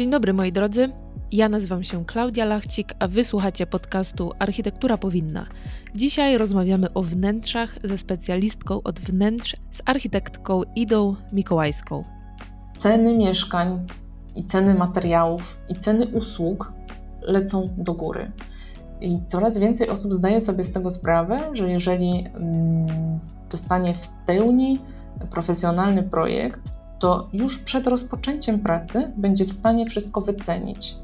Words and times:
Dzień 0.00 0.10
dobry 0.10 0.32
moi 0.32 0.52
drodzy. 0.52 0.92
Ja 1.32 1.48
nazywam 1.48 1.84
się 1.84 2.04
Klaudia 2.04 2.44
Lachcik, 2.44 2.94
a 2.98 3.08
wysłuchacie 3.08 3.66
podcastu 3.66 4.32
Architektura 4.38 4.98
Powinna. 4.98 5.46
Dzisiaj 5.94 6.38
rozmawiamy 6.38 6.92
o 6.94 7.02
wnętrzach 7.02 7.78
ze 7.84 7.98
specjalistką 7.98 8.82
od 8.82 9.00
wnętrz, 9.00 9.56
z 9.70 9.82
architektką 9.86 10.62
Idą 10.76 11.16
Mikołajską. 11.32 12.04
Ceny 12.76 13.18
mieszkań 13.18 13.86
i 14.34 14.44
ceny 14.44 14.74
materiałów 14.74 15.58
i 15.68 15.74
ceny 15.74 16.06
usług 16.06 16.72
lecą 17.22 17.74
do 17.78 17.94
góry. 17.94 18.32
I 19.00 19.18
coraz 19.26 19.58
więcej 19.58 19.88
osób 19.88 20.12
zdaje 20.12 20.40
sobie 20.40 20.64
z 20.64 20.72
tego 20.72 20.90
sprawę, 20.90 21.50
że 21.52 21.70
jeżeli 21.70 22.26
mm, 22.34 23.20
dostanie 23.50 23.94
w 23.94 24.08
pełni 24.26 24.80
profesjonalny 25.30 26.02
projekt, 26.02 26.79
to 27.00 27.28
już 27.32 27.58
przed 27.58 27.86
rozpoczęciem 27.86 28.58
pracy 28.58 29.12
będzie 29.16 29.44
w 29.44 29.52
stanie 29.52 29.86
wszystko 29.86 30.20
wycenić. 30.20 30.94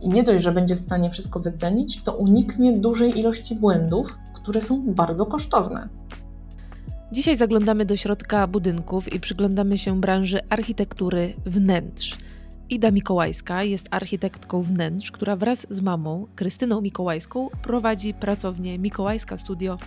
I 0.00 0.08
nie 0.08 0.22
dość, 0.22 0.44
że 0.44 0.52
będzie 0.52 0.76
w 0.76 0.80
stanie 0.80 1.10
wszystko 1.10 1.40
wycenić, 1.40 2.02
to 2.02 2.16
uniknie 2.16 2.72
dużej 2.72 3.18
ilości 3.18 3.54
błędów, 3.54 4.18
które 4.34 4.62
są 4.62 4.82
bardzo 4.86 5.26
kosztowne. 5.26 5.88
Dzisiaj 7.12 7.36
zaglądamy 7.36 7.84
do 7.84 7.96
środka 7.96 8.46
budynków 8.46 9.12
i 9.12 9.20
przyglądamy 9.20 9.78
się 9.78 10.00
branży 10.00 10.40
architektury 10.48 11.34
wnętrz. 11.46 12.18
Ida 12.70 12.90
Mikołajska 12.90 13.62
jest 13.62 13.86
architektką 13.90 14.62
wnętrz, 14.62 15.10
która 15.10 15.36
wraz 15.36 15.66
z 15.70 15.80
mamą, 15.80 16.26
Krystyną 16.36 16.80
Mikołajską, 16.80 17.48
prowadzi 17.62 18.14
pracownię 18.14 18.78
Mikołajska 18.78 19.38
Studio 19.38 19.78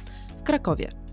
w 0.41 0.43
Krakowie. 0.43 1.04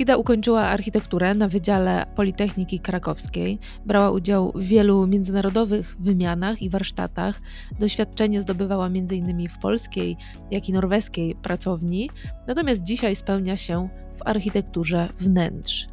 Ida 0.00 0.16
ukończyła 0.16 0.62
architekturę 0.62 1.34
na 1.34 1.48
Wydziale 1.48 2.06
Politechniki 2.16 2.80
Krakowskiej, 2.80 3.58
brała 3.86 4.10
udział 4.10 4.52
w 4.54 4.62
wielu 4.62 5.06
międzynarodowych 5.06 5.96
wymianach 5.98 6.62
i 6.62 6.70
warsztatach. 6.70 7.40
Doświadczenie 7.80 8.40
zdobywała 8.40 8.86
m.in. 8.86 9.48
w 9.48 9.58
polskiej, 9.58 10.16
jak 10.50 10.68
i 10.68 10.72
norweskiej 10.72 11.34
pracowni, 11.34 12.10
natomiast 12.46 12.82
dzisiaj 12.82 13.16
spełnia 13.16 13.56
się 13.56 13.88
w 14.16 14.28
architekturze 14.28 15.08
wnętrz. 15.18 15.88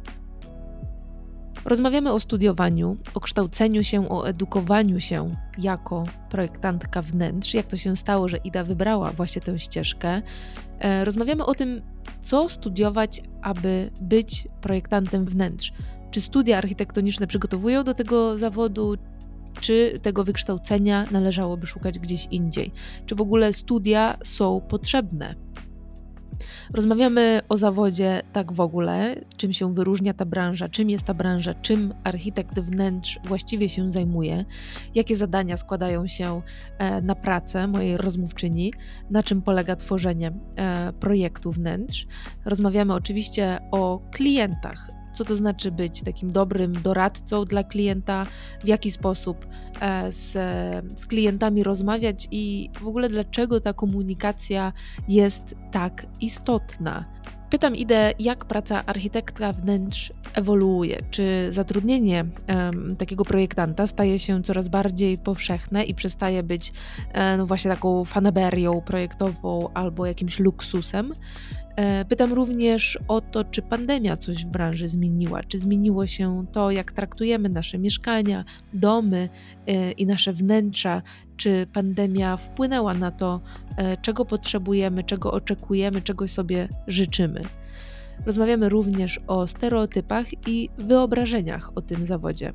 Rozmawiamy 1.68 2.12
o 2.12 2.20
studiowaniu, 2.20 2.96
o 3.14 3.20
kształceniu 3.20 3.84
się, 3.84 4.08
o 4.08 4.28
edukowaniu 4.28 5.00
się 5.00 5.30
jako 5.58 6.04
projektantka 6.30 7.02
wnętrz, 7.02 7.54
jak 7.54 7.66
to 7.66 7.76
się 7.76 7.96
stało, 7.96 8.28
że 8.28 8.36
Ida 8.36 8.64
wybrała 8.64 9.10
właśnie 9.10 9.42
tę 9.42 9.58
ścieżkę. 9.58 10.22
E, 10.80 11.04
rozmawiamy 11.04 11.46
o 11.46 11.54
tym, 11.54 11.82
co 12.20 12.48
studiować, 12.48 13.22
aby 13.42 13.90
być 14.00 14.48
projektantem 14.60 15.24
wnętrz. 15.24 15.72
Czy 16.10 16.20
studia 16.20 16.58
architektoniczne 16.58 17.26
przygotowują 17.26 17.84
do 17.84 17.94
tego 17.94 18.36
zawodu, 18.38 18.96
czy 19.60 19.98
tego 20.02 20.24
wykształcenia 20.24 21.06
należałoby 21.10 21.66
szukać 21.66 21.98
gdzieś 21.98 22.26
indziej? 22.30 22.72
Czy 23.06 23.14
w 23.14 23.20
ogóle 23.20 23.52
studia 23.52 24.18
są 24.24 24.60
potrzebne? 24.68 25.34
Rozmawiamy 26.74 27.40
o 27.48 27.56
zawodzie 27.56 28.22
tak 28.32 28.52
w 28.52 28.60
ogóle, 28.60 29.16
czym 29.36 29.52
się 29.52 29.74
wyróżnia 29.74 30.14
ta 30.14 30.24
branża, 30.24 30.68
czym 30.68 30.90
jest 30.90 31.04
ta 31.04 31.14
branża, 31.14 31.54
czym 31.54 31.94
architekt 32.04 32.60
wnętrz 32.60 33.18
właściwie 33.24 33.68
się 33.68 33.90
zajmuje, 33.90 34.44
jakie 34.94 35.16
zadania 35.16 35.56
składają 35.56 36.06
się 36.06 36.42
e, 36.78 37.00
na 37.00 37.14
pracę 37.14 37.68
mojej 37.68 37.96
rozmówczyni, 37.96 38.72
na 39.10 39.22
czym 39.22 39.42
polega 39.42 39.76
tworzenie 39.76 40.32
e, 40.56 40.92
projektu 40.92 41.52
wnętrz. 41.52 42.06
Rozmawiamy 42.44 42.94
oczywiście 42.94 43.58
o 43.70 44.02
klientach, 44.10 44.97
co 45.12 45.24
to 45.24 45.36
znaczy 45.36 45.70
być 45.70 46.02
takim 46.02 46.32
dobrym 46.32 46.72
doradcą 46.72 47.44
dla 47.44 47.64
klienta, 47.64 48.26
w 48.64 48.66
jaki 48.66 48.90
sposób 48.90 49.46
e, 49.80 50.12
z, 50.12 50.32
z 51.00 51.06
klientami 51.06 51.62
rozmawiać 51.62 52.28
i 52.30 52.70
w 52.80 52.86
ogóle 52.86 53.08
dlaczego 53.08 53.60
ta 53.60 53.72
komunikacja 53.72 54.72
jest 55.08 55.54
tak 55.72 56.06
istotna. 56.20 57.04
Pytam 57.50 57.76
Idę, 57.76 58.12
jak 58.18 58.44
praca 58.44 58.86
architekta 58.86 59.52
wnętrz 59.52 60.12
ewoluuje? 60.34 61.02
Czy 61.10 61.48
zatrudnienie 61.50 62.24
um, 62.48 62.96
takiego 62.96 63.24
projektanta 63.24 63.86
staje 63.86 64.18
się 64.18 64.42
coraz 64.42 64.68
bardziej 64.68 65.18
powszechne 65.18 65.84
i 65.84 65.94
przestaje 65.94 66.42
być 66.42 66.72
no 67.38 67.46
właśnie 67.46 67.70
taką 67.70 68.04
fanaberią 68.04 68.80
projektową 68.80 69.68
albo 69.74 70.06
jakimś 70.06 70.38
luksusem? 70.38 71.14
E, 71.78 72.04
pytam 72.04 72.32
również 72.32 72.98
o 73.08 73.20
to, 73.20 73.44
czy 73.44 73.62
pandemia 73.62 74.16
coś 74.16 74.44
w 74.44 74.48
branży 74.48 74.88
zmieniła, 74.88 75.42
czy 75.42 75.58
zmieniło 75.58 76.06
się 76.06 76.46
to, 76.52 76.70
jak 76.70 76.92
traktujemy 76.92 77.48
nasze 77.48 77.78
mieszkania, 77.78 78.44
domy 78.72 79.28
e, 79.66 79.92
i 79.92 80.06
nasze 80.06 80.32
wnętrza, 80.32 81.02
czy 81.36 81.66
pandemia 81.72 82.36
wpłynęła 82.36 82.94
na 82.94 83.10
to, 83.10 83.40
e, 83.76 83.96
czego 83.96 84.24
potrzebujemy, 84.24 85.04
czego 85.04 85.32
oczekujemy, 85.32 86.02
czego 86.02 86.28
sobie 86.28 86.68
życzymy. 86.86 87.42
Rozmawiamy 88.26 88.68
również 88.68 89.20
o 89.26 89.46
stereotypach 89.46 90.26
i 90.48 90.68
wyobrażeniach 90.78 91.70
o 91.74 91.82
tym 91.82 92.06
zawodzie. 92.06 92.52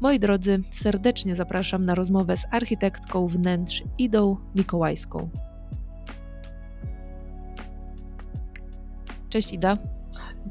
Moi 0.00 0.18
drodzy, 0.18 0.62
serdecznie 0.70 1.36
zapraszam 1.36 1.84
na 1.84 1.94
rozmowę 1.94 2.36
z 2.36 2.46
architektką 2.50 3.26
wnętrz 3.26 3.82
Idą 3.98 4.36
Mikołajską. 4.54 5.51
Cześć 9.32 9.52
Ida. 9.52 9.78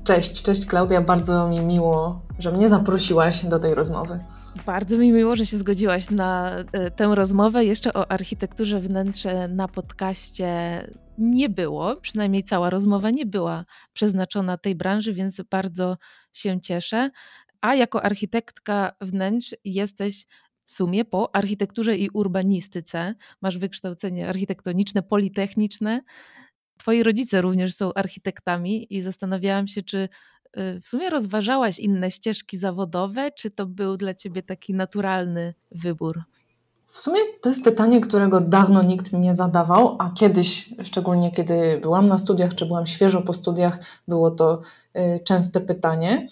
Cześć, 0.04 0.44
cześć 0.44 0.66
Klaudia. 0.66 1.02
Bardzo 1.02 1.50
mi 1.50 1.60
miło, 1.60 2.22
że 2.40 2.52
mnie 2.52 2.70
zaprosiłaś 2.70 3.46
do 3.46 3.60
tej 3.60 3.76
rozmowy. 3.76 4.20
Bardzo 4.66 4.98
mi 4.98 5.12
miło, 5.12 5.36
że 5.36 5.46
się 5.46 5.58
zgodziłaś 5.58 6.10
na 6.10 6.52
e, 6.72 6.92
tę 6.92 7.16
rozmowę. 7.16 7.66
Jeszcze 7.66 7.94
o 7.94 8.12
architekturze 8.12 8.80
wnętrze 8.80 9.48
na 9.48 9.68
podcaście 9.68 10.82
nie 11.18 11.50
było, 11.50 11.96
przynajmniej 11.96 12.44
cała 12.44 12.70
rozmowa 12.70 13.10
nie 13.10 13.26
była 13.26 13.66
przeznaczona 13.94 14.58
tej 14.58 14.76
branży, 14.76 15.14
więc 15.14 15.42
bardzo 15.50 15.98
się 16.34 16.62
cieszę. 16.62 17.10
A 17.62 17.76
jako 17.76 18.04
architektka 18.04 18.92
wnętrz 19.02 19.56
jesteś 19.66 20.26
w 20.66 20.72
sumie 20.72 21.06
po 21.06 21.36
architekturze 21.36 21.98
i 21.98 22.10
urbanistyce. 22.10 23.16
Masz 23.42 23.58
wykształcenie 23.58 24.30
architektoniczne, 24.30 25.04
politechniczne. 25.04 26.02
Twoi 26.82 27.04
rodzice 27.04 27.42
również 27.42 27.76
są 27.76 27.94
architektami 27.94 28.96
i 28.96 29.02
zastanawiałam 29.02 29.68
się, 29.68 29.84
czy 29.84 29.98
y, 29.98 30.82
w 30.84 30.88
sumie 30.88 31.10
rozważałaś 31.10 31.80
inne 31.80 32.12
ścieżki 32.12 32.58
zawodowe, 32.58 33.32
czy 33.32 33.52
to 33.52 33.66
był 33.66 33.98
dla 33.98 34.14
ciebie 34.14 34.44
taki 34.44 34.74
naturalny 34.74 35.54
wybór? 35.72 36.24
W 36.88 36.98
sumie 36.98 37.20
to 37.42 37.50
jest 37.50 37.64
pytanie, 37.64 38.02
którego 38.02 38.42
dawno 38.42 38.84
nikt 38.84 39.14
mi 39.14 39.20
nie 39.20 39.34
zadawał, 39.36 39.96
a 40.00 40.10
kiedyś, 40.10 40.74
szczególnie 40.84 41.32
kiedy 41.32 41.80
byłam 41.82 42.08
na 42.08 42.18
studiach, 42.18 42.56
czy 42.56 42.66
byłam 42.66 42.86
świeżo 42.86 43.22
po 43.22 43.34
studiach, 43.34 43.80
było 44.08 44.32
to 44.32 44.62
y, 44.98 45.20
częste 45.24 45.62
pytanie. 45.62 46.28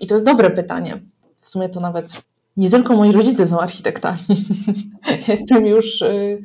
I 0.00 0.06
to 0.06 0.14
jest 0.14 0.26
dobre 0.26 0.50
pytanie. 0.50 1.00
W 1.40 1.48
sumie 1.48 1.68
to 1.68 1.80
nawet 1.80 2.22
nie 2.56 2.70
tylko 2.70 2.96
moi 2.96 3.12
rodzice 3.12 3.46
są 3.46 3.60
architektami. 3.60 4.18
Jestem 5.28 5.66
już 5.66 6.02
y, 6.02 6.38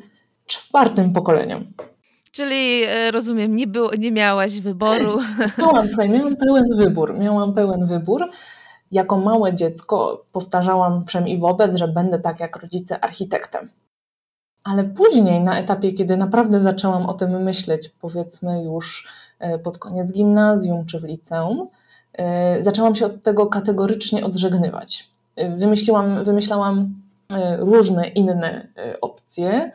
czwartym 0.46 1.14
pokoleniem. 1.14 1.74
Czyli 2.32 2.84
e, 2.84 3.12
rozumiem, 3.12 3.56
nie, 3.56 3.68
było, 3.68 3.92
nie 3.96 4.12
miałaś 4.12 4.60
wyboru. 4.60 5.20
Miałam, 5.58 5.90
słuchaj, 5.90 6.10
miałam 6.10 6.36
pełen 6.36 6.66
wybór. 6.76 7.20
Miałam 7.20 7.54
pełen 7.54 7.86
wybór. 7.86 8.30
Jako 8.92 9.18
małe 9.18 9.54
dziecko 9.54 10.26
powtarzałam 10.32 11.06
wszem 11.06 11.28
i 11.28 11.38
wobec, 11.38 11.76
że 11.76 11.88
będę 11.88 12.20
tak 12.20 12.40
jak 12.40 12.56
rodzice 12.56 13.04
architektem. 13.04 13.70
Ale 14.64 14.84
później, 14.84 15.42
na 15.42 15.60
etapie, 15.60 15.94
kiedy 15.94 16.18
naprawdę 16.18 16.60
zaczęłam 16.60 17.06
o 17.06 17.14
tym 17.14 17.44
myśleć, 17.44 17.90
powiedzmy 18.02 18.64
już 18.64 19.08
e, 19.40 19.60
pod 19.60 19.78
koniec 19.78 20.12
gimnazjum 20.12 20.86
czy 20.86 21.00
w 21.00 21.04
liceum, 21.04 21.68
e, 22.14 22.64
zaczęłam 22.64 22.96
się 22.96 23.06
od 23.06 23.24
tego 23.24 23.48
kategorycznie 23.48 24.26
odżegnywać. 24.26 25.10
Wymyśliłam, 25.58 26.24
wymyślałam 26.24 27.02
różne 27.60 28.08
inne 28.08 28.68
opcje, 29.02 29.72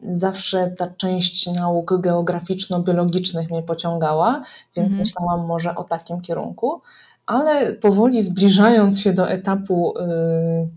zawsze 0.00 0.74
ta 0.78 0.86
część 0.86 1.46
nauk 1.46 2.00
geograficzno-biologicznych 2.00 3.50
mnie 3.50 3.62
pociągała, 3.62 4.42
więc 4.76 4.92
mhm. 4.92 5.00
myślałam 5.00 5.46
może 5.46 5.74
o 5.74 5.84
takim 5.84 6.20
kierunku. 6.20 6.80
Ale 7.26 7.72
powoli 7.72 8.22
zbliżając 8.22 9.00
się 9.00 9.12
do 9.12 9.30
etapu 9.30 9.98
y, 9.98 10.02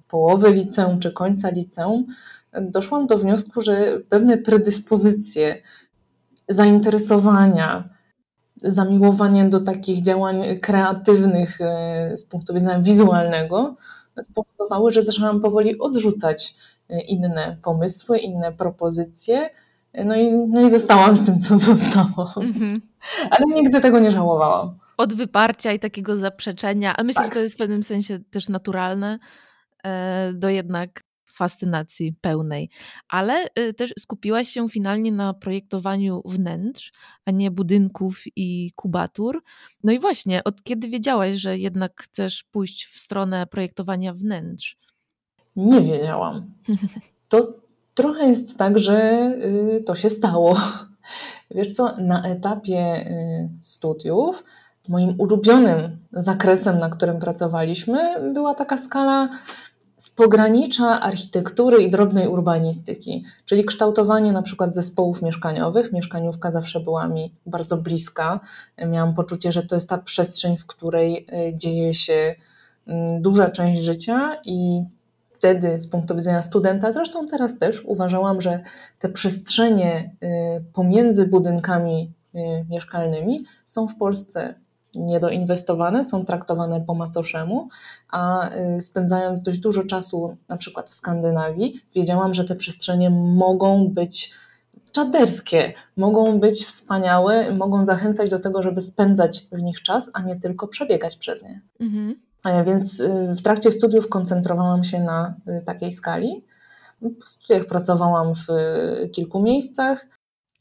połowy 0.07 0.51
liceum 0.51 1.00
czy 1.00 1.12
końca 1.12 1.50
liceum, 1.50 2.06
doszłam 2.62 3.07
do 3.07 3.18
wniosku, 3.18 3.62
że 3.62 4.00
pewne 4.10 4.38
predyspozycje, 4.38 5.62
zainteresowania, 6.48 7.89
zamiłowanie 8.63 9.50
do 9.50 9.60
takich 9.60 10.01
działań 10.01 10.60
kreatywnych 10.62 11.62
y, 11.62 12.18
z 12.18 12.25
punktu 12.25 12.54
widzenia 12.54 12.80
wizualnego 12.80 13.75
spowodowały, 14.24 14.92
że 14.92 15.04
zaczęłam 15.04 15.42
powoli 15.42 15.80
odrzucać 15.80 16.56
inne 17.07 17.57
pomysły, 17.62 18.18
inne 18.18 18.51
propozycje. 18.51 19.50
No 20.06 20.15
i, 20.15 20.36
no 20.36 20.62
i 20.62 20.69
zostałam 20.69 21.18
z 21.18 21.25
tym, 21.25 21.39
co 21.39 21.57
zostało. 21.57 22.33
Mhm. 22.38 22.74
Ale 23.31 23.45
nigdy 23.56 23.81
tego 23.81 24.00
nie 24.00 24.12
żałowałam. 24.12 24.77
Od 24.97 25.13
wyparcia 25.13 25.74
i 25.74 25.80
takiego 25.80 26.18
zaprzeczenia, 26.18 26.95
ale 26.95 27.03
myślę, 27.03 27.21
tak. 27.21 27.31
że 27.31 27.33
to 27.33 27.39
jest 27.39 27.56
w 27.56 27.57
pewnym 27.57 27.83
sensie 27.83 28.19
też 28.31 28.50
naturalne, 28.50 29.19
e, 29.83 30.33
do 30.33 30.50
jednak 30.50 31.03
fascynacji 31.39 32.13
pełnej. 32.21 32.69
Ale 33.09 33.47
y, 33.59 33.74
też 33.74 33.94
skupiłaś 34.00 34.50
się 34.50 34.69
finalnie 34.69 35.12
na 35.12 35.33
projektowaniu 35.33 36.21
wnętrz, 36.25 36.92
a 37.25 37.31
nie 37.31 37.51
budynków 37.51 38.24
i 38.35 38.71
kubatur. 38.75 39.44
No 39.83 39.92
i 39.92 40.00
właśnie, 40.00 40.44
od 40.44 40.63
kiedy 40.63 40.88
wiedziałaś, 40.88 41.35
że 41.35 41.57
jednak 41.57 42.01
chcesz 42.01 42.44
pójść 42.44 42.85
w 42.85 43.00
stronę 43.00 43.47
projektowania 43.47 44.13
wnętrz? 44.13 44.77
Nie 45.56 45.81
wiedziałam. 45.81 46.54
To 47.30 47.54
trochę 47.94 48.28
jest 48.28 48.57
tak, 48.57 48.80
że 48.80 49.30
y, 49.78 49.84
to 49.86 49.96
się 49.96 50.10
stało. 50.10 50.57
Wiesz 51.56 51.72
co, 51.72 51.96
na 51.98 52.24
etapie 52.24 53.07
y, 53.07 53.50
studiów 53.62 54.44
moim 54.90 55.16
ulubionym 55.18 55.98
zakresem, 56.12 56.80
na 56.80 56.90
którym 56.90 57.19
pracowaliśmy, 57.19 58.31
była 58.34 58.54
taka 58.54 58.78
skala 58.78 59.30
z 59.98 60.16
pogranicza 60.16 61.01
architektury 61.01 61.84
i 61.84 61.90
drobnej 61.90 62.28
urbanistyki, 62.28 63.24
czyli 63.45 63.66
kształtowanie 63.66 64.31
na 64.31 64.42
przykład 64.42 64.75
zespołów 64.75 65.22
mieszkaniowych. 65.22 65.94
Mieszkaniówka 65.94 66.52
zawsze 66.52 66.80
była 66.80 67.07
mi 67.07 67.36
bardzo 67.45 67.78
bliska. 67.78 68.40
Miałam 68.88 69.16
poczucie, 69.16 69.52
że 69.52 69.63
to 69.63 69.75
jest 69.75 69.90
ta 69.90 69.98
przestrzeń, 69.98 70.57
w 70.57 70.66
której 70.66 71.28
y, 71.50 71.57
dzieje 71.57 71.94
się 71.94 72.36
mm, 72.88 73.22
duża 73.22 73.50
część 73.52 73.81
życia 73.81 74.36
i 74.45 74.84
wtedy 75.39 75.80
z 75.80 75.88
punktu 75.88 76.15
widzenia 76.15 76.41
studenta, 76.41 76.91
zresztą 76.91 77.27
teraz 77.27 77.59
też 77.59 77.86
uważałam, 77.86 78.41
że 78.41 78.59
te 79.00 79.09
przestrzenie 79.09 80.15
y, 80.24 80.63
pomiędzy 80.74 81.27
budynkami 81.27 82.13
y, 82.36 82.39
mieszkalnymi 82.69 83.45
są 83.65 83.88
w 83.88 83.95
Polsce 83.95 84.56
niedoinwestowane, 84.95 86.06
są 86.06 86.25
traktowane 86.25 86.81
po 86.81 86.94
macoszemu, 86.94 87.69
a 88.09 88.50
y, 88.77 88.81
spędzając 88.81 89.41
dość 89.41 89.59
dużo 89.59 89.83
czasu 89.83 90.38
na 90.50 90.57
przykład 90.57 90.89
w 90.89 90.94
Skandynawii, 90.94 91.81
wiedziałam, 91.95 92.33
że 92.33 92.44
te 92.44 92.56
przestrzenie 92.56 93.09
mogą 93.09 93.88
być 93.88 94.33
czaderskie, 94.92 95.74
mogą 95.97 96.39
być 96.39 96.65
wspaniałe, 96.65 97.51
mogą 97.51 97.85
zachęcać 97.85 98.30
do 98.30 98.39
tego, 98.39 98.63
żeby 98.63 98.81
spędzać 98.81 99.47
w 99.51 99.62
nich 99.62 99.81
czas, 99.81 100.12
a 100.13 100.21
nie 100.21 100.35
tylko 100.35 100.68
przebiegać 100.68 101.15
przez 101.15 101.44
nie. 101.44 101.62
Mhm. 101.80 102.29
Więc 102.65 103.00
y, 103.00 103.36
w 103.38 103.41
trakcie 103.41 103.71
studiów 103.71 104.09
koncentrowałam 104.09 104.83
się 104.83 105.00
na 105.00 105.36
y, 105.47 105.62
takiej 105.65 105.91
skali. 105.91 106.45
W 107.01 107.30
studiach 107.30 107.65
pracowałam 107.65 108.36
w 108.36 108.47
kilku 109.12 109.41
miejscach. 109.41 110.07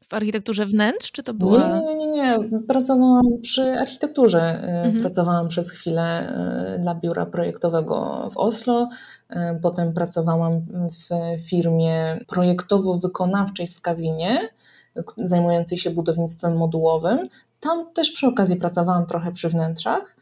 W 0.08 0.14
architekturze 0.14 0.66
wnętrz, 0.66 1.12
czy 1.12 1.22
to 1.22 1.34
było? 1.34 1.58
Nie, 1.58 1.80
nie, 1.80 1.96
nie, 1.96 2.06
nie. 2.06 2.60
Pracowałam 2.68 3.24
przy 3.42 3.62
architekturze. 3.62 4.64
Y, 4.64 4.66
mhm. 4.66 5.00
Pracowałam 5.00 5.48
przez 5.48 5.70
chwilę 5.70 6.32
dla 6.78 6.94
biura 6.94 7.26
projektowego 7.26 8.28
w 8.30 8.36
Oslo. 8.36 8.88
Potem 9.62 9.92
pracowałam 9.92 10.60
w 10.90 11.42
firmie 11.48 12.18
projektowo-wykonawczej 12.26 13.66
w 13.66 13.74
Skawinie, 13.74 14.48
zajmującej 15.18 15.78
się 15.78 15.90
budownictwem 15.90 16.56
modułowym. 16.56 17.18
Tam 17.60 17.92
też 17.92 18.10
przy 18.10 18.26
okazji 18.26 18.56
pracowałam 18.56 19.06
trochę 19.06 19.32
przy 19.32 19.48
wnętrzach. 19.48 20.17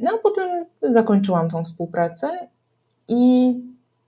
No 0.00 0.10
a 0.14 0.18
potem 0.22 0.66
zakończyłam 0.82 1.48
tą 1.48 1.64
współpracę 1.64 2.48
i 3.08 3.54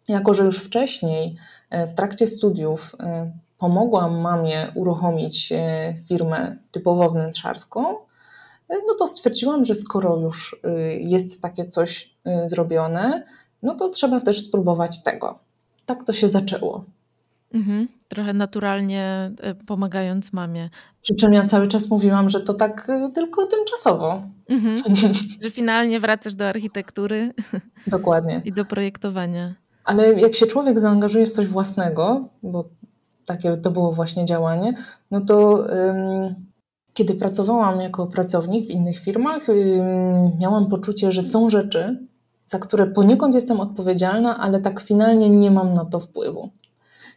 jako, 0.08 0.34
że 0.34 0.44
już 0.44 0.58
wcześniej 0.58 1.36
e, 1.70 1.86
w 1.86 1.94
trakcie 1.94 2.26
studiów 2.26 2.96
e, 3.00 3.30
pomogłam 3.58 4.20
mamie 4.20 4.72
uruchomić 4.74 5.52
e, 5.52 5.94
firmę 6.08 6.56
typowo 6.72 7.10
wnętrzarską, 7.10 7.94
no 8.68 8.94
to 8.98 9.08
stwierdziłam, 9.08 9.64
że 9.64 9.74
skoro 9.74 10.16
już 10.16 10.60
jest 11.00 11.42
takie 11.42 11.64
coś 11.64 12.14
zrobione, 12.46 13.24
no 13.62 13.74
to 13.74 13.88
trzeba 13.88 14.20
też 14.20 14.46
spróbować 14.46 15.02
tego. 15.02 15.38
Tak 15.86 16.04
to 16.04 16.12
się 16.12 16.28
zaczęło. 16.28 16.84
Mhm, 17.54 17.88
trochę 18.08 18.32
naturalnie 18.32 19.32
e, 19.40 19.54
pomagając 19.54 20.32
mamie. 20.32 20.70
Przy 21.00 21.14
czym 21.14 21.32
ja 21.32 21.44
cały 21.44 21.66
czas 21.66 21.90
mówiłam, 21.90 22.30
że 22.30 22.40
to 22.40 22.54
tak 22.54 22.90
e, 22.90 23.10
tylko 23.14 23.46
tymczasowo. 23.46 24.22
Mhm, 24.48 24.76
że 25.42 25.50
finalnie 25.50 26.00
wracasz 26.00 26.34
do 26.34 26.48
architektury. 26.48 27.32
Dokładnie. 27.86 28.42
I 28.44 28.52
do 28.52 28.64
projektowania. 28.64 29.54
Ale 29.84 30.20
jak 30.20 30.34
się 30.34 30.46
człowiek 30.46 30.80
zaangażuje 30.80 31.26
w 31.26 31.32
coś 31.32 31.46
własnego, 31.46 32.28
bo 32.42 32.64
takie 33.26 33.56
to 33.56 33.70
było 33.70 33.92
właśnie 33.92 34.24
działanie, 34.24 34.74
no 35.10 35.20
to 35.20 35.66
kiedy 36.92 37.14
pracowałam 37.14 37.80
jako 37.80 38.06
pracownik 38.06 38.66
w 38.66 38.70
innych 38.70 38.98
firmach, 38.98 39.46
miałam 40.40 40.66
poczucie, 40.66 41.12
że 41.12 41.22
są 41.22 41.48
rzeczy, 41.48 42.06
za 42.46 42.58
które 42.58 42.86
poniekąd 42.86 43.34
jestem 43.34 43.60
odpowiedzialna, 43.60 44.38
ale 44.38 44.60
tak 44.60 44.80
finalnie 44.80 45.30
nie 45.30 45.50
mam 45.50 45.74
na 45.74 45.84
to 45.84 46.00
wpływu. 46.00 46.50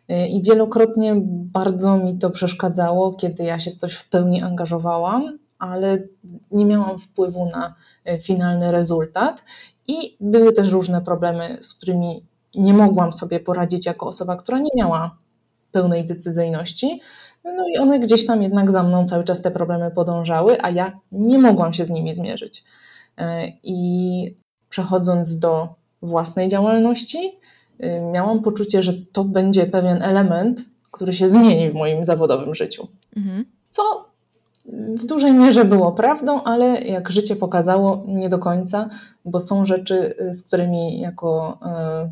I 0.09 0.41
wielokrotnie 0.41 1.15
bardzo 1.25 1.97
mi 1.97 2.17
to 2.17 2.29
przeszkadzało, 2.29 3.13
kiedy 3.13 3.44
ja 3.44 3.59
się 3.59 3.71
w 3.71 3.75
coś 3.75 3.94
w 3.94 4.09
pełni 4.09 4.41
angażowałam, 4.41 5.39
ale 5.59 5.97
nie 6.51 6.65
miałam 6.65 7.00
wpływu 7.00 7.45
na 7.45 7.75
e, 8.05 8.19
finalny 8.19 8.71
rezultat. 8.71 9.44
I 9.88 10.17
były 10.19 10.53
też 10.53 10.71
różne 10.71 11.01
problemy, 11.01 11.57
z 11.61 11.73
którymi 11.73 12.25
nie 12.55 12.73
mogłam 12.73 13.13
sobie 13.13 13.39
poradzić 13.39 13.85
jako 13.85 14.05
osoba, 14.05 14.35
która 14.35 14.59
nie 14.59 14.71
miała 14.75 15.17
pełnej 15.71 16.06
decyzyjności. 16.06 17.01
No 17.44 17.65
i 17.75 17.77
one 17.77 17.99
gdzieś 17.99 18.25
tam 18.25 18.44
jednak 18.44 18.71
za 18.71 18.83
mną 18.83 19.06
cały 19.06 19.23
czas 19.23 19.41
te 19.41 19.51
problemy 19.51 19.91
podążały, 19.91 20.61
a 20.61 20.69
ja 20.69 20.99
nie 21.11 21.39
mogłam 21.39 21.73
się 21.73 21.85
z 21.85 21.89
nimi 21.89 22.13
zmierzyć. 22.13 22.63
E, 23.17 23.47
I 23.63 24.35
przechodząc 24.69 25.39
do 25.39 25.75
własnej 26.01 26.49
działalności, 26.49 27.39
Y, 27.39 27.62
miałam 28.13 28.41
poczucie, 28.41 28.81
że 28.81 28.93
to 29.11 29.23
będzie 29.23 29.65
pewien 29.65 30.01
element, 30.01 30.69
który 30.91 31.13
się 31.13 31.29
zmieni 31.29 31.69
w 31.69 31.73
moim 31.73 32.05
zawodowym 32.05 32.55
życiu. 32.55 32.87
Mhm. 33.15 33.45
Co 33.69 34.13
w 34.95 35.05
dużej 35.05 35.33
mierze 35.33 35.65
było 35.65 35.91
prawdą, 35.91 36.43
ale 36.43 36.65
jak 36.81 37.09
życie 37.09 37.35
pokazało, 37.35 38.03
nie 38.07 38.29
do 38.29 38.39
końca, 38.39 38.89
bo 39.25 39.39
są 39.39 39.65
rzeczy, 39.65 40.15
y, 40.21 40.33
z 40.33 40.47
którymi 40.47 40.99
jako 40.99 41.59
y, 42.05 42.11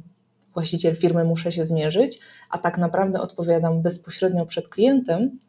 właściciel 0.53 0.95
firmy 0.95 1.23
muszę 1.23 1.51
się 1.51 1.65
zmierzyć, 1.65 2.19
a 2.49 2.57
tak 2.57 2.77
naprawdę 2.77 3.21
odpowiadam 3.21 3.81
bezpośrednio 3.81 4.45
przed 4.45 4.67
klientem. 4.67 5.39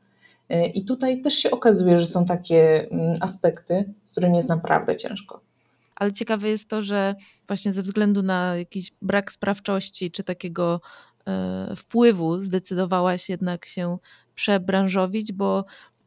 I 0.75 0.85
tutaj 0.85 1.21
też 1.21 1.35
się 1.35 1.51
okazuje, 1.51 1.99
że 1.99 2.07
są 2.07 2.25
takie 2.25 2.91
mm, 2.91 3.17
aspekty, 3.21 3.93
z 4.05 4.13
którymi 4.13 4.37
jest 4.37 4.49
naprawdę 4.49 4.97
ciężko 4.97 5.41
ale 5.97 6.13
ciekawe 6.13 6.49
jest 6.49 6.69
to, 6.69 6.83
że 6.83 7.15
właśnie 7.47 7.73
ze 7.73 7.83
względu 7.83 8.23
na 8.23 8.57
jakiś 8.57 8.93
brak 9.03 9.33
sprawczości 9.33 10.11
czy 10.11 10.25
takiego 10.25 10.81
e, 11.27 11.77
wpływu 11.77 12.39
zdecydowałaś 12.39 13.29
jednak 13.29 13.67
się 13.67 13.99
przebranżowić, 14.35 15.33
bo 15.33 15.65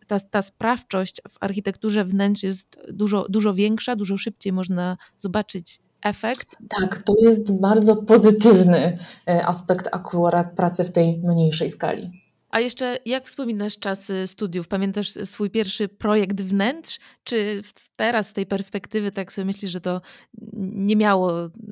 ta, 0.07 0.19
ta 0.19 0.41
sprawczość 0.41 1.21
w 1.29 1.37
architekturze 1.39 2.05
wnętrz 2.05 2.43
jest 2.43 2.79
dużo, 2.93 3.25
dużo 3.29 3.53
większa, 3.53 3.95
dużo 3.95 4.17
szybciej 4.17 4.53
można 4.53 4.97
zobaczyć 5.17 5.79
efekt. 6.03 6.55
Tak, 6.69 7.03
to 7.03 7.13
jest 7.19 7.59
bardzo 7.59 7.95
pozytywny 7.95 8.97
e, 9.27 9.45
aspekt 9.45 9.89
akurat 9.91 10.55
pracy 10.55 10.83
w 10.83 10.91
tej 10.91 11.17
mniejszej 11.23 11.69
skali. 11.69 12.24
A 12.55 12.59
jeszcze 12.59 12.97
jak 13.05 13.25
wspominasz 13.25 13.77
czasy 13.77 14.27
studiów? 14.27 14.67
Pamiętasz 14.67 15.13
swój 15.25 15.49
pierwszy 15.49 15.87
projekt 15.87 16.41
wnętrz? 16.41 16.99
Czy 17.23 17.61
teraz 17.95 18.27
z 18.27 18.33
tej 18.33 18.45
perspektywy 18.45 19.11
tak 19.11 19.33
sobie 19.33 19.45
myślisz, 19.45 19.71
że 19.71 19.81
to 19.81 20.01
nie 20.73 20.95
miało 20.95 21.31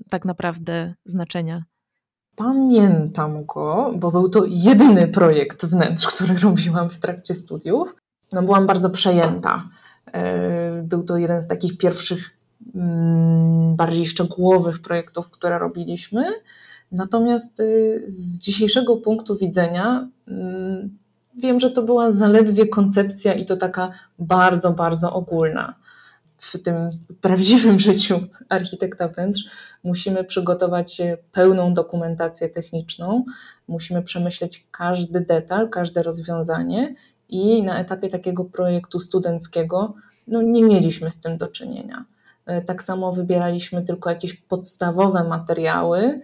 tak 0.10 0.26
naprawdę 0.26 0.94
znaczenia? 1.06 1.64
Pamiętam 2.36 3.46
go, 3.46 3.94
bo 3.96 4.12
był 4.12 4.30
to 4.30 4.46
jedyny 4.48 5.08
projekt 5.08 5.66
wnętrz, 5.66 6.08
który 6.08 6.34
robiłam 6.50 6.90
w 6.90 6.98
trakcie 6.98 7.34
studiów. 7.34 7.96
No, 8.32 8.44
byłam 8.44 8.68
bardzo 8.68 8.90
przejęta. 8.90 9.64
E, 10.14 10.82
był 10.84 11.04
to 11.04 11.18
jeden 11.18 11.42
z 11.42 11.48
takich 11.48 11.78
pierwszych, 11.78 12.38
mm, 12.76 13.76
bardziej 13.76 14.06
szczegółowych 14.06 14.82
projektów, 14.82 15.30
które 15.30 15.60
robiliśmy. 15.60 16.26
Natomiast 16.94 17.60
y, 17.60 18.04
z 18.08 18.40
dzisiejszego 18.40 18.98
punktu 18.98 19.36
widzenia 19.36 20.10
mm, 20.28 20.98
wiem, 21.36 21.60
że 21.60 21.72
to 21.72 21.84
była 21.84 22.12
zaledwie 22.12 22.68
koncepcja 22.68 23.34
i 23.34 23.46
to 23.46 23.58
taka 23.58 23.92
bardzo, 24.20 24.72
bardzo 24.72 25.14
ogólna. 25.14 25.76
W 26.38 26.64
tym 26.64 26.76
prawdziwym 27.22 27.80
życiu 27.90 28.20
architekta 28.50 29.08
wnętrz 29.08 29.44
musimy 29.84 30.24
przygotować 30.24 31.02
pełną 31.32 31.74
dokumentację 31.74 32.50
techniczną, 32.50 33.26
musimy 33.68 34.02
przemyśleć 34.02 34.68
każdy 34.72 35.22
detal, 35.22 35.70
każde 35.70 36.04
rozwiązanie 36.04 36.96
i 37.30 37.64
na 37.64 37.80
etapie 37.80 38.10
takiego 38.10 38.46
projektu 38.46 39.00
studenckiego 39.00 39.94
no, 40.28 40.42
nie 40.42 40.64
mieliśmy 40.64 41.12
z 41.12 41.20
tym 41.20 41.38
do 41.38 41.48
czynienia. 41.48 42.06
E, 42.46 42.62
tak 42.62 42.84
samo 42.84 43.12
wybieraliśmy 43.12 43.82
tylko 43.82 44.10
jakieś 44.10 44.34
podstawowe 44.34 45.24
materiały, 45.24 46.22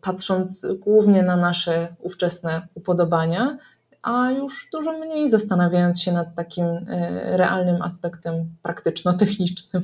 patrząc 0.00 0.66
głównie 0.80 1.22
na 1.22 1.36
nasze 1.36 1.96
ówczesne 2.02 2.68
upodobania, 2.74 3.58
a 4.02 4.30
już 4.30 4.68
dużo 4.72 4.98
mniej 4.98 5.28
zastanawiając 5.28 6.02
się 6.02 6.12
nad 6.12 6.34
takim 6.34 6.64
e, 6.64 7.36
realnym 7.36 7.82
aspektem 7.82 8.34
praktyczno-technicznym. 8.62 9.82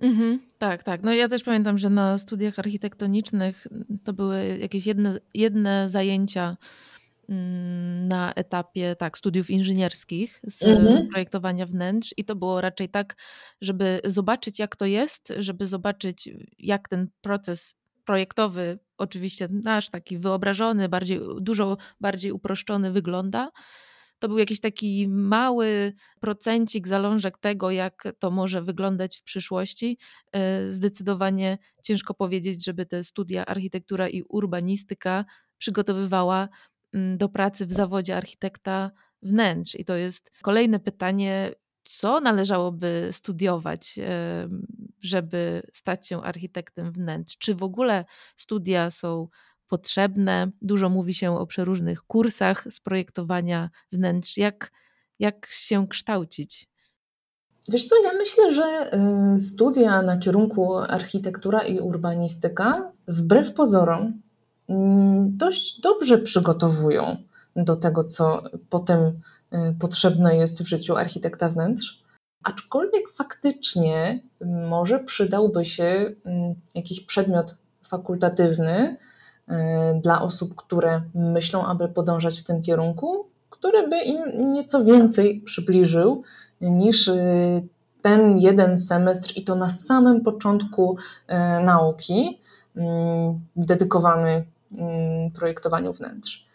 Mhm, 0.00 0.40
tak, 0.58 0.82
tak. 0.82 1.02
No 1.02 1.12
ja 1.12 1.28
też 1.28 1.42
pamiętam, 1.42 1.78
że 1.78 1.90
na 1.90 2.18
studiach 2.18 2.58
architektonicznych 2.58 3.66
to 4.04 4.12
były 4.12 4.58
jakieś 4.58 4.86
jedne, 4.86 5.18
jedne 5.34 5.88
zajęcia 5.88 6.56
mm, 7.28 8.08
na 8.08 8.34
etapie 8.34 8.96
tak, 8.96 9.18
studiów 9.18 9.50
inżynierskich 9.50 10.40
z 10.46 10.62
mhm. 10.62 11.08
projektowania 11.08 11.66
wnętrz 11.66 12.14
i 12.16 12.24
to 12.24 12.36
było 12.36 12.60
raczej 12.60 12.88
tak, 12.88 13.16
żeby 13.60 14.00
zobaczyć 14.04 14.58
jak 14.58 14.76
to 14.76 14.86
jest, 14.86 15.32
żeby 15.38 15.66
zobaczyć 15.66 16.28
jak 16.58 16.88
ten 16.88 17.08
proces 17.20 17.79
projektowy, 18.04 18.78
oczywiście 18.98 19.48
nasz 19.50 19.90
taki 19.90 20.18
wyobrażony, 20.18 20.88
bardziej, 20.88 21.20
dużo 21.40 21.76
bardziej 22.00 22.32
uproszczony 22.32 22.92
wygląda, 22.92 23.50
to 24.20 24.28
był 24.28 24.38
jakiś 24.38 24.60
taki 24.60 25.08
mały 25.08 25.92
procencik, 26.20 26.88
zalążek 26.88 27.38
tego, 27.38 27.70
jak 27.70 28.08
to 28.18 28.30
może 28.30 28.62
wyglądać 28.62 29.18
w 29.18 29.22
przyszłości. 29.22 29.98
E, 30.32 30.70
zdecydowanie 30.70 31.58
ciężko 31.82 32.14
powiedzieć, 32.14 32.64
żeby 32.64 32.86
te 32.86 33.04
studia 33.04 33.46
architektura 33.46 34.08
i 34.08 34.22
urbanistyka 34.28 35.24
przygotowywała 35.58 36.48
mm, 36.94 37.18
do 37.18 37.28
pracy 37.28 37.66
w 37.66 37.72
zawodzie 37.72 38.16
architekta 38.16 38.90
wnętrz. 39.22 39.74
I 39.74 39.84
to 39.84 39.96
jest 39.96 40.30
kolejne 40.42 40.80
pytanie, 40.80 41.52
co 41.84 42.20
należałoby 42.20 43.08
studiować, 43.12 43.98
żeby 45.00 45.62
stać 45.72 46.06
się 46.06 46.22
architektem 46.22 46.92
wnętrz? 46.92 47.38
Czy 47.38 47.54
w 47.54 47.62
ogóle 47.62 48.04
studia 48.36 48.90
są 48.90 49.28
potrzebne. 49.70 50.50
Dużo 50.62 50.88
mówi 50.88 51.14
się 51.14 51.38
o 51.38 51.46
przeróżnych 51.46 52.02
kursach 52.02 52.66
z 52.70 52.80
projektowania 52.80 53.70
wnętrz. 53.92 54.36
Jak, 54.36 54.72
jak 55.18 55.46
się 55.46 55.88
kształcić? 55.88 56.68
Wiesz 57.68 57.84
co, 57.84 58.02
ja 58.02 58.12
myślę, 58.12 58.54
że 58.54 58.90
y, 59.34 59.38
studia 59.38 60.02
na 60.02 60.18
kierunku 60.18 60.76
architektura 60.76 61.60
i 61.60 61.80
urbanistyka, 61.80 62.92
wbrew 63.08 63.54
pozorom, 63.54 64.22
mm, 64.68 65.36
dość 65.36 65.80
dobrze 65.80 66.18
przygotowują 66.18 67.16
do 67.56 67.76
tego, 67.76 68.04
co 68.04 68.42
potem 68.70 69.00
y, 69.00 69.74
potrzebne 69.80 70.36
jest 70.36 70.62
w 70.62 70.66
życiu 70.66 70.96
architekta 70.96 71.48
wnętrz. 71.48 72.04
Aczkolwiek 72.44 73.08
faktycznie 73.08 74.22
może 74.68 74.98
przydałby 74.98 75.64
się 75.64 76.12
mm, 76.24 76.54
jakiś 76.74 77.00
przedmiot 77.00 77.54
fakultatywny, 77.82 78.96
E, 79.50 79.94
dla 80.02 80.22
osób, 80.22 80.54
które 80.54 81.02
myślą, 81.14 81.64
aby 81.64 81.88
podążać 81.88 82.40
w 82.40 82.44
tym 82.44 82.62
kierunku, 82.62 83.26
który 83.50 83.88
by 83.88 84.02
im 84.02 84.52
nieco 84.52 84.84
więcej 84.84 85.40
przybliżył 85.40 86.22
niż 86.60 87.08
e, 87.08 87.16
ten 88.02 88.38
jeden 88.38 88.76
semestr 88.76 89.32
i 89.36 89.44
to 89.44 89.54
na 89.54 89.68
samym 89.68 90.20
początku 90.20 90.96
nauki 91.64 92.40
mm, 92.76 93.40
dedykowany 93.56 94.44
mm, 94.72 95.30
projektowaniu 95.30 95.92
wnętrz. 95.92 96.49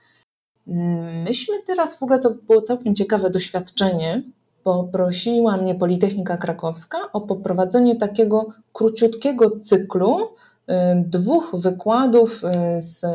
Myśmy 1.24 1.56
teraz, 1.68 1.98
w 1.98 2.04
ogóle 2.04 2.20
to 2.20 2.30
było 2.30 2.62
całkiem 2.62 2.96
ciekawe 2.96 3.30
doświadczenie, 3.30 4.24
poprosiła 4.64 5.58
mnie 5.58 5.76
Politechnika 5.76 6.38
Krakowska 6.38 6.98
o 7.14 7.22
poprowadzenie 7.22 7.96
takiego 7.96 8.46
króciutkiego 8.74 9.60
cyklu 9.60 10.18
Y, 10.70 11.04
dwóch 11.06 11.52
wykładów 11.54 12.44
y, 12.44 12.82
z 12.82 13.06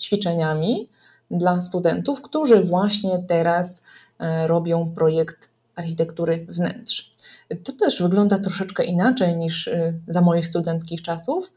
ćwiczeniami 0.00 0.88
dla 1.30 1.60
studentów, 1.60 2.22
którzy 2.22 2.60
właśnie 2.60 3.24
teraz 3.28 3.86
y, 4.44 4.46
robią 4.46 4.92
projekt 4.96 5.50
architektury 5.76 6.46
wnętrz. 6.48 7.10
To 7.64 7.72
też 7.72 8.02
wygląda 8.02 8.38
troszeczkę 8.38 8.84
inaczej 8.84 9.36
niż 9.36 9.70
za 10.08 10.20
moich 10.20 10.46
studenckich 10.46 11.02
czasów. 11.02 11.52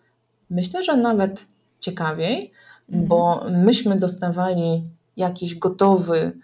Myślę, 0.49 0.83
że 0.83 0.97
nawet 0.97 1.45
ciekawiej, 1.79 2.51
mhm. 2.89 3.07
bo 3.07 3.45
myśmy 3.51 3.99
dostawali 3.99 4.83
jakiś 5.19 5.55
gotowy, 5.55 6.39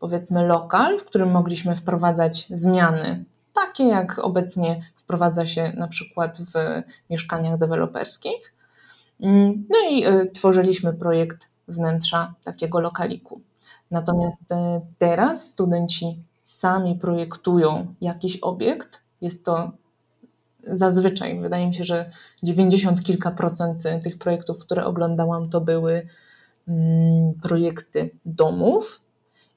powiedzmy, 0.00 0.46
lokal, 0.46 0.98
w 0.98 1.04
którym 1.04 1.30
mogliśmy 1.30 1.76
wprowadzać 1.76 2.46
zmiany, 2.50 3.24
takie 3.52 3.84
jak 3.84 4.18
obecnie 4.18 4.80
wprowadza 4.96 5.46
się 5.46 5.72
na 5.76 5.88
przykład 5.88 6.38
w 6.38 6.82
mieszkaniach 7.10 7.58
deweloperskich. 7.58 8.54
Mm, 9.20 9.66
no 9.70 9.76
i 9.90 10.06
y, 10.06 10.30
tworzyliśmy 10.34 10.92
projekt 10.92 11.48
wnętrza 11.68 12.34
takiego 12.44 12.80
lokaliku. 12.80 13.40
Natomiast 13.90 14.52
y, 14.52 14.54
teraz 14.98 15.48
studenci 15.48 16.22
sami 16.44 16.94
projektują 16.94 17.94
jakiś 18.00 18.36
obiekt. 18.36 19.02
Jest 19.20 19.44
to 19.44 19.72
zazwyczaj, 20.66 21.40
wydaje 21.40 21.66
mi 21.66 21.74
się, 21.74 21.84
że 21.84 22.10
90 22.42 23.02
kilka 23.02 23.30
procent 23.30 23.82
tych 24.02 24.18
projektów, 24.18 24.58
które 24.58 24.84
oglądałam, 24.84 25.50
to 25.50 25.60
były 25.60 26.06
projekty 27.42 28.10
domów 28.24 29.00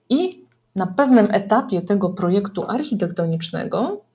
i 0.09 0.45
na 0.75 0.87
pewnym 0.87 1.27
etapie 1.31 1.81
tego 1.81 2.09
projektu 2.09 2.63
architektonicznego 2.67 4.05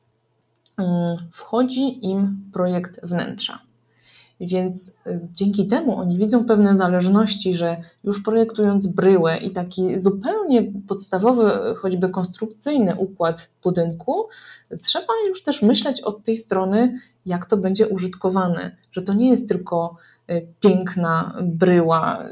Mm, 0.80 1.16
wchodzi 1.30 2.06
im 2.06 2.50
projekt 2.52 3.06
wnętrza. 3.06 3.58
Więc 4.40 4.98
y, 5.06 5.20
dzięki 5.32 5.66
temu 5.66 5.96
oni 5.96 6.18
widzą 6.18 6.44
pewne 6.44 6.76
zależności, 6.76 7.54
że 7.54 7.76
już 8.04 8.22
projektując 8.22 8.86
bryłę 8.86 9.36
i 9.36 9.50
taki 9.50 9.98
zupełnie 9.98 10.72
podstawowy, 10.88 11.74
choćby 11.76 12.08
konstrukcyjny 12.08 12.94
układ 12.96 13.50
budynku, 13.62 14.28
trzeba 14.82 15.12
już 15.28 15.42
też 15.42 15.62
myśleć 15.62 16.00
od 16.00 16.24
tej 16.24 16.36
strony, 16.36 16.94
jak 17.26 17.46
to 17.46 17.56
będzie 17.56 17.88
użytkowane, 17.88 18.76
że 18.92 19.02
to 19.02 19.14
nie 19.14 19.30
jest 19.30 19.48
tylko 19.48 19.96
y, 20.30 20.46
piękna 20.60 21.34
bryła 21.42 22.24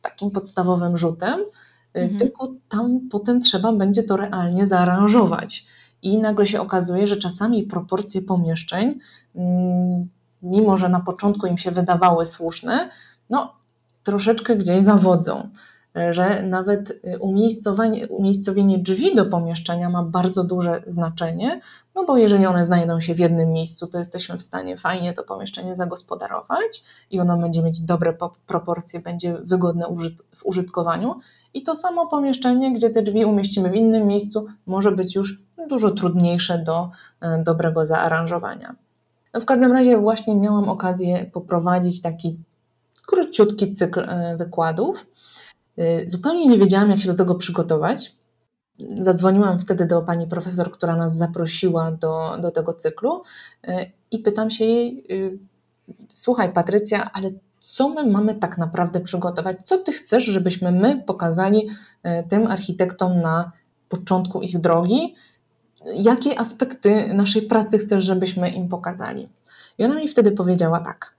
takim 0.00 0.30
podstawowym 0.30 0.96
rzutem, 0.96 1.40
y, 1.40 2.00
mhm. 2.00 2.18
tylko 2.18 2.52
tam 2.68 3.00
potem 3.10 3.40
trzeba 3.40 3.72
będzie 3.72 4.02
to 4.02 4.16
realnie 4.16 4.66
zaaranżować 4.66 5.66
i 6.02 6.18
nagle 6.18 6.46
się 6.46 6.60
okazuje, 6.60 7.06
że 7.06 7.16
czasami 7.16 7.62
proporcje 7.62 8.22
pomieszczeń, 8.22 8.98
mm, 9.34 10.08
mimo 10.42 10.76
że 10.76 10.88
na 10.88 11.00
początku 11.00 11.46
im 11.46 11.58
się 11.58 11.70
wydawały 11.70 12.26
słuszne, 12.26 12.90
no 13.30 13.52
troszeczkę 14.02 14.56
gdzieś 14.56 14.82
zawodzą. 14.82 15.48
Że 16.10 16.42
nawet 16.42 16.90
y, 16.90 17.18
umiejscowienie 18.10 18.78
drzwi 18.78 19.14
do 19.14 19.26
pomieszczenia 19.26 19.90
ma 19.90 20.02
bardzo 20.02 20.44
duże 20.44 20.82
znaczenie, 20.86 21.60
no 21.94 22.04
bo 22.04 22.16
jeżeli 22.16 22.46
one 22.46 22.64
znajdą 22.64 23.00
się 23.00 23.14
w 23.14 23.18
jednym 23.18 23.52
miejscu, 23.52 23.86
to 23.86 23.98
jesteśmy 23.98 24.38
w 24.38 24.42
stanie 24.42 24.76
fajnie 24.76 25.12
to 25.12 25.22
pomieszczenie 25.22 25.76
zagospodarować 25.76 26.84
i 27.10 27.20
ono 27.20 27.38
będzie 27.38 27.62
mieć 27.62 27.80
dobre 27.80 28.16
proporcje, 28.46 29.00
będzie 29.00 29.34
wygodne 29.34 29.86
w 30.36 30.46
użytkowaniu. 30.46 31.20
I 31.54 31.62
to 31.62 31.76
samo 31.76 32.06
pomieszczenie, 32.06 32.74
gdzie 32.74 32.90
te 32.90 33.02
drzwi 33.02 33.24
umieścimy 33.24 33.70
w 33.70 33.74
innym 33.74 34.06
miejscu, 34.06 34.46
może 34.66 34.92
być 34.92 35.14
już 35.14 35.42
dużo 35.68 35.90
trudniejsze 35.90 36.58
do 36.58 36.90
e, 37.20 37.42
dobrego 37.42 37.86
zaaranżowania. 37.86 38.74
No 39.34 39.40
w 39.40 39.44
każdym 39.44 39.72
razie 39.72 39.98
właśnie 39.98 40.36
miałam 40.36 40.68
okazję 40.68 41.30
poprowadzić 41.32 42.02
taki 42.02 42.38
króciutki 43.06 43.72
cykl 43.72 44.00
e, 44.00 44.36
wykładów. 44.36 45.06
E, 45.78 46.08
zupełnie 46.08 46.46
nie 46.46 46.58
wiedziałam, 46.58 46.90
jak 46.90 47.00
się 47.00 47.08
do 47.08 47.14
tego 47.14 47.34
przygotować. 47.34 48.16
Zadzwoniłam 49.00 49.58
wtedy 49.58 49.86
do 49.86 50.02
pani 50.02 50.26
profesor, 50.26 50.70
która 50.70 50.96
nas 50.96 51.16
zaprosiła 51.16 51.92
do, 51.92 52.36
do 52.40 52.50
tego 52.50 52.74
cyklu 52.74 53.22
i 54.10 54.18
pytam 54.18 54.50
się 54.50 54.64
jej: 54.64 55.04
Słuchaj, 56.12 56.52
Patrycja, 56.52 57.10
ale 57.12 57.30
co 57.60 57.88
my 57.88 58.10
mamy 58.10 58.34
tak 58.34 58.58
naprawdę 58.58 59.00
przygotować? 59.00 59.56
Co 59.62 59.78
ty 59.78 59.92
chcesz, 59.92 60.24
żebyśmy 60.24 60.72
my 60.72 61.02
pokazali 61.06 61.68
tym 62.28 62.46
architektom 62.46 63.20
na 63.20 63.52
początku 63.88 64.42
ich 64.42 64.58
drogi? 64.58 65.14
jakie 65.94 66.40
aspekty 66.40 67.14
naszej 67.14 67.42
pracy 67.42 67.78
chcesz, 67.78 68.04
żebyśmy 68.04 68.50
im 68.50 68.68
pokazali. 68.68 69.28
I 69.78 69.84
ona 69.84 69.94
mi 69.94 70.08
wtedy 70.08 70.32
powiedziała 70.32 70.80
tak: 70.80 71.14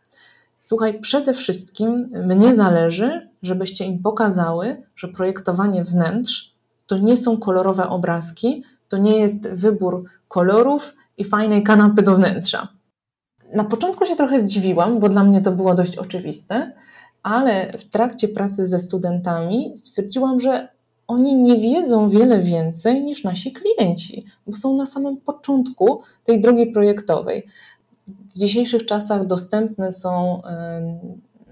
Słuchaj, 0.69 0.99
przede 0.99 1.33
wszystkim 1.33 1.97
mnie 2.25 2.55
zależy, 2.55 3.29
żebyście 3.41 3.85
im 3.85 3.99
pokazały, 3.99 4.83
że 4.95 5.07
projektowanie 5.07 5.83
wnętrz 5.83 6.55
to 6.87 6.97
nie 6.97 7.17
są 7.17 7.37
kolorowe 7.37 7.89
obrazki, 7.89 8.63
to 8.87 8.97
nie 8.97 9.19
jest 9.19 9.49
wybór 9.49 10.03
kolorów 10.27 10.93
i 11.17 11.23
fajnej 11.23 11.63
kanapy 11.63 12.01
do 12.01 12.15
wnętrza. 12.15 12.67
Na 13.53 13.63
początku 13.63 14.05
się 14.05 14.15
trochę 14.15 14.41
zdziwiłam, 14.41 14.99
bo 14.99 15.09
dla 15.09 15.23
mnie 15.23 15.41
to 15.41 15.51
było 15.51 15.75
dość 15.75 15.97
oczywiste, 15.97 16.73
ale 17.23 17.71
w 17.77 17.89
trakcie 17.89 18.27
pracy 18.27 18.67
ze 18.67 18.79
studentami 18.79 19.71
stwierdziłam, 19.75 20.39
że 20.39 20.67
oni 21.07 21.35
nie 21.35 21.57
wiedzą 21.57 22.09
wiele 22.09 22.39
więcej 22.39 23.03
niż 23.03 23.23
nasi 23.23 23.53
klienci, 23.53 24.25
bo 24.47 24.57
są 24.57 24.77
na 24.77 24.85
samym 24.85 25.17
początku 25.17 26.01
tej 26.23 26.41
drogi 26.41 26.67
projektowej. 26.67 27.43
W 28.39 28.41
dzisiejszych 28.41 28.85
czasach 28.85 29.25
dostępne 29.25 29.91
są 29.91 30.41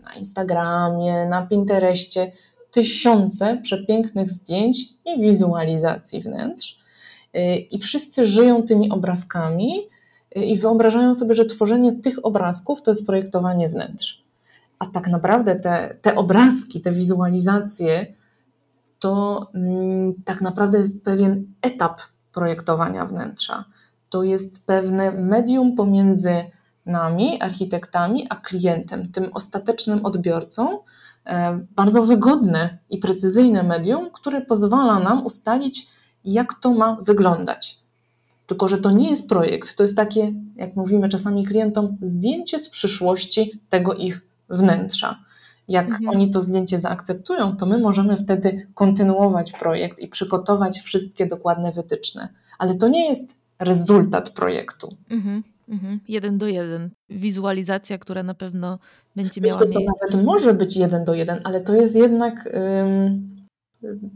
na 0.03 0.13
Instagramie, 0.20 1.25
na 1.25 1.41
Pinterestie 1.41 2.32
tysiące 2.72 3.58
przepięknych 3.63 4.32
zdjęć 4.32 4.77
i 5.06 5.22
wizualizacji 5.22 6.22
wnętrz. 6.22 6.79
Y, 7.36 7.56
I 7.56 7.79
wszyscy 7.79 8.25
żyją 8.25 8.63
tymi 8.63 8.91
obrazkami 8.91 9.88
i 10.36 10.58
wyobrażają 10.58 11.15
sobie, 11.15 11.36
że 11.36 11.46
tworzenie 11.46 11.94
tych 11.94 12.25
obrazków 12.25 12.82
to 12.82 12.91
jest 12.91 13.06
projektowanie 13.06 13.70
wnętrz. 13.70 14.24
A 14.79 14.86
tak 14.86 15.08
naprawdę 15.08 15.56
te, 15.56 15.98
te 16.01 16.15
obrazki, 16.15 16.82
te 16.82 16.91
wizualizacje, 16.91 18.13
to 19.00 19.48
mm, 19.53 20.13
tak 20.25 20.41
naprawdę 20.41 20.77
jest 20.77 21.03
pewien 21.03 21.53
etap 21.62 22.01
projektowania 22.34 23.06
wnętrza. 23.06 23.65
To 24.10 24.24
jest 24.24 24.65
pewne 24.65 25.12
medium 25.12 25.75
pomiędzy 25.75 26.57
nami, 26.88 27.41
architektami, 27.41 28.27
a 28.29 28.36
klientem, 28.36 29.12
tym 29.12 29.29
ostatecznym 29.34 30.06
odbiorcą. 30.06 30.79
E, 31.25 31.60
bardzo 31.75 32.03
wygodne 32.03 32.77
i 32.89 32.98
precyzyjne 32.98 33.63
medium, 33.63 34.12
które 34.12 34.41
pozwala 34.41 35.00
nam 35.00 35.25
ustalić, 35.25 35.88
jak 36.25 36.53
to 36.53 36.74
ma 36.74 36.98
wyglądać. 37.01 37.79
Tylko, 38.48 38.67
że 38.67 38.77
to 38.77 38.91
nie 38.91 39.10
jest 39.10 39.29
projekt, 39.29 39.75
to 39.75 39.84
jest 39.84 39.96
takie, 39.96 40.34
jak 40.56 40.75
mówimy 40.75 41.10
czasami 41.10 41.46
klientom, 41.46 41.98
zdjęcie 42.01 42.60
z 42.60 42.70
przyszłości 42.70 43.62
tego 43.70 43.94
ich 43.94 44.22
wnętrza. 44.50 45.20
Jak 45.67 45.86
mhm. 45.86 46.10
oni 46.10 46.29
to 46.29 46.41
zdjęcie 46.41 46.79
zaakceptują, 46.79 47.58
to 47.58 47.65
my 47.65 47.77
możemy 47.77 48.17
wtedy 48.17 48.67
kontynuować 48.74 49.51
projekt 49.51 50.00
i 50.00 50.08
przygotować 50.08 50.79
wszystkie 50.79 51.25
dokładne 51.25 51.72
wytyczne. 51.72 52.29
Ale 52.58 52.75
to 52.75 52.88
nie 52.88 53.10
jest 53.10 53.36
rezultat 53.60 54.29
projektu. 54.29 54.98
Mhm. 55.10 55.44
Mhm. 55.68 56.00
Jeden 56.08 56.38
do 56.38 56.48
jeden. 56.48 56.90
Wizualizacja, 57.10 57.98
która 57.98 58.24
na 58.24 58.34
pewno 58.34 58.80
będzie 59.16 59.42
miała 59.42 59.60
Wiesz, 59.60 59.68
to, 59.68 59.74
to 59.74 59.80
nawet 59.80 60.26
może 60.26 60.54
być 60.54 60.78
jeden 60.78 61.04
do 61.04 61.14
jeden, 61.14 61.40
ale 61.44 61.62
to 61.62 61.76
jest 61.76 61.96
jednak 61.96 62.50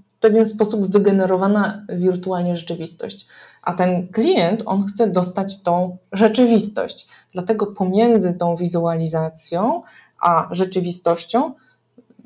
w 0.09 0.15
pewien 0.19 0.45
sposób 0.45 0.91
wygenerowana 0.91 1.85
wirtualnie 1.89 2.57
rzeczywistość. 2.57 3.27
A 3.61 3.73
ten 3.73 4.07
klient, 4.07 4.63
on 4.65 4.83
chce 4.83 5.07
dostać 5.07 5.61
tą 5.61 5.97
rzeczywistość. 6.11 7.07
Dlatego 7.33 7.67
pomiędzy 7.67 8.37
tą 8.37 8.55
wizualizacją 8.55 9.81
a 10.21 10.47
rzeczywistością 10.51 11.53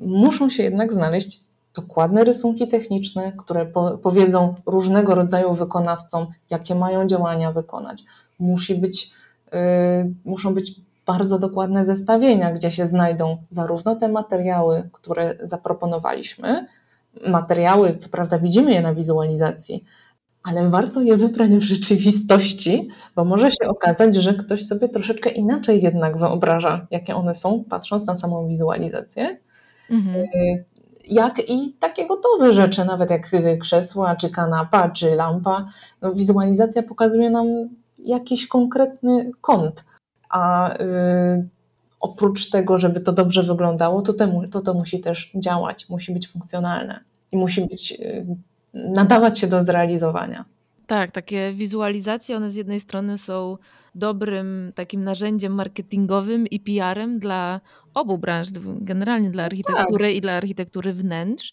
muszą 0.00 0.48
się 0.48 0.62
jednak 0.62 0.92
znaleźć 0.92 1.40
dokładne 1.74 2.24
rysunki 2.24 2.68
techniczne, 2.68 3.32
które 3.32 3.66
po, 3.66 3.98
powiedzą 3.98 4.54
różnego 4.66 5.14
rodzaju 5.14 5.52
wykonawcom, 5.52 6.26
jakie 6.50 6.74
mają 6.74 7.06
działania 7.06 7.52
wykonać. 7.52 8.04
Musi 8.38 8.74
być, 8.74 9.10
y, 9.46 10.14
muszą 10.24 10.54
być 10.54 10.80
bardzo 11.06 11.38
dokładne 11.38 11.84
zestawienia, 11.84 12.52
gdzie 12.52 12.70
się 12.70 12.86
znajdą 12.86 13.36
zarówno 13.50 13.96
te 13.96 14.08
materiały, 14.08 14.88
które 14.92 15.34
zaproponowaliśmy, 15.42 16.66
materiały, 17.26 17.94
co 17.94 18.08
prawda 18.08 18.38
widzimy 18.38 18.72
je 18.72 18.82
na 18.82 18.94
wizualizacji, 18.94 19.84
ale 20.42 20.70
warto 20.70 21.02
je 21.02 21.16
wybrać 21.16 21.50
w 21.50 21.60
rzeczywistości, 21.60 22.88
bo 23.16 23.24
może 23.24 23.50
się 23.50 23.68
okazać, 23.68 24.16
że 24.16 24.34
ktoś 24.34 24.66
sobie 24.66 24.88
troszeczkę 24.88 25.30
inaczej 25.30 25.82
jednak 25.82 26.18
wyobraża, 26.18 26.86
jakie 26.90 27.14
one 27.14 27.34
są, 27.34 27.64
patrząc 27.64 28.06
na 28.06 28.14
samą 28.14 28.48
wizualizację. 28.48 29.38
Mhm. 29.90 30.16
Y, 30.16 30.64
jak 31.08 31.50
i 31.50 31.76
takie 31.80 32.06
gotowe 32.06 32.52
rzeczy, 32.52 32.84
nawet 32.84 33.10
jak 33.10 33.30
krzesła, 33.60 34.16
czy 34.16 34.30
kanapa, 34.30 34.88
czy 34.88 35.14
lampa. 35.14 35.66
No, 36.02 36.12
wizualizacja 36.12 36.82
pokazuje 36.82 37.30
nam 37.30 37.46
jakiś 38.06 38.46
konkretny 38.46 39.30
kąt, 39.40 39.84
a 40.28 40.74
y, 40.74 41.48
oprócz 42.00 42.50
tego, 42.50 42.78
żeby 42.78 43.00
to 43.00 43.12
dobrze 43.12 43.42
wyglądało, 43.42 44.02
to, 44.02 44.12
temu, 44.12 44.48
to 44.48 44.60
to 44.60 44.74
musi 44.74 45.00
też 45.00 45.30
działać, 45.34 45.88
musi 45.88 46.12
być 46.12 46.28
funkcjonalne 46.28 47.00
i 47.32 47.36
musi 47.36 47.66
być, 47.66 47.92
y, 48.00 48.26
nadawać 48.74 49.38
się 49.38 49.46
do 49.46 49.62
zrealizowania. 49.62 50.44
Tak, 50.86 51.12
takie 51.12 51.52
wizualizacje, 51.52 52.36
one 52.36 52.48
z 52.48 52.54
jednej 52.54 52.80
strony 52.80 53.18
są 53.18 53.56
dobrym 53.94 54.72
takim 54.74 55.04
narzędziem 55.04 55.52
marketingowym 55.52 56.46
i 56.46 56.60
PR-em 56.60 57.18
dla 57.18 57.60
obu 57.94 58.18
branż, 58.18 58.48
generalnie 58.80 59.30
dla 59.30 59.44
architektury 59.44 60.06
tak. 60.06 60.14
i 60.14 60.20
dla 60.20 60.32
architektury 60.32 60.92
wnętrz, 60.92 61.52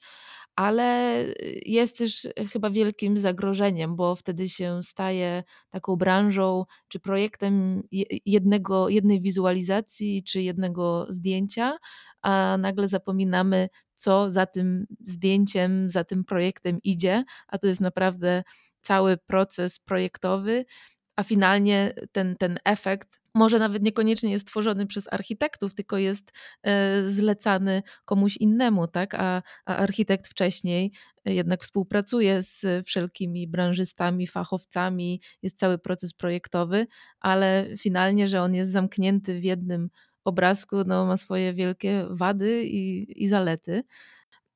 ale 0.55 1.17
jest 1.65 1.97
też 1.97 2.27
chyba 2.51 2.69
wielkim 2.69 3.17
zagrożeniem, 3.17 3.95
bo 3.95 4.15
wtedy 4.15 4.49
się 4.49 4.83
staje 4.83 5.43
taką 5.69 5.95
branżą 5.95 6.65
czy 6.87 6.99
projektem 6.99 7.83
jednego, 8.25 8.89
jednej 8.89 9.21
wizualizacji 9.21 10.23
czy 10.23 10.41
jednego 10.41 11.05
zdjęcia, 11.09 11.77
a 12.21 12.57
nagle 12.59 12.87
zapominamy, 12.87 13.69
co 13.93 14.29
za 14.29 14.45
tym 14.45 14.85
zdjęciem, 15.05 15.89
za 15.89 16.03
tym 16.03 16.23
projektem 16.25 16.79
idzie, 16.83 17.23
a 17.47 17.57
to 17.57 17.67
jest 17.67 17.81
naprawdę 17.81 18.43
cały 18.81 19.17
proces 19.17 19.79
projektowy, 19.79 20.65
a 21.15 21.23
finalnie 21.23 21.93
ten, 22.11 22.35
ten 22.37 22.59
efekt 22.65 23.19
może 23.33 23.59
nawet 23.59 23.83
niekoniecznie 23.83 24.31
jest 24.31 24.47
tworzony 24.47 24.87
przez 24.87 25.13
architektów, 25.13 25.75
tylko 25.75 25.97
jest 25.97 26.31
e, 26.63 27.09
zlecany 27.09 27.83
komuś 28.05 28.37
innemu, 28.37 28.87
tak? 28.87 29.13
A, 29.13 29.41
a 29.65 29.75
architekt 29.75 30.27
wcześniej 30.27 30.91
jednak 31.25 31.63
współpracuje 31.63 32.43
z 32.43 32.87
wszelkimi 32.87 33.47
branżystami, 33.47 34.27
fachowcami, 34.27 35.21
jest 35.41 35.57
cały 35.57 35.77
proces 35.77 36.13
projektowy, 36.13 36.87
ale 37.19 37.67
finalnie, 37.77 38.27
że 38.27 38.41
on 38.41 38.55
jest 38.55 38.71
zamknięty 38.71 39.39
w 39.39 39.43
jednym 39.43 39.89
obrazku, 40.23 40.75
no, 40.85 41.05
ma 41.05 41.17
swoje 41.17 41.53
wielkie 41.53 42.05
wady 42.09 42.63
i, 42.63 43.23
i 43.23 43.27
zalety. 43.27 43.83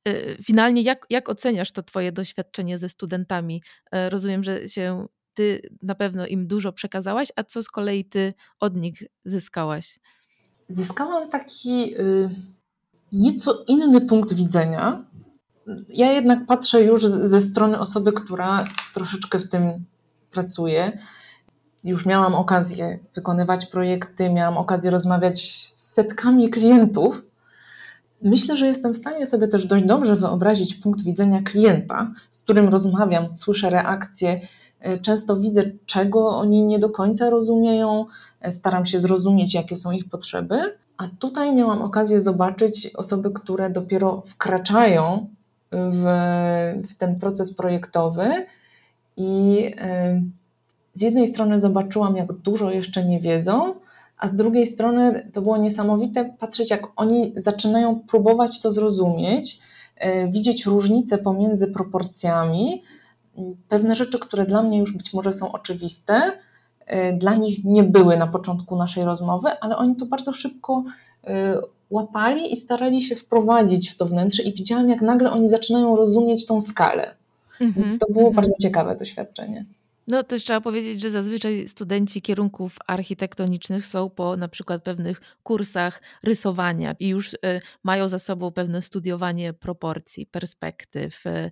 E, 0.08 0.44
finalnie, 0.44 0.82
jak, 0.82 1.06
jak 1.10 1.30
oceniasz 1.30 1.72
to 1.72 1.84
Twoje 1.84 2.12
doświadczenie 2.12 2.78
ze 2.78 2.90
studentami? 2.90 3.64
E, 3.92 4.10
rozumiem, 4.10 4.44
że 4.44 4.68
się 4.68 5.08
Ty 5.38 5.62
na 5.82 5.96
pewno 5.96 6.28
im 6.28 6.48
dużo 6.48 6.74
przekazałaś, 6.74 7.32
a 7.36 7.44
co 7.44 7.64
z 7.64 7.68
kolei 7.68 8.06
Ty 8.06 8.34
od 8.60 8.76
nich 8.76 9.04
zyskałaś? 9.26 10.00
Zyskałam 10.68 11.30
taki 11.30 12.00
y, 12.00 12.30
nieco 13.12 13.64
inny 13.68 14.02
punkt 14.02 14.34
widzenia. 14.34 15.06
Ja 15.90 16.12
jednak 16.12 16.46
patrzę 16.46 16.84
już 16.84 17.06
ze 17.06 17.42
strony 17.42 17.80
osoby, 17.80 18.14
która 18.14 18.64
troszeczkę 18.94 19.40
w 19.40 19.50
tym 19.50 19.86
pracuje. 20.32 20.98
Już 21.84 22.06
miałam 22.06 22.36
okazję 22.36 23.00
wykonywać 23.16 23.66
projekty, 23.66 24.30
miałam 24.30 24.58
okazję 24.58 24.92
rozmawiać 24.92 25.42
z 25.62 25.94
setkami 25.94 26.50
klientów 26.50 27.22
Myślę, 28.22 28.58
że 28.58 28.68
jestem 28.68 28.94
w 28.94 28.98
stanie 28.98 29.26
sobie 29.26 29.48
też 29.48 29.66
dość 29.66 29.84
dobrze 29.84 30.16
wyobrazić 30.16 30.76
punkt 30.76 31.02
widzenia 31.02 31.42
klienta, 31.42 32.12
z 32.32 32.38
którym 32.40 32.70
rozmawiam, 32.70 33.34
słyszę 33.34 33.70
reakcje. 33.70 34.40
E, 34.80 34.98
często 34.98 35.38
widzę, 35.38 35.64
czego 35.86 36.30
oni 36.30 36.64
nie 36.64 36.80
do 36.80 36.90
końca 36.90 37.30
rozumieją, 37.30 38.06
e, 38.42 38.52
staram 38.52 38.86
się 38.86 39.00
zrozumieć, 39.00 39.54
jakie 39.54 39.76
są 39.76 39.92
ich 39.92 40.10
potrzeby. 40.10 40.78
A 40.98 41.08
tutaj 41.20 41.56
miałam 41.56 41.82
okazję 41.82 42.22
zobaczyć 42.22 42.92
osoby, 42.96 43.32
które 43.32 43.70
dopiero 43.70 44.24
wkraczają 44.26 45.28
w, 45.72 46.06
w 46.90 46.96
ten 46.96 47.20
proces 47.20 47.56
projektowy 47.56 48.46
i 49.18 49.64
e, 49.78 50.22
z 50.94 51.02
jednej 51.02 51.28
strony 51.28 51.60
zobaczyłam, 51.60 52.16
jak 52.16 52.34
dużo 52.34 52.72
jeszcze 52.72 53.06
nie 53.06 53.20
wiedzą, 53.20 53.74
a 54.18 54.28
z 54.28 54.36
drugiej 54.36 54.66
strony 54.66 55.30
to 55.34 55.42
było 55.42 55.58
niesamowite 55.58 56.34
patrzeć, 56.40 56.70
jak 56.70 56.88
oni 56.96 57.34
zaczynają 57.36 58.00
próbować 58.00 58.62
to 58.62 58.72
zrozumieć, 58.72 59.60
widzieć 60.28 60.66
różnice 60.66 61.18
pomiędzy 61.18 61.68
proporcjami. 61.68 62.84
Pewne 63.70 63.96
rzeczy, 63.96 64.20
które 64.20 64.46
dla 64.46 64.64
mnie 64.64 64.78
już 64.78 64.94
być 64.98 65.14
może 65.14 65.32
są 65.32 65.52
oczywiste, 65.52 66.32
e, 66.86 67.14
dla 67.14 67.36
nich 67.36 67.64
nie 67.64 67.84
były 67.84 68.18
na 68.18 68.28
początku 68.28 68.76
naszej 68.76 69.04
rozmowy, 69.04 69.50
ale 69.62 69.78
oni 69.78 69.96
to 69.96 70.06
bardzo 70.06 70.34
szybko 70.34 70.84
e, 71.28 71.58
łapali 71.90 72.54
i 72.54 72.58
starali 72.58 73.02
się 73.02 73.16
wprowadzić 73.16 73.90
w 73.90 73.98
to 73.98 74.06
wnętrze, 74.06 74.44
i 74.44 74.54
widziałam, 74.54 74.90
jak 74.90 75.02
nagle 75.02 75.32
oni 75.32 75.50
zaczynają 75.50 75.96
rozumieć 75.96 76.46
tą 76.46 76.62
skalę. 76.62 77.16
Mm 77.62 77.74
-hmm, 77.74 77.76
Więc 77.78 78.00
to 78.00 78.08
było 78.08 78.22
mm 78.22 78.34
-hmm. 78.34 78.36
bardzo 78.36 78.54
ciekawe 78.62 78.96
doświadczenie. 78.96 79.66
No 80.08 80.24
też 80.24 80.44
trzeba 80.44 80.62
powiedzieć, 80.62 81.02
że 81.02 81.12
zazwyczaj 81.12 81.68
studenci 81.68 82.22
kierunków 82.22 82.78
architektonicznych 82.88 83.86
są 83.86 84.10
po 84.10 84.38
na 84.38 84.48
przykład 84.48 84.84
pewnych 84.84 85.22
kursach 85.44 86.02
rysowania 86.24 86.96
i 87.00 87.08
już 87.08 87.34
y, 87.34 87.38
mają 87.84 88.08
za 88.08 88.20
sobą 88.20 88.52
pewne 88.52 88.82
studiowanie 88.82 89.54
proporcji, 89.54 90.26
perspektyw. 90.26 91.26
Y, 91.26 91.52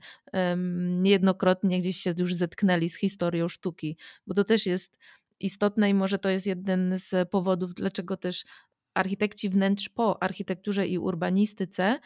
niejednokrotnie 0.77 1.79
gdzieś 1.79 1.97
się 1.97 2.13
już 2.19 2.33
zetknęli 2.33 2.89
z 2.89 2.95
historią 2.95 3.49
sztuki, 3.49 3.97
bo 4.27 4.33
to 4.33 4.43
też 4.43 4.65
jest 4.65 4.97
istotne 5.39 5.89
i 5.89 5.93
może 5.93 6.19
to 6.19 6.29
jest 6.29 6.45
jeden 6.45 6.93
z 6.97 7.29
powodów, 7.29 7.73
dlaczego 7.73 8.17
też 8.17 8.45
architekci 8.93 9.49
wnętrz 9.49 9.89
po 9.89 10.23
architekturze 10.23 10.87
i 10.87 10.97
urbanistyce 10.97 11.99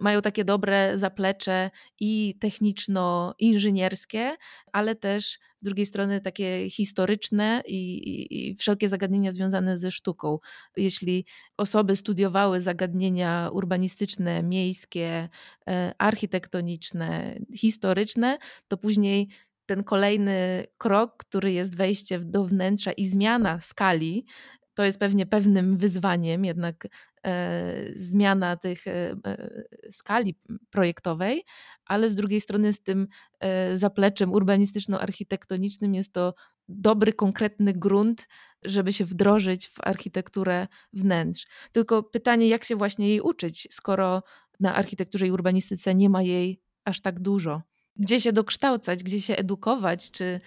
mają 0.00 0.22
takie 0.22 0.44
dobre 0.44 0.98
zaplecze 0.98 1.70
i 2.00 2.34
techniczno-inżynierskie, 2.40 4.36
ale 4.72 4.94
też 4.94 5.38
z 5.62 5.64
drugiej 5.64 5.86
strony 5.86 6.20
takie 6.20 6.70
historyczne 6.70 7.62
i, 7.66 7.98
i, 7.98 8.48
i, 8.50 8.56
wszelkie 8.56 8.88
zagadnienia 8.88 9.32
związane 9.32 9.76
ze 9.76 9.90
sztuką. 9.90 10.38
Jeśli 10.76 11.26
osoby 11.56 11.96
studiowały 11.96 12.60
zagadnienia 12.60 13.50
urbanistyczne, 13.52 14.42
miejskie, 14.42 15.28
e, 15.68 15.94
architektoniczne, 15.98 17.38
historyczne, 17.56 18.38
to 18.68 18.76
później 18.76 19.28
ten 19.66 19.84
kolejny 19.84 20.66
krok, 20.78 21.16
który 21.16 21.52
jest 21.52 21.76
wejście 21.76 22.18
do 22.18 22.44
wnętrza 22.44 22.92
i 22.92 23.06
zmiana 23.06 23.60
skali, 23.60 24.26
to 24.74 24.84
jest 24.84 24.98
pewnie 24.98 25.26
pewnym 25.26 25.76
wyzwaniem, 25.76 26.44
jednak 26.44 26.88
e, 27.24 27.74
zmiana 27.96 28.56
tych 28.56 28.86
e, 28.86 29.16
e, 29.26 29.64
skali 29.90 30.38
projektowej, 30.70 31.44
ale 31.84 32.10
z 32.10 32.14
drugiej 32.14 32.40
strony 32.40 32.72
z 32.72 32.82
tym 32.82 33.08
e, 33.40 33.76
zapleczem 33.76 34.32
urbanistyczno-architektonicznym 34.32 35.94
jest 35.94 36.12
to 36.12 36.34
dobry, 36.68 37.12
konkretny 37.12 37.72
grunt, 37.72 38.28
żeby 38.62 38.92
się 38.92 39.04
wdrożyć 39.04 39.68
w 39.68 39.80
architekturę 39.80 40.66
wnętrz. 40.92 41.46
Tylko 41.72 42.02
pytanie, 42.02 42.48
jak 42.48 42.64
się 42.64 42.76
właśnie 42.76 43.08
jej 43.08 43.20
uczyć, 43.20 43.68
skoro 43.70 44.22
na 44.60 44.74
architekturze 44.74 45.26
i 45.26 45.30
urbanistyce 45.30 45.94
nie 45.94 46.10
ma 46.10 46.22
jej 46.22 46.60
aż 46.84 47.00
tak 47.00 47.20
dużo? 47.20 47.62
Gdzie 47.96 48.20
się 48.20 48.32
dokształcać, 48.32 49.02
gdzie 49.02 49.20
się 49.20 49.36
edukować, 49.36 50.10
czy 50.10 50.40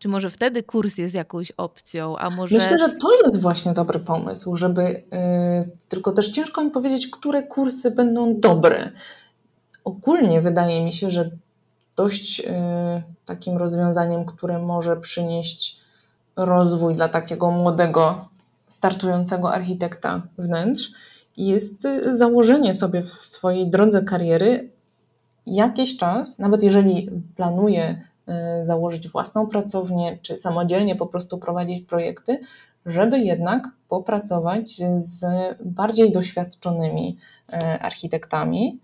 czy 0.00 0.08
może 0.08 0.30
wtedy 0.30 0.62
kurs 0.62 0.98
jest 0.98 1.14
jakąś 1.14 1.52
opcją, 1.52 2.16
a 2.16 2.30
może... 2.30 2.54
Myślę, 2.54 2.78
że 2.78 2.88
to 2.88 3.22
jest 3.24 3.40
właśnie 3.40 3.72
dobry 3.72 4.00
pomysł, 4.00 4.56
żeby... 4.56 4.82
Yy, 4.82 5.70
tylko 5.88 6.12
też 6.12 6.30
ciężko 6.30 6.64
mi 6.64 6.70
powiedzieć, 6.70 7.06
które 7.06 7.42
kursy 7.42 7.90
będą 7.90 8.40
dobre. 8.40 8.90
Ogólnie 9.84 10.40
wydaje 10.40 10.84
mi 10.84 10.92
się, 10.92 11.10
że 11.10 11.30
dość 11.96 12.38
yy, 12.38 12.46
takim 13.24 13.56
rozwiązaniem, 13.56 14.24
które 14.24 14.58
może 14.58 14.96
przynieść 14.96 15.80
rozwój 16.36 16.94
dla 16.94 17.08
takiego 17.08 17.50
młodego, 17.50 18.28
startującego 18.66 19.52
architekta 19.52 20.22
wnętrz, 20.38 20.92
jest 21.36 21.84
y, 21.84 22.16
założenie 22.16 22.74
sobie 22.74 23.02
w 23.02 23.08
swojej 23.08 23.70
drodze 23.70 24.02
kariery 24.02 24.70
jakiś 25.46 25.96
czas, 25.96 26.38
nawet 26.38 26.62
jeżeli 26.62 27.10
planuje 27.36 28.02
założyć 28.62 29.08
własną 29.08 29.46
pracownię, 29.46 30.18
czy 30.22 30.38
samodzielnie 30.38 30.96
po 30.96 31.06
prostu 31.06 31.38
prowadzić 31.38 31.86
projekty, 31.86 32.38
żeby 32.86 33.18
jednak 33.18 33.68
popracować 33.88 34.70
z 34.96 35.24
bardziej 35.64 36.12
doświadczonymi 36.12 37.16
y, 37.52 37.56
architektami, 37.80 38.80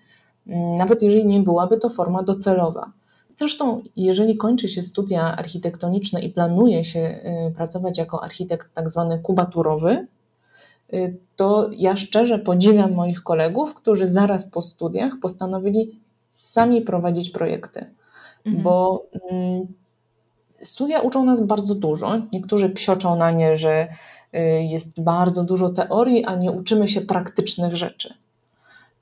mm, 0.47 0.77
nawet 0.77 1.03
jeżeli 1.03 1.27
nie 1.27 1.41
byłaby 1.41 1.79
to 1.79 1.89
forma 1.89 2.23
docelowa. 2.23 2.93
Zresztą, 3.37 3.83
jeżeli 3.97 4.37
kończy 4.37 4.69
się 4.69 4.83
studia 4.83 5.37
architektoniczne 5.37 6.21
i 6.21 6.31
planuje 6.31 6.85
się 6.85 7.01
y, 7.49 7.55
pracować 7.55 7.99
jako 7.99 8.25
architekt 8.25 8.75
tak 8.75 8.91
zwany 8.91 9.19
kubaturowy, 9.19 10.07
to 11.37 11.71
ja 11.73 11.97
szczerze 11.97 12.39
podziwiam 12.39 12.93
moich 12.93 13.23
kolegów, 13.23 13.75
którzy 13.75 14.07
zaraz 14.07 14.51
po 14.51 14.63
studiach 14.63 15.13
postanowili 15.23 16.01
sami 16.31 16.83
prowadzić 16.83 17.31
projekty 17.31 17.95
mhm. 18.47 18.63
bo 18.63 19.07
mm, 19.31 19.67
studia 20.63 21.01
uczą 21.01 21.25
nas 21.25 21.47
bardzo 21.47 21.75
dużo. 21.75 22.23
Niektórzy 22.33 22.71
psioczą 22.71 23.17
na 23.17 23.31
nie, 23.31 23.57
że 23.57 23.89
y, 24.35 24.39
jest 24.63 25.03
bardzo 25.03 25.45
dużo 25.45 25.69
teorii, 25.69 26.25
a 26.25 26.35
nie 26.35 26.51
uczymy 26.51 26.89
się 26.89 27.01
praktycznych 27.01 27.77
rzeczy. 27.77 28.15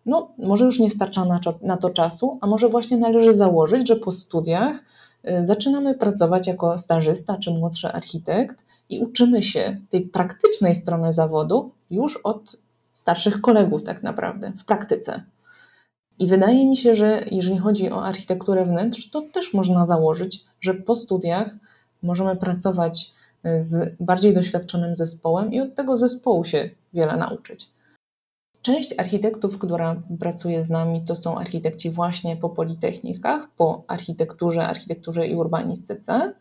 No, 0.07 0.29
może 0.39 0.65
już 0.65 0.79
nie 0.79 0.91
starcza 0.91 1.25
na, 1.25 1.41
na 1.63 1.77
to 1.77 1.91
czasu, 1.91 2.39
a 2.41 2.47
może 2.47 2.69
właśnie 2.69 2.97
należy 2.97 3.35
założyć, 3.35 3.89
że 3.89 3.97
po 3.97 4.13
studiach 4.13 4.85
y, 5.29 5.45
zaczynamy 5.45 5.95
pracować 5.95 6.47
jako 6.47 6.79
stażysta 6.79 7.37
czy 7.37 7.51
młodszy 7.51 7.89
architekt 7.89 8.65
i 8.89 9.01
uczymy 9.01 9.43
się 9.43 9.81
tej 9.91 10.01
praktycznej 10.01 10.75
strony 10.75 11.13
zawodu 11.13 11.71
już 11.91 12.17
od 12.17 12.57
starszych 12.93 13.41
kolegów, 13.41 13.83
tak 13.83 14.03
naprawdę, 14.03 14.53
w 14.59 14.65
praktyce. 14.65 15.23
I 16.19 16.27
wydaje 16.27 16.67
mi 16.67 16.77
się, 16.77 16.95
że 16.95 17.25
jeżeli 17.31 17.59
chodzi 17.59 17.91
o 17.91 18.05
architekturę 18.05 18.65
wnętrz, 18.65 19.11
to 19.11 19.23
też 19.23 19.55
można 19.55 19.85
założyć, 19.85 20.45
że 20.61 20.75
po 20.75 20.97
studiach 20.97 21.57
możemy 22.03 22.37
pracować 22.37 23.13
e, 23.45 23.63
z 23.63 23.97
bardziej 24.01 24.35
doświadczonym 24.35 24.97
zespołem 24.97 25.53
i 25.53 25.61
od 25.61 25.75
tego 25.75 25.97
zespołu 25.97 26.45
się 26.45 26.71
wiele 26.93 27.17
nauczyć. 27.17 27.71
Część 28.63 28.95
architektów, 28.99 29.59
która 29.59 30.03
pracuje 30.21 30.63
z 30.63 30.71
nami, 30.71 31.03
to 31.03 31.17
są 31.17 31.39
architekci 31.39 31.91
właśnie 31.91 32.37
po 32.37 32.49
politechnikach, 32.51 33.49
po 33.57 33.85
architekturze, 33.89 34.67
architekturze 34.67 35.27
i 35.27 35.35
urbanistyce. 35.35 36.35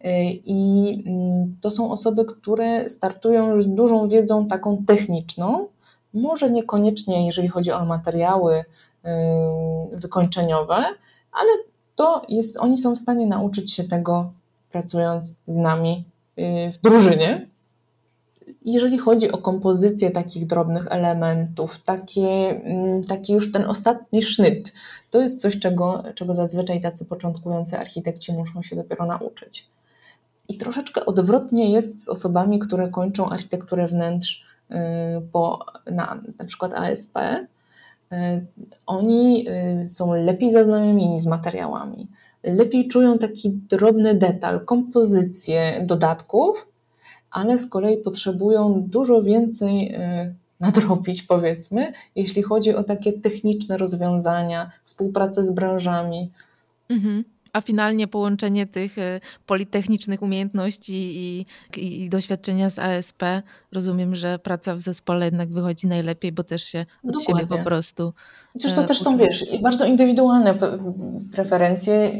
E, 0.00 0.32
I 0.32 1.02
mm, 1.06 1.56
to 1.60 1.70
są 1.70 1.90
osoby, 1.90 2.24
które 2.24 2.88
startują 2.88 3.50
już 3.50 3.64
z 3.64 3.68
dużą 3.68 4.08
wiedzą 4.08 4.46
taką 4.46 4.84
techniczną, 4.84 5.68
może 6.14 6.50
niekoniecznie 6.50 7.26
jeżeli 7.26 7.48
chodzi 7.48 7.72
o 7.72 7.84
materiały, 7.84 8.64
wykończeniowe, 9.92 10.84
ale 11.32 11.50
to 11.96 12.22
jest, 12.28 12.56
oni 12.56 12.76
są 12.76 12.94
w 12.94 12.98
stanie 12.98 13.26
nauczyć 13.26 13.72
się 13.72 13.84
tego 13.84 14.32
pracując 14.70 15.34
z 15.46 15.56
nami 15.56 16.04
y, 16.38 16.72
w 16.72 16.78
drużynie. 16.78 17.48
Jeżeli 18.64 18.98
chodzi 18.98 19.32
o 19.32 19.38
kompozycję 19.38 20.10
takich 20.10 20.46
drobnych 20.46 20.86
elementów, 20.90 21.78
takie, 21.78 22.60
taki 23.08 23.32
już 23.32 23.52
ten 23.52 23.64
ostatni 23.64 24.22
sznyt, 24.22 24.72
to 25.10 25.20
jest 25.20 25.40
coś, 25.40 25.58
czego, 25.58 26.02
czego 26.14 26.34
zazwyczaj 26.34 26.80
tacy 26.80 27.04
początkujący 27.04 27.78
architekci 27.78 28.32
muszą 28.32 28.62
się 28.62 28.76
dopiero 28.76 29.06
nauczyć. 29.06 29.66
I 30.48 30.58
troszeczkę 30.58 31.06
odwrotnie 31.06 31.70
jest 31.70 32.04
z 32.04 32.08
osobami, 32.08 32.58
które 32.58 32.88
kończą 32.88 33.30
architekturę 33.30 33.86
wnętrz 33.86 34.44
y, 34.70 34.74
po, 35.32 35.66
na, 35.90 36.20
na 36.38 36.44
przykład 36.44 36.74
ASP, 36.74 37.14
oni 38.86 39.46
e, 39.48 39.88
są 39.88 40.14
lepiej 40.14 40.52
zaznajomieni 40.52 41.20
z 41.20 41.26
materiałami, 41.26 42.08
lepiej 42.42 42.88
czują 42.88 43.18
taki 43.18 43.50
drobny 43.50 44.14
detal, 44.14 44.64
kompozycję 44.64 45.84
dodatków, 45.86 46.66
ale 47.30 47.58
z 47.58 47.66
kolei 47.66 47.96
potrzebują 47.96 48.82
dużo 48.88 49.22
więcej 49.22 49.94
e, 49.94 50.34
nadrobić, 50.60 51.22
powiedzmy, 51.22 51.92
jeśli 52.16 52.42
chodzi 52.42 52.74
o 52.74 52.84
takie 52.84 53.12
techniczne 53.12 53.76
rozwiązania, 53.76 54.70
współpracę 54.84 55.44
z 55.44 55.50
branżami. 55.50 56.30
Mhm. 56.88 57.24
A 57.52 57.60
finalnie 57.60 58.08
połączenie 58.08 58.66
tych 58.66 58.98
y, 58.98 59.20
politechnicznych 59.46 60.22
umiejętności 60.22 60.94
i, 60.94 61.46
i, 61.76 62.02
i, 62.02 62.10
doświadczenia 62.10 62.70
z 62.70 62.78
ASP, 62.78 63.22
rozumiem, 63.72 64.16
że 64.16 64.38
praca 64.38 64.76
w 64.76 64.80
zespole 64.80 65.24
jednak 65.24 65.52
wychodzi 65.52 65.86
najlepiej, 65.86 66.32
bo 66.32 66.44
też 66.44 66.64
się 66.64 66.86
od 67.04 67.12
Dokładnie. 67.12 67.34
siebie 67.34 67.56
po 67.56 67.64
prostu. 67.64 68.12
Chociaż 68.52 68.72
to 68.72 68.84
też 68.84 68.98
są, 68.98 69.16
wiesz, 69.16 69.44
bardzo 69.62 69.84
indywidualne 69.84 70.54
preferencje. 71.32 72.12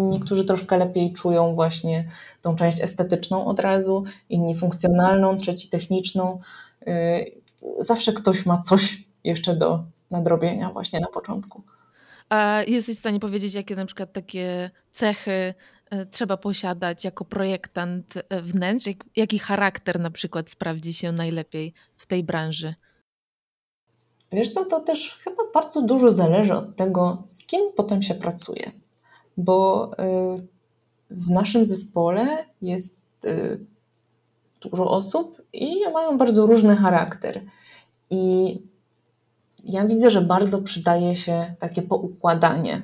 Niektórzy 0.00 0.44
troszkę 0.44 0.78
lepiej 0.78 1.12
czują 1.12 1.54
właśnie 1.54 2.04
tą 2.40 2.56
część 2.56 2.80
estetyczną 2.80 3.46
od 3.46 3.60
razu, 3.60 4.04
inni 4.28 4.54
funkcjonalną, 4.54 5.36
trzeci 5.36 5.68
techniczną. 5.68 6.38
Y, 6.88 7.40
zawsze 7.78 8.12
ktoś 8.12 8.46
ma 8.46 8.62
coś 8.62 9.04
jeszcze 9.24 9.56
do 9.56 9.84
nadrobienia 10.10 10.70
właśnie 10.70 11.00
na 11.00 11.06
początku. 11.06 11.62
A 12.30 12.62
jesteś 12.66 12.96
w 12.96 12.98
stanie 12.98 13.20
powiedzieć, 13.20 13.54
jakie 13.54 13.76
na 13.76 13.86
przykład 13.86 14.12
takie 14.12 14.70
cechy 14.92 15.54
e, 15.90 16.06
trzeba 16.06 16.36
posiadać 16.36 17.04
jako 17.04 17.24
projektant 17.24 18.14
e, 18.16 18.42
wnętrz? 18.42 18.86
Jaki 19.16 19.38
charakter 19.38 20.00
na 20.00 20.10
przykład 20.10 20.50
sprawdzi 20.50 20.94
się 20.94 21.12
najlepiej 21.12 21.74
w 21.96 22.06
tej 22.06 22.24
branży? 22.24 22.74
Wiesz 24.32 24.50
co, 24.50 24.64
to 24.64 24.80
też 24.80 25.18
chyba 25.24 25.42
bardzo 25.54 25.82
dużo 25.82 26.12
zależy 26.12 26.54
od 26.54 26.76
tego, 26.76 27.22
z 27.26 27.46
kim 27.46 27.60
potem 27.76 28.02
się 28.02 28.14
pracuje. 28.14 28.70
Bo 29.36 29.90
e, 29.98 30.36
w 31.10 31.30
naszym 31.30 31.66
zespole 31.66 32.44
jest 32.62 33.00
dużo 34.60 34.90
osób 34.90 35.42
i 35.52 35.80
mają 35.92 36.18
bardzo 36.18 36.46
różny 36.46 36.76
charakter. 36.76 37.42
I 38.10 38.58
ja 39.64 39.86
widzę, 39.86 40.10
że 40.10 40.20
bardzo 40.20 40.62
przydaje 40.62 41.16
się 41.16 41.54
takie 41.58 41.82
poukładanie, 41.82 42.82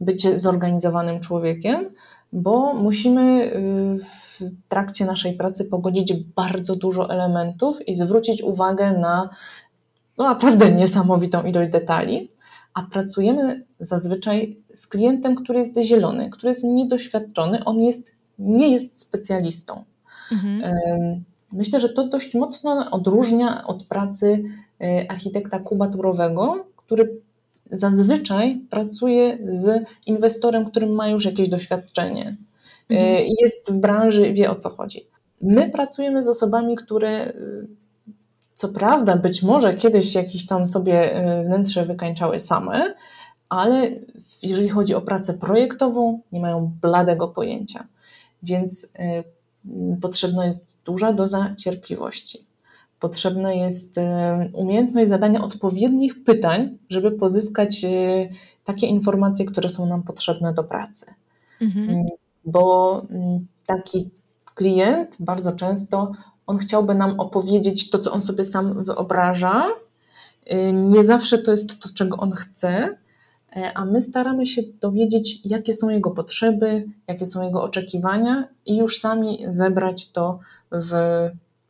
bycie 0.00 0.38
zorganizowanym 0.38 1.20
człowiekiem, 1.20 1.90
bo 2.32 2.74
musimy 2.74 3.22
y, 3.22 3.98
w 4.04 4.68
trakcie 4.68 5.04
naszej 5.04 5.32
pracy 5.32 5.64
pogodzić 5.64 6.12
bardzo 6.12 6.76
dużo 6.76 7.10
elementów 7.10 7.88
i 7.88 7.94
zwrócić 7.94 8.42
uwagę 8.42 8.92
na 8.92 9.28
no, 10.18 10.24
naprawdę 10.24 10.72
niesamowitą 10.72 11.42
ilość 11.42 11.70
detali, 11.70 12.28
a 12.74 12.82
pracujemy 12.82 13.64
zazwyczaj 13.80 14.56
z 14.74 14.86
klientem, 14.86 15.34
który 15.34 15.58
jest 15.60 15.78
zielony, 15.82 16.30
który 16.30 16.48
jest 16.48 16.64
niedoświadczony, 16.64 17.64
on 17.64 17.82
jest, 17.82 18.12
nie 18.38 18.68
jest 18.68 19.00
specjalistą. 19.00 19.84
Mhm. 20.32 20.62
Myślę, 21.52 21.80
że 21.80 21.88
to 21.88 22.08
dość 22.08 22.34
mocno 22.34 22.90
odróżnia 22.90 23.66
od 23.66 23.84
pracy 23.84 24.44
architekta 25.08 25.58
kubaturowego, 25.58 26.66
który 26.76 27.20
zazwyczaj 27.70 28.60
pracuje 28.70 29.38
z 29.50 29.84
inwestorem, 30.06 30.70
który 30.70 30.86
ma 30.86 31.08
już 31.08 31.24
jakieś 31.24 31.48
doświadczenie. 31.48 32.36
E, 32.90 32.94
mhm. 32.94 33.28
Jest 33.40 33.72
w 33.72 33.76
branży, 33.76 34.32
wie 34.32 34.50
o 34.50 34.54
co 34.54 34.68
chodzi. 34.68 35.06
My 35.42 35.70
pracujemy 35.70 36.22
z 36.22 36.28
osobami, 36.28 36.76
które 36.76 37.08
e, 37.08 37.34
co 38.54 38.68
prawda 38.68 39.16
być 39.16 39.42
może 39.42 39.74
kiedyś 39.74 40.14
jakieś 40.14 40.46
tam 40.46 40.66
sobie 40.66 41.24
wnętrze 41.46 41.84
wykańczały 41.84 42.38
same, 42.38 42.94
ale 43.48 43.90
jeżeli 44.42 44.68
chodzi 44.68 44.94
o 44.94 45.00
pracę 45.00 45.34
projektową, 45.34 46.20
nie 46.32 46.40
mają 46.40 46.72
bladego 46.82 47.28
pojęcia. 47.28 47.86
Więc 48.42 48.92
potrzebna 50.00 50.46
jest 50.46 50.74
duża 50.84 51.12
doza 51.12 51.54
cierpliwości. 51.58 52.38
Potrzebna 53.04 53.52
jest 53.52 53.98
y, 53.98 54.02
umiejętność 54.52 55.08
zadania 55.08 55.42
odpowiednich 55.42 56.24
pytań, 56.24 56.78
żeby 56.88 57.10
pozyskać 57.10 57.84
y, 57.84 58.28
takie 58.64 58.86
informacje, 58.86 59.46
które 59.46 59.68
są 59.68 59.86
nam 59.86 60.02
potrzebne 60.02 60.54
do 60.54 60.64
pracy. 60.64 61.06
Mhm. 61.60 61.90
Mm, 61.90 62.04
bo 62.44 63.02
mm, 63.10 63.46
taki 63.66 64.10
klient 64.54 65.16
bardzo 65.20 65.52
często 65.52 66.12
on 66.46 66.58
chciałby 66.58 66.94
nam 66.94 67.20
opowiedzieć 67.20 67.90
to, 67.90 67.98
co 67.98 68.12
on 68.12 68.22
sobie 68.22 68.44
sam 68.44 68.84
wyobraża. 68.84 69.64
Nie 70.72 71.04
zawsze 71.04 71.38
to 71.38 71.50
jest 71.50 71.80
to, 71.80 71.88
czego 71.94 72.16
on 72.16 72.32
chce, 72.32 72.96
E, 73.56 73.72
a 73.74 73.84
my 73.84 74.02
staramy 74.02 74.46
się 74.46 74.62
dowiedzieć, 74.80 75.40
jakie 75.44 75.72
są 75.72 75.88
jego 75.88 76.10
potrzeby, 76.10 76.86
jakie 77.08 77.26
są 77.26 77.42
jego 77.42 77.62
oczekiwania 77.62 78.48
i 78.66 78.76
już 78.76 78.98
sami 78.98 79.44
zebrać 79.48 80.10
to 80.12 80.40
w 80.72 80.92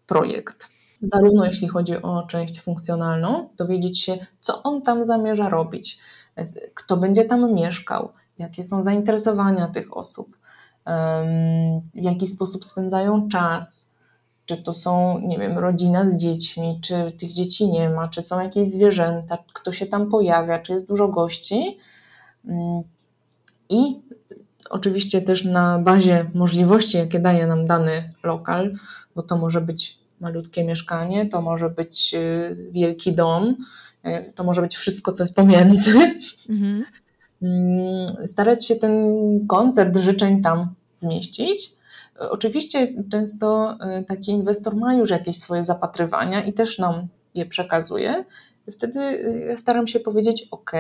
projekt. 0.07 0.74
Zarówno 1.13 1.45
jeśli 1.45 1.69
chodzi 1.69 2.03
o 2.03 2.23
część 2.23 2.61
funkcjonalną, 2.61 3.49
dowiedzieć 3.57 4.01
się, 4.01 4.27
co 4.41 4.63
on 4.63 4.83
tam 4.83 5.07
zamierza 5.07 5.49
robić, 5.49 5.99
kto 6.75 6.97
będzie 6.97 7.25
tam 7.25 7.55
mieszkał, 7.55 8.09
jakie 8.39 8.63
są 8.63 8.83
zainteresowania 8.83 9.69
tych 9.69 9.97
osób, 9.97 10.39
w 11.95 12.05
jaki 12.05 12.27
sposób 12.27 12.65
spędzają 12.65 13.29
czas, 13.29 13.95
czy 14.47 14.57
to 14.57 14.75
są, 14.75 15.19
nie 15.19 15.39
wiem, 15.39 15.59
rodzina 15.59 16.09
z 16.09 16.17
dziećmi, 16.17 16.81
czy 16.83 17.13
tych 17.19 17.33
dzieci 17.33 17.71
nie 17.71 17.91
ma, 17.91 18.09
czy 18.09 18.23
są 18.23 18.41
jakieś 18.41 18.69
zwierzęta, 18.69 19.39
kto 19.53 19.73
się 19.73 19.87
tam 19.87 20.09
pojawia, 20.09 20.59
czy 20.59 20.73
jest 20.73 20.89
dużo 20.89 21.09
gości. 21.09 21.79
Mm, 22.45 22.83
I 23.69 24.01
oczywiście 24.71 25.23
też 25.23 25.45
na 25.45 25.79
bazie 25.79 26.31
możliwości, 26.35 26.97
jakie 26.97 27.21
daje 27.21 27.47
nam 27.47 27.67
dany 27.67 28.13
lokal, 28.23 28.73
bo 29.15 29.23
to 29.23 29.37
może 29.37 29.61
być 29.61 30.04
malutkie 30.21 30.65
mieszkanie, 30.65 31.27
to 31.27 31.43
może 31.43 31.71
być 31.71 32.15
y, 32.15 32.71
wielki 32.71 33.13
dom, 33.13 33.57
y, 34.07 34.33
to 34.33 34.45
może 34.45 34.63
być 34.63 34.77
wszystko, 34.77 35.13
co 35.13 35.23
jest 35.23 35.35
pomiędzy. 35.35 35.99
Mhm. 36.49 36.85
Mm, 37.43 38.07
starać 38.27 38.67
się 38.67 38.77
ten 38.77 39.07
koncert 39.47 39.97
życzeń 39.97 40.43
tam 40.43 40.75
zmieścić 40.97 41.75
Oczywiście 42.19 42.89
często 43.11 43.77
e, 43.81 44.03
taki 44.05 44.31
inwestor 44.31 44.77
ma 44.77 44.95
już 44.95 45.11
jakieś 45.11 45.39
swoje 45.39 45.65
zapatrywania 45.65 46.45
i 46.45 46.53
też 46.53 46.79
nam 46.79 47.09
je 47.35 47.47
przekazuje. 47.47 48.25
Wtedy 48.71 49.25
staram 49.57 49.87
się 49.87 50.01
powiedzieć: 50.01 50.49
OK, 50.51 50.73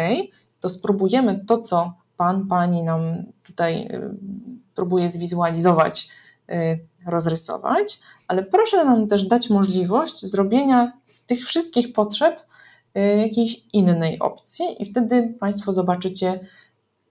to 0.60 0.68
spróbujemy 0.68 1.44
to, 1.46 1.58
co 1.58 1.94
pan, 2.16 2.46
pani 2.46 2.82
nam 2.82 3.02
tutaj 3.42 3.88
próbuje 4.74 5.10
zwizualizować, 5.10 6.08
rozrysować, 7.06 8.00
ale 8.28 8.42
proszę 8.42 8.84
nam 8.84 9.08
też 9.08 9.24
dać 9.24 9.50
możliwość 9.50 10.26
zrobienia 10.26 10.92
z 11.04 11.26
tych 11.26 11.40
wszystkich 11.44 11.92
potrzeb 11.92 12.46
jakiejś 13.18 13.62
innej 13.72 14.18
opcji, 14.18 14.66
i 14.78 14.84
wtedy 14.84 15.34
Państwo 15.40 15.72
zobaczycie, 15.72 16.40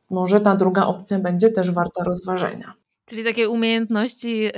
może 0.09 0.39
ta 0.39 0.55
druga 0.55 0.85
opcja 0.85 1.19
będzie 1.19 1.49
też 1.49 1.71
warta 1.71 2.03
rozważenia. 2.03 2.73
Czyli 3.05 3.23
takie 3.23 3.49
umiejętności 3.49 4.45
y, 4.45 4.51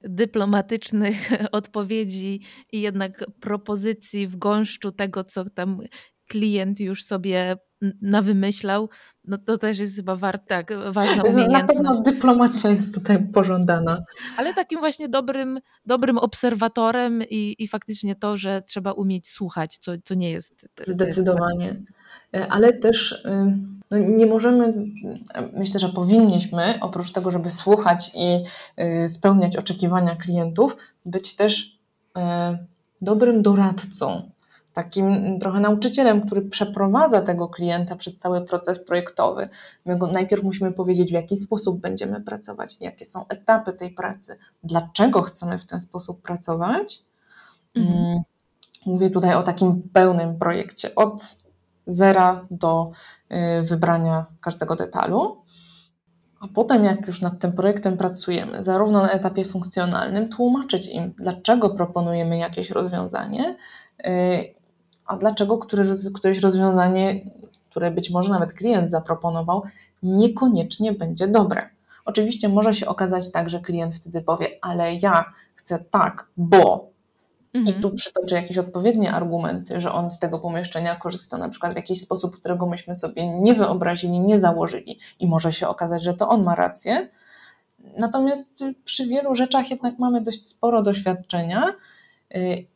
dyplomatycznych 0.00 1.30
odpowiedzi 1.52 2.40
i 2.72 2.80
jednak 2.80 3.24
propozycji 3.40 4.28
w 4.28 4.36
gąszczu 4.36 4.92
tego, 4.92 5.24
co 5.24 5.50
tam 5.50 5.80
klient 6.28 6.80
już 6.80 7.04
sobie 7.04 7.56
nawymyślał, 8.02 8.88
no 9.24 9.38
to 9.38 9.58
też 9.58 9.78
jest 9.78 9.96
chyba 9.96 10.16
wart, 10.16 10.48
tak, 10.48 10.72
ważna 10.90 11.22
umiejętność. 11.22 11.52
Na 11.52 11.66
pewno 11.66 12.02
dyplomacja 12.02 12.70
jest 12.70 12.94
tutaj 12.94 13.26
pożądana. 13.28 14.04
Ale 14.36 14.54
takim 14.54 14.78
właśnie 14.78 15.08
dobrym, 15.08 15.60
dobrym 15.86 16.18
obserwatorem 16.18 17.22
i, 17.22 17.56
i 17.58 17.68
faktycznie 17.68 18.16
to, 18.16 18.36
że 18.36 18.62
trzeba 18.66 18.92
umieć 18.92 19.28
słuchać, 19.28 19.78
co, 19.78 19.92
co 20.04 20.14
nie 20.14 20.30
jest... 20.30 20.68
Zdecydowanie. 20.80 21.82
E, 22.34 22.46
ale 22.48 22.72
też 22.72 23.24
no 23.90 23.98
nie 23.98 24.26
możemy, 24.26 24.74
myślę, 25.52 25.80
że 25.80 25.88
powinniśmy, 25.88 26.78
oprócz 26.80 27.12
tego, 27.12 27.30
żeby 27.30 27.50
słuchać 27.50 28.12
i 28.14 28.42
y, 29.04 29.08
spełniać 29.08 29.56
oczekiwania 29.56 30.16
klientów, 30.16 30.76
być 31.04 31.36
też 31.36 31.78
e, 32.16 32.58
dobrym 33.00 33.42
doradcą, 33.42 34.30
takim 34.76 35.38
trochę 35.38 35.60
nauczycielem, 35.60 36.20
który 36.20 36.42
przeprowadza 36.42 37.20
tego 37.20 37.48
klienta 37.48 37.96
przez 37.96 38.16
cały 38.16 38.40
proces 38.40 38.84
projektowy. 38.84 39.48
My 39.84 39.98
go 39.98 40.06
najpierw 40.06 40.42
musimy 40.42 40.72
powiedzieć, 40.72 41.10
w 41.10 41.14
jaki 41.14 41.36
sposób 41.36 41.80
będziemy 41.80 42.20
pracować, 42.20 42.76
jakie 42.80 43.04
są 43.04 43.28
etapy 43.28 43.72
tej 43.72 43.90
pracy, 43.90 44.38
dlaczego 44.64 45.22
chcemy 45.22 45.58
w 45.58 45.64
ten 45.64 45.80
sposób 45.80 46.22
pracować. 46.22 47.02
Mhm. 47.74 47.96
Mm, 47.96 48.22
mówię 48.86 49.10
tutaj 49.10 49.34
o 49.34 49.42
takim 49.42 49.82
pełnym 49.92 50.38
projekcie, 50.38 50.94
od 50.94 51.36
zera 51.86 52.46
do 52.50 52.90
y, 53.32 53.62
wybrania 53.62 54.26
każdego 54.40 54.76
detalu. 54.76 55.36
A 56.40 56.48
potem, 56.48 56.84
jak 56.84 57.06
już 57.06 57.20
nad 57.20 57.38
tym 57.38 57.52
projektem 57.52 57.96
pracujemy, 57.96 58.62
zarówno 58.62 59.02
na 59.02 59.10
etapie 59.10 59.44
funkcjonalnym, 59.44 60.28
tłumaczyć 60.28 60.86
im, 60.86 61.12
dlaczego 61.18 61.70
proponujemy 61.70 62.38
jakieś 62.38 62.70
rozwiązanie, 62.70 63.56
y, 64.06 64.55
a 65.06 65.16
dlaczego 65.16 65.58
któreś 66.14 66.38
rozwiązanie, 66.40 67.20
które 67.70 67.90
być 67.90 68.10
może 68.10 68.30
nawet 68.30 68.52
klient 68.52 68.90
zaproponował, 68.90 69.62
niekoniecznie 70.02 70.92
będzie 70.92 71.28
dobre. 71.28 71.68
Oczywiście 72.04 72.48
może 72.48 72.74
się 72.74 72.86
okazać 72.86 73.32
tak, 73.32 73.50
że 73.50 73.60
klient 73.60 73.96
wtedy 73.96 74.22
powie, 74.22 74.46
ale 74.62 74.94
ja 74.94 75.24
chcę 75.54 75.78
tak, 75.90 76.28
bo 76.36 76.96
Mhm. 77.56 77.78
I 77.78 77.82
tu 77.82 77.90
przytoczę 77.90 78.34
jakieś 78.34 78.58
odpowiednie 78.58 79.12
argumenty, 79.12 79.80
że 79.80 79.92
on 79.92 80.10
z 80.10 80.18
tego 80.18 80.38
pomieszczenia 80.38 80.96
korzysta 80.96 81.38
na 81.38 81.48
przykład 81.48 81.72
w 81.72 81.76
jakiś 81.76 82.00
sposób, 82.00 82.36
którego 82.36 82.66
myśmy 82.66 82.94
sobie 82.94 83.40
nie 83.40 83.54
wyobrazili, 83.54 84.20
nie 84.20 84.40
założyli 84.40 84.98
i 85.20 85.26
może 85.26 85.52
się 85.52 85.68
okazać, 85.68 86.02
że 86.02 86.14
to 86.14 86.28
on 86.28 86.44
ma 86.44 86.54
rację. 86.54 87.08
Natomiast 87.98 88.64
przy 88.84 89.06
wielu 89.06 89.34
rzeczach 89.34 89.70
jednak 89.70 89.98
mamy 89.98 90.20
dość 90.20 90.46
sporo 90.46 90.82
doświadczenia 90.82 91.72
y, 92.36 92.66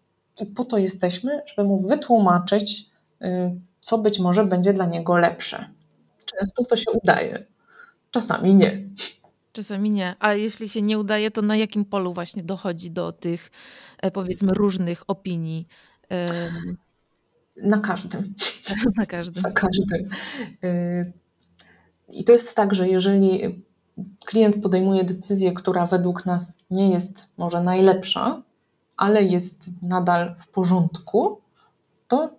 i 0.40 0.46
po 0.46 0.64
to 0.64 0.78
jesteśmy, 0.78 1.42
żeby 1.46 1.68
mu 1.68 1.88
wytłumaczyć, 1.88 2.90
y, 3.22 3.26
co 3.80 3.98
być 3.98 4.18
może 4.18 4.44
będzie 4.44 4.72
dla 4.72 4.86
niego 4.86 5.16
lepsze. 5.16 5.64
Często 6.38 6.64
to 6.64 6.76
się 6.76 6.90
udaje, 6.90 7.46
czasami 8.10 8.54
nie. 8.54 8.82
Czasami 9.52 9.90
nie. 9.90 10.16
A 10.18 10.34
jeśli 10.34 10.68
się 10.68 10.82
nie 10.82 10.98
udaje, 10.98 11.30
to 11.30 11.42
na 11.42 11.56
jakim 11.56 11.84
polu 11.84 12.14
właśnie 12.14 12.42
dochodzi 12.42 12.90
do 12.90 13.12
tych, 13.12 13.50
e, 14.02 14.10
powiedzmy, 14.10 14.54
różnych 14.54 15.10
opinii? 15.10 15.66
Na 17.62 17.78
każdym. 17.78 18.34
Na 18.96 19.06
każdym. 19.06 19.42
Na 19.42 19.50
każdym. 19.50 20.10
Y, 20.64 21.12
I 22.08 22.24
to 22.24 22.32
jest 22.32 22.56
tak, 22.56 22.74
że 22.74 22.88
jeżeli 22.88 23.40
klient 24.24 24.62
podejmuje 24.62 25.04
decyzję, 25.04 25.52
która 25.52 25.86
według 25.86 26.26
nas 26.26 26.64
nie 26.70 26.90
jest 26.90 27.32
może 27.36 27.62
najlepsza, 27.62 28.42
ale 29.00 29.22
jest 29.22 29.70
nadal 29.82 30.34
w 30.38 30.48
porządku, 30.48 31.40
to 32.08 32.30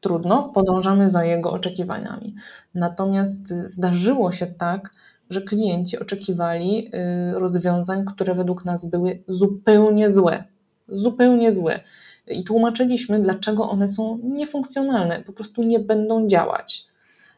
trudno, 0.00 0.42
podążamy 0.42 1.08
za 1.08 1.24
jego 1.24 1.52
oczekiwaniami. 1.52 2.34
Natomiast 2.74 3.48
zdarzyło 3.48 4.32
się 4.32 4.46
tak, 4.46 4.90
że 5.30 5.42
klienci 5.42 5.98
oczekiwali 5.98 6.88
y, 7.34 7.38
rozwiązań, 7.38 8.04
które 8.04 8.34
według 8.34 8.64
nas 8.64 8.90
były 8.90 9.22
zupełnie 9.28 10.10
złe. 10.10 10.44
Zupełnie 10.88 11.52
złe. 11.52 11.80
I 12.26 12.44
tłumaczyliśmy, 12.44 13.20
dlaczego 13.20 13.70
one 13.70 13.88
są 13.88 14.18
niefunkcjonalne, 14.22 15.22
po 15.22 15.32
prostu 15.32 15.62
nie 15.62 15.78
będą 15.78 16.26
działać. 16.26 16.86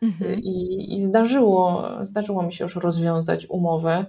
Mhm. 0.03 0.40
I, 0.40 0.87
I, 0.94 1.05
zdarzyło, 1.05 1.88
zdarzyło 2.03 2.42
mi 2.42 2.53
się 2.53 2.64
już 2.64 2.77
rozwiązać 2.77 3.46
umowę, 3.46 4.05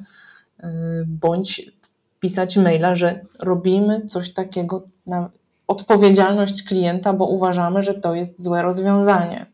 y, 0.60 0.66
bądź 1.08 1.77
pisać 2.20 2.58
maila, 2.58 2.96
że 2.96 3.22
robimy 3.40 4.06
coś 4.06 4.34
takiego 4.34 4.88
na 5.06 5.30
odpowiedzialność 5.68 6.64
klienta, 6.64 7.14
bo 7.14 7.28
uważamy, 7.28 7.84
że 7.84 7.94
to 7.94 8.16
jest 8.16 8.44
złe 8.44 8.62
rozwiązanie. 8.62 9.46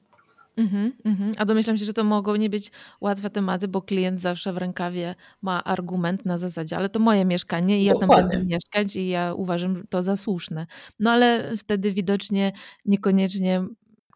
Mhm, 0.57 0.91
mhm. 1.05 1.31
A 1.37 1.45
domyślam 1.45 1.77
się, 1.77 1.85
że 1.85 1.93
to 1.93 2.03
mogą 2.03 2.35
nie 2.35 2.49
być 2.49 2.71
łatwe 3.01 3.29
tematy, 3.29 3.67
bo 3.67 3.81
klient 3.81 4.21
zawsze 4.21 4.53
w 4.53 4.57
rękawie 4.57 5.15
ma 5.41 5.63
argument 5.63 6.25
na 6.25 6.37
zasadzie, 6.37 6.77
ale 6.77 6.89
to 6.89 6.99
moje 6.99 7.25
mieszkanie 7.25 7.81
i 7.81 7.83
ja 7.83 7.93
tam 7.99 8.09
będę 8.09 8.45
mieszkać 8.45 8.95
i 8.95 9.07
ja 9.07 9.33
uważam 9.33 9.83
to 9.89 10.03
za 10.03 10.17
słuszne. 10.17 10.67
No 10.99 11.11
ale 11.11 11.57
wtedy 11.57 11.93
widocznie 11.93 12.51
niekoniecznie 12.85 13.63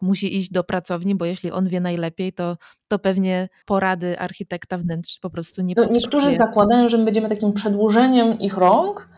musi 0.02 0.36
iść 0.36 0.50
do 0.50 0.64
pracowni, 0.64 1.14
bo 1.14 1.24
jeśli 1.24 1.50
on 1.50 1.68
wie 1.68 1.80
najlepiej, 1.80 2.32
to, 2.32 2.56
to 2.88 2.98
pewnie 2.98 3.48
porady 3.66 4.18
architekta 4.18 4.78
wnętrz 4.78 5.18
po 5.18 5.30
prostu 5.30 5.62
nie 5.62 5.74
no, 5.76 5.84
Niektórzy 5.90 6.34
zakładają, 6.34 6.88
że 6.88 6.98
my 6.98 7.04
będziemy 7.04 7.28
takim 7.28 7.52
przedłużeniem 7.52 8.38
ich 8.38 8.56
rąk 8.56 9.08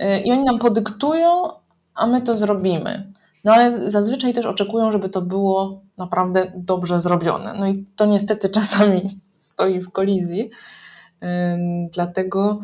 yy, 0.00 0.20
i 0.20 0.32
oni 0.32 0.44
nam 0.44 0.58
podyktują, 0.58 1.48
a 1.94 2.06
my 2.06 2.22
to 2.22 2.34
zrobimy. 2.34 3.12
No 3.44 3.52
ale 3.52 3.90
zazwyczaj 3.90 4.34
też 4.34 4.46
oczekują, 4.46 4.92
żeby 4.92 5.08
to 5.08 5.22
było 5.22 5.82
naprawdę 5.98 6.52
dobrze 6.56 7.00
zrobione. 7.00 7.54
No 7.58 7.68
i 7.68 7.86
to 7.96 8.06
niestety 8.06 8.48
czasami 8.58 9.02
stoi 9.36 9.80
w 9.80 9.90
kolizji. 9.90 10.50
Dlatego 11.92 12.60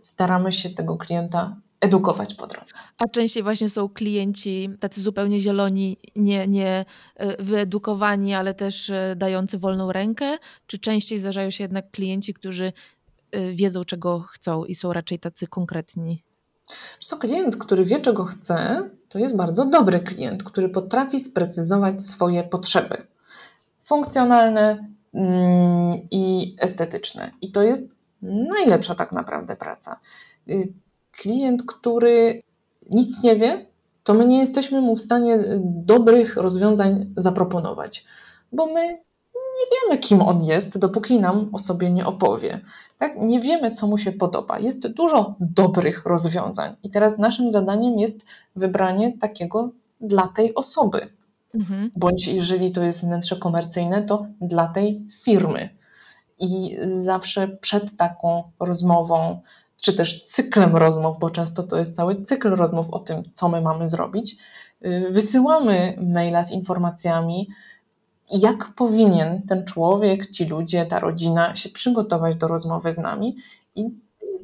staramy 0.00 0.52
się 0.52 0.70
tego 0.70 0.96
klienta 0.96 1.56
edukować 1.80 2.34
po 2.34 2.46
drodze. 2.46 2.78
A 2.98 3.04
częściej 3.08 3.42
właśnie 3.42 3.70
są 3.70 3.88
klienci 3.88 4.70
tacy 4.80 5.02
zupełnie 5.02 5.40
zieloni, 5.40 5.96
nie, 6.16 6.46
nie 6.48 6.84
e, 7.16 7.42
wyedukowani, 7.44 8.34
ale 8.34 8.54
też 8.54 8.90
e, 8.90 9.14
dający 9.16 9.58
wolną 9.58 9.92
rękę? 9.92 10.38
Czy 10.66 10.78
częściej 10.78 11.18
zdarzają 11.18 11.50
się 11.50 11.64
jednak 11.64 11.90
klienci, 11.90 12.34
którzy 12.34 12.72
e, 13.30 13.52
wiedzą, 13.52 13.84
czego 13.84 14.20
chcą 14.20 14.64
i 14.64 14.74
są 14.74 14.92
raczej 14.92 15.18
tacy 15.18 15.46
konkretni? 15.46 16.22
Co 17.00 17.16
klient, 17.16 17.56
który 17.56 17.84
wie, 17.84 18.00
czego 18.00 18.24
chce, 18.24 18.90
to 19.08 19.18
jest 19.18 19.36
bardzo 19.36 19.64
dobry 19.64 20.00
klient, 20.00 20.42
który 20.42 20.68
potrafi 20.68 21.20
sprecyzować 21.20 22.02
swoje 22.02 22.44
potrzeby 22.44 22.96
funkcjonalne 23.88 24.88
mm, 25.14 25.98
i 26.10 26.56
estetyczne. 26.60 27.30
I 27.40 27.52
to 27.52 27.62
jest 27.62 27.90
najlepsza 28.22 28.94
tak 28.94 29.12
naprawdę 29.12 29.56
praca. 29.56 30.00
Klient, 31.18 31.62
który 31.66 32.42
nic 32.90 33.22
nie 33.22 33.36
wie, 33.36 33.66
to 34.04 34.14
my 34.14 34.26
nie 34.26 34.38
jesteśmy 34.38 34.80
mu 34.80 34.96
w 34.96 35.00
stanie 35.00 35.34
y, 35.34 35.60
dobrych 35.64 36.36
rozwiązań 36.36 37.14
zaproponować, 37.16 38.04
bo 38.52 38.66
my 38.66 38.98
nie 39.58 39.76
wiemy, 39.76 39.98
kim 39.98 40.22
on 40.22 40.44
jest, 40.44 40.78
dopóki 40.78 41.20
nam 41.20 41.50
o 41.52 41.58
sobie 41.58 41.90
nie 41.90 42.06
opowie. 42.06 42.60
Tak? 42.98 43.16
Nie 43.20 43.40
wiemy, 43.40 43.70
co 43.70 43.86
mu 43.86 43.98
się 43.98 44.12
podoba. 44.12 44.58
Jest 44.58 44.88
dużo 44.88 45.34
dobrych 45.40 46.04
rozwiązań, 46.04 46.72
i 46.82 46.90
teraz 46.90 47.18
naszym 47.18 47.50
zadaniem 47.50 47.98
jest 47.98 48.24
wybranie 48.56 49.18
takiego 49.18 49.70
dla 50.00 50.28
tej 50.28 50.54
osoby. 50.54 51.00
Mhm. 51.54 51.90
Bądź 51.96 52.28
jeżeli 52.28 52.70
to 52.70 52.82
jest 52.82 53.04
wnętrze 53.04 53.36
komercyjne, 53.36 54.02
to 54.02 54.26
dla 54.40 54.68
tej 54.68 55.06
firmy. 55.22 55.78
I 56.38 56.76
zawsze 56.86 57.48
przed 57.48 57.96
taką 57.96 58.42
rozmową, 58.60 59.40
czy 59.82 59.96
też 59.96 60.24
cyklem 60.24 60.76
rozmów, 60.76 61.18
bo 61.18 61.30
często 61.30 61.62
to 61.62 61.76
jest 61.76 61.96
cały 61.96 62.22
cykl 62.22 62.48
rozmów 62.48 62.90
o 62.90 62.98
tym, 62.98 63.22
co 63.34 63.48
my 63.48 63.60
mamy 63.60 63.88
zrobić, 63.88 64.36
y, 64.86 65.08
wysyłamy 65.10 65.98
maila 66.02 66.44
z 66.44 66.52
informacjami, 66.52 67.48
jak 68.30 68.74
powinien 68.74 69.42
ten 69.42 69.64
człowiek, 69.64 70.30
ci 70.30 70.44
ludzie, 70.44 70.86
ta 70.86 70.98
rodzina 70.98 71.54
się 71.54 71.68
przygotować 71.68 72.36
do 72.36 72.48
rozmowy 72.48 72.92
z 72.92 72.98
nami 72.98 73.36
i 73.74 73.90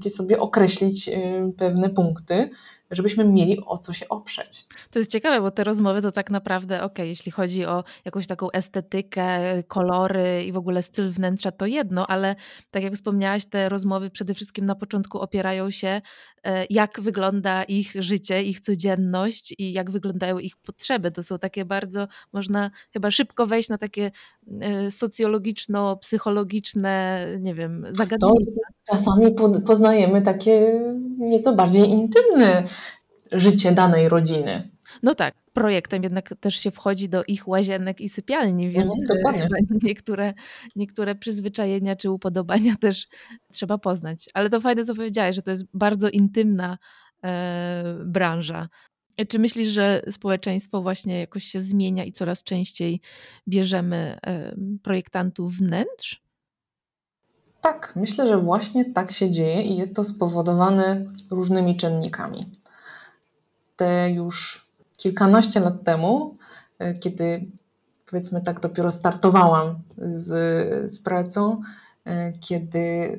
sobie 0.08 0.40
określić 0.40 1.08
y, 1.08 1.52
pewne 1.58 1.90
punkty, 1.90 2.50
żebyśmy 2.94 3.24
mieli 3.24 3.58
o 3.66 3.78
co 3.78 3.92
się 3.92 4.08
oprzeć. 4.08 4.66
To 4.90 4.98
jest 4.98 5.10
ciekawe, 5.10 5.40
bo 5.40 5.50
te 5.50 5.64
rozmowy 5.64 6.02
to 6.02 6.12
tak 6.12 6.30
naprawdę, 6.30 6.82
ok, 6.82 6.98
jeśli 6.98 7.32
chodzi 7.32 7.64
o 7.64 7.84
jakąś 8.04 8.26
taką 8.26 8.50
estetykę, 8.50 9.62
kolory 9.62 10.44
i 10.44 10.52
w 10.52 10.56
ogóle 10.56 10.82
styl 10.82 11.10
wnętrza, 11.10 11.52
to 11.52 11.66
jedno, 11.66 12.06
ale 12.06 12.36
tak 12.70 12.82
jak 12.82 12.94
wspomniałaś, 12.94 13.44
te 13.44 13.68
rozmowy 13.68 14.10
przede 14.10 14.34
wszystkim 14.34 14.66
na 14.66 14.74
początku 14.74 15.20
opierają 15.20 15.70
się, 15.70 16.00
e, 16.44 16.66
jak 16.70 17.00
wygląda 17.00 17.64
ich 17.64 17.92
życie, 17.94 18.42
ich 18.42 18.60
codzienność 18.60 19.54
i 19.58 19.72
jak 19.72 19.90
wyglądają 19.90 20.38
ich 20.38 20.56
potrzeby. 20.56 21.10
To 21.10 21.22
są 21.22 21.38
takie 21.38 21.64
bardzo, 21.64 22.08
można 22.32 22.70
chyba 22.92 23.10
szybko 23.10 23.46
wejść 23.46 23.68
na 23.68 23.78
takie 23.78 24.10
e, 24.60 24.90
socjologiczno-psychologiczne, 24.90 27.26
nie 27.40 27.54
wiem, 27.54 27.86
zagadnienia. 27.90 28.34
To 28.86 28.96
czasami 28.96 29.34
poznajemy 29.66 30.22
takie 30.22 30.82
nieco 31.18 31.54
bardziej 31.54 31.90
intymne 31.90 32.64
życie 33.32 33.72
danej 33.72 34.08
rodziny. 34.08 34.70
No 35.02 35.14
tak, 35.14 35.34
projektem 35.52 36.02
jednak 36.02 36.34
też 36.40 36.56
się 36.56 36.70
wchodzi 36.70 37.08
do 37.08 37.24
ich 37.24 37.48
łazienek 37.48 38.00
i 38.00 38.08
sypialni, 38.08 38.70
więc 38.70 39.10
mhm, 39.10 39.64
niektóre, 39.82 40.34
niektóre 40.76 41.14
przyzwyczajenia 41.14 41.96
czy 41.96 42.10
upodobania 42.10 42.76
też 42.80 43.08
trzeba 43.52 43.78
poznać. 43.78 44.28
Ale 44.34 44.50
to 44.50 44.60
fajne, 44.60 44.84
co 44.84 44.94
powiedziałeś, 44.94 45.36
że 45.36 45.42
to 45.42 45.50
jest 45.50 45.64
bardzo 45.74 46.08
intymna 46.08 46.78
e, 47.24 47.98
branża. 48.04 48.68
Czy 49.28 49.38
myślisz, 49.38 49.68
że 49.68 50.02
społeczeństwo 50.10 50.82
właśnie 50.82 51.20
jakoś 51.20 51.44
się 51.44 51.60
zmienia 51.60 52.04
i 52.04 52.12
coraz 52.12 52.42
częściej 52.42 53.00
bierzemy 53.48 54.18
e, 54.26 54.56
projektantów 54.82 55.56
wnętrz? 55.56 56.23
Tak, 57.64 57.92
myślę, 57.96 58.26
że 58.26 58.38
właśnie 58.38 58.92
tak 58.92 59.12
się 59.12 59.30
dzieje 59.30 59.62
i 59.62 59.76
jest 59.76 59.96
to 59.96 60.04
spowodowane 60.04 61.04
różnymi 61.30 61.76
czynnikami. 61.76 62.50
Te 63.76 64.10
już 64.10 64.66
kilkanaście 64.96 65.60
lat 65.60 65.84
temu, 65.84 66.36
e, 66.78 66.94
kiedy 66.94 67.46
powiedzmy 68.06 68.40
tak 68.40 68.60
dopiero 68.60 68.90
startowałam 68.90 69.74
z, 69.98 70.26
z 70.92 71.02
pracą, 71.02 71.62
e, 72.04 72.32
kiedy 72.32 73.18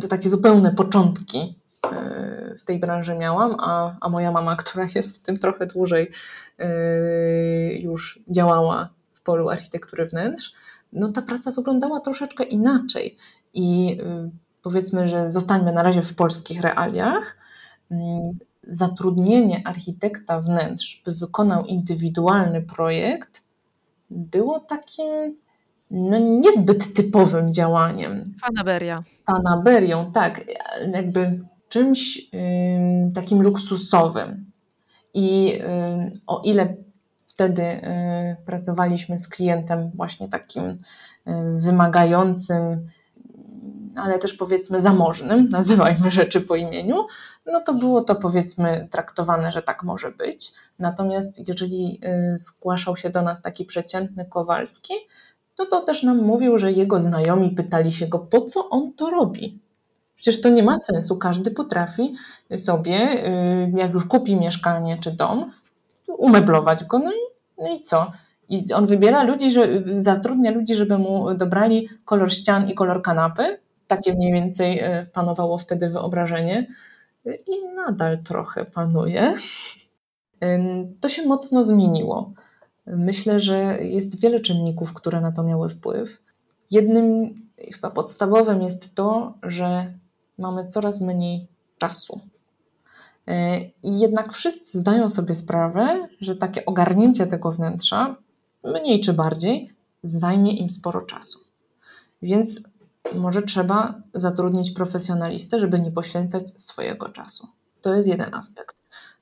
to 0.00 0.08
takie 0.08 0.30
zupełne 0.30 0.72
początki 0.72 1.58
e, 1.92 2.54
w 2.58 2.64
tej 2.64 2.78
branży 2.78 3.14
miałam, 3.14 3.56
a, 3.60 3.96
a 4.00 4.08
moja 4.08 4.32
mama, 4.32 4.56
która 4.56 4.86
jest 4.94 5.18
w 5.18 5.22
tym 5.22 5.38
trochę 5.38 5.66
dłużej, 5.66 6.10
już 7.80 8.20
działała 8.28 8.88
w 9.14 9.22
polu 9.22 9.48
architektury 9.48 10.06
wnętrz, 10.06 10.52
no 10.92 11.08
ta 11.12 11.22
praca 11.22 11.50
wyglądała 11.50 12.00
troszeczkę 12.00 12.44
inaczej. 12.44 13.16
I 13.56 13.98
y, 14.00 14.30
powiedzmy, 14.62 15.08
że 15.08 15.30
zostańmy 15.30 15.72
na 15.72 15.82
razie 15.82 16.02
w 16.02 16.14
polskich 16.14 16.60
realiach. 16.60 17.36
Mm, 17.90 18.38
zatrudnienie 18.68 19.62
architekta 19.64 20.40
wnętrz, 20.40 21.02
by 21.04 21.14
wykonał 21.14 21.64
indywidualny 21.64 22.62
projekt, 22.62 23.42
było 24.10 24.60
takim 24.60 25.36
no, 25.90 26.18
niezbyt 26.18 26.94
typowym 26.94 27.52
działaniem. 27.52 28.34
Fanaberia. 28.40 29.04
Fanaberią, 29.26 30.12
tak. 30.12 30.44
Jakby 30.92 31.40
czymś 31.68 32.18
y, 32.18 33.12
takim 33.14 33.42
luksusowym. 33.42 34.50
I 35.14 35.58
y, 36.14 36.20
o 36.26 36.42
ile 36.44 36.76
wtedy 37.26 37.62
y, 37.62 38.36
pracowaliśmy 38.46 39.18
z 39.18 39.28
klientem 39.28 39.90
właśnie 39.94 40.28
takim 40.28 40.64
y, 40.64 40.74
wymagającym, 41.60 42.86
ale 43.98 44.18
też 44.18 44.34
powiedzmy 44.34 44.80
zamożnym, 44.80 45.48
nazywajmy 45.52 46.10
rzeczy 46.10 46.40
po 46.40 46.56
imieniu, 46.56 47.06
no 47.46 47.60
to 47.60 47.74
było 47.74 48.02
to 48.02 48.14
powiedzmy 48.14 48.88
traktowane, 48.90 49.52
że 49.52 49.62
tak 49.62 49.82
może 49.82 50.10
być. 50.10 50.52
Natomiast 50.78 51.48
jeżeli 51.48 52.00
y, 52.32 52.36
zgłaszał 52.38 52.96
się 52.96 53.10
do 53.10 53.22
nas 53.22 53.42
taki 53.42 53.64
przeciętny 53.64 54.26
Kowalski, 54.26 54.94
no 55.58 55.66
to 55.66 55.80
też 55.80 56.02
nam 56.02 56.18
mówił, 56.18 56.58
że 56.58 56.72
jego 56.72 57.00
znajomi 57.00 57.50
pytali 57.50 57.92
się 57.92 58.06
go, 58.06 58.18
po 58.18 58.40
co 58.40 58.68
on 58.68 58.92
to 58.92 59.10
robi. 59.10 59.60
Przecież 60.16 60.40
to 60.40 60.48
nie 60.48 60.62
ma 60.62 60.78
sensu. 60.78 61.16
Każdy 61.16 61.50
potrafi 61.50 62.14
sobie, 62.56 63.26
y, 63.26 63.72
jak 63.76 63.92
już 63.92 64.06
kupi 64.06 64.36
mieszkanie 64.36 64.98
czy 64.98 65.10
dom, 65.10 65.50
umeblować 66.08 66.84
go, 66.84 66.98
no 66.98 67.12
i, 67.12 67.18
no 67.58 67.74
i 67.74 67.80
co? 67.80 68.12
I 68.48 68.72
on 68.72 68.86
wybiera 68.86 69.22
ludzi, 69.22 69.50
że 69.50 69.68
zatrudnia 69.86 70.50
ludzi, 70.50 70.74
żeby 70.74 70.98
mu 70.98 71.34
dobrali 71.34 71.88
kolor 72.04 72.32
ścian 72.32 72.68
i 72.68 72.74
kolor 72.74 73.02
kanapy, 73.02 73.58
takie 73.86 74.14
mniej 74.14 74.32
więcej 74.32 74.78
e, 74.78 75.06
panowało 75.12 75.58
wtedy 75.58 75.90
wyobrażenie 75.90 76.66
i 77.24 77.74
nadal 77.74 78.22
trochę 78.22 78.64
panuje. 78.64 79.34
To 81.00 81.08
się 81.08 81.22
mocno 81.22 81.64
zmieniło. 81.64 82.32
Myślę, 82.86 83.40
że 83.40 83.78
jest 83.80 84.20
wiele 84.20 84.40
czynników, 84.40 84.92
które 84.92 85.20
na 85.20 85.32
to 85.32 85.42
miały 85.42 85.68
wpływ. 85.68 86.22
Jednym, 86.70 87.34
chyba 87.74 87.90
podstawowym 87.90 88.62
jest 88.62 88.94
to, 88.94 89.34
że 89.42 89.94
mamy 90.38 90.68
coraz 90.68 91.00
mniej 91.00 91.46
czasu. 91.78 92.20
E, 93.28 93.60
I 93.60 93.98
jednak 93.98 94.32
wszyscy 94.32 94.78
zdają 94.78 95.10
sobie 95.10 95.34
sprawę, 95.34 96.08
że 96.20 96.36
takie 96.36 96.64
ogarnięcie 96.66 97.26
tego 97.26 97.52
wnętrza, 97.52 98.16
mniej 98.64 99.00
czy 99.00 99.12
bardziej, 99.12 99.70
zajmie 100.02 100.52
im 100.52 100.70
sporo 100.70 101.00
czasu. 101.00 101.38
Więc 102.22 102.68
może 103.14 103.42
trzeba 103.42 103.94
zatrudnić 104.14 104.70
profesjonalistę, 104.70 105.60
żeby 105.60 105.80
nie 105.80 105.90
poświęcać 105.90 106.62
swojego 106.62 107.08
czasu. 107.08 107.48
To 107.80 107.94
jest 107.94 108.08
jeden 108.08 108.34
aspekt. 108.34 108.76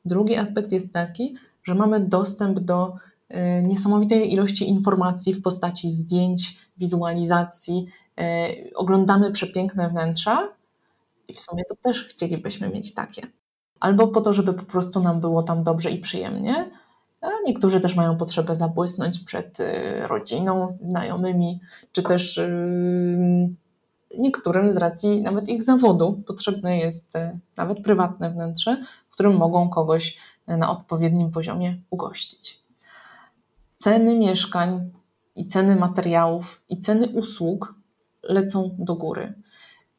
Drugi 0.04 0.36
aspekt 0.36 0.72
jest 0.72 0.92
taki, 0.92 1.36
że 1.62 1.74
mamy 1.74 2.00
dostęp 2.00 2.58
do 2.58 2.96
e, 3.28 3.62
niesamowitej 3.62 4.32
ilości 4.32 4.68
informacji 4.68 5.34
w 5.34 5.42
postaci 5.42 5.90
zdjęć, 5.90 6.68
wizualizacji. 6.76 7.86
E, 8.18 8.48
oglądamy 8.74 9.32
przepiękne 9.32 9.88
wnętrza 9.88 10.48
i 11.28 11.34
w 11.34 11.40
sumie 11.40 11.62
to 11.68 11.74
też 11.76 12.08
chcielibyśmy 12.08 12.68
mieć 12.68 12.94
takie. 12.94 13.22
Albo 13.80 14.08
po 14.08 14.20
to, 14.20 14.32
żeby 14.32 14.52
po 14.52 14.64
prostu 14.64 15.00
nam 15.00 15.20
było 15.20 15.42
tam 15.42 15.62
dobrze 15.62 15.90
i 15.90 15.98
przyjemnie, 15.98 16.70
a 17.20 17.28
niektórzy 17.46 17.80
też 17.80 17.96
mają 17.96 18.16
potrzebę 18.16 18.56
zabłysnąć 18.56 19.18
przed 19.18 19.60
e, 19.60 20.06
rodziną, 20.06 20.78
znajomymi, 20.80 21.60
czy 21.92 22.02
też 22.02 22.40
niektórym 24.18 24.72
z 24.72 24.76
racji 24.76 25.22
nawet 25.22 25.48
ich 25.48 25.62
zawodu 25.62 26.22
potrzebne 26.26 26.78
jest 26.78 27.16
e, 27.16 27.38
nawet 27.56 27.82
prywatne 27.82 28.30
wnętrze, 28.30 28.82
w 29.08 29.12
którym 29.12 29.36
mogą 29.36 29.68
kogoś 29.68 30.18
na 30.46 30.70
odpowiednim 30.70 31.30
poziomie 31.30 31.78
ugościć. 31.90 32.62
Ceny 33.76 34.14
mieszkań 34.14 34.90
i 35.36 35.46
ceny 35.46 35.76
materiałów 35.76 36.62
i 36.68 36.80
ceny 36.80 37.08
usług 37.08 37.74
lecą 38.22 38.76
do 38.78 38.94
góry. 38.94 39.34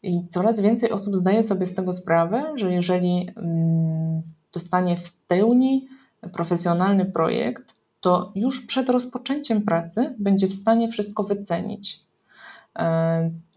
I 0.04 0.28
coraz 0.28 0.60
więcej 0.60 0.92
osób 0.92 1.16
zdaje 1.16 1.44
sobie 1.44 1.68
z 1.68 1.74
tego 1.74 1.94
sprawę, 1.94 2.54
że 2.56 2.72
jeżeli 2.72 3.30
mm, 3.36 4.22
dostanie 4.54 4.98
w 4.98 5.14
pełni 5.14 5.88
profesjonalny 6.34 7.06
projekt, 7.06 7.74
to 8.02 8.32
już 8.36 8.66
przed 8.66 8.90
rozpoczęciem 8.90 9.62
pracy 9.62 10.16
będzie 10.20 10.48
w 10.48 10.54
stanie 10.54 10.88
wszystko 10.90 11.24
wycenić. 11.24 12.06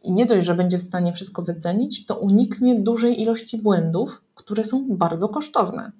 I 0.03 0.13
nie 0.13 0.27
dość, 0.27 0.47
że 0.47 0.55
będzie 0.55 0.79
w 0.79 0.83
stanie 0.83 1.13
wszystko 1.13 1.43
wycenić, 1.43 2.07
to 2.07 2.19
uniknie 2.19 2.75
dużej 2.75 3.23
ilości 3.23 3.59
błędów, 3.59 4.23
które 4.35 4.65
są 4.65 4.87
bardzo 4.89 5.29
kosztowne, 5.29 5.93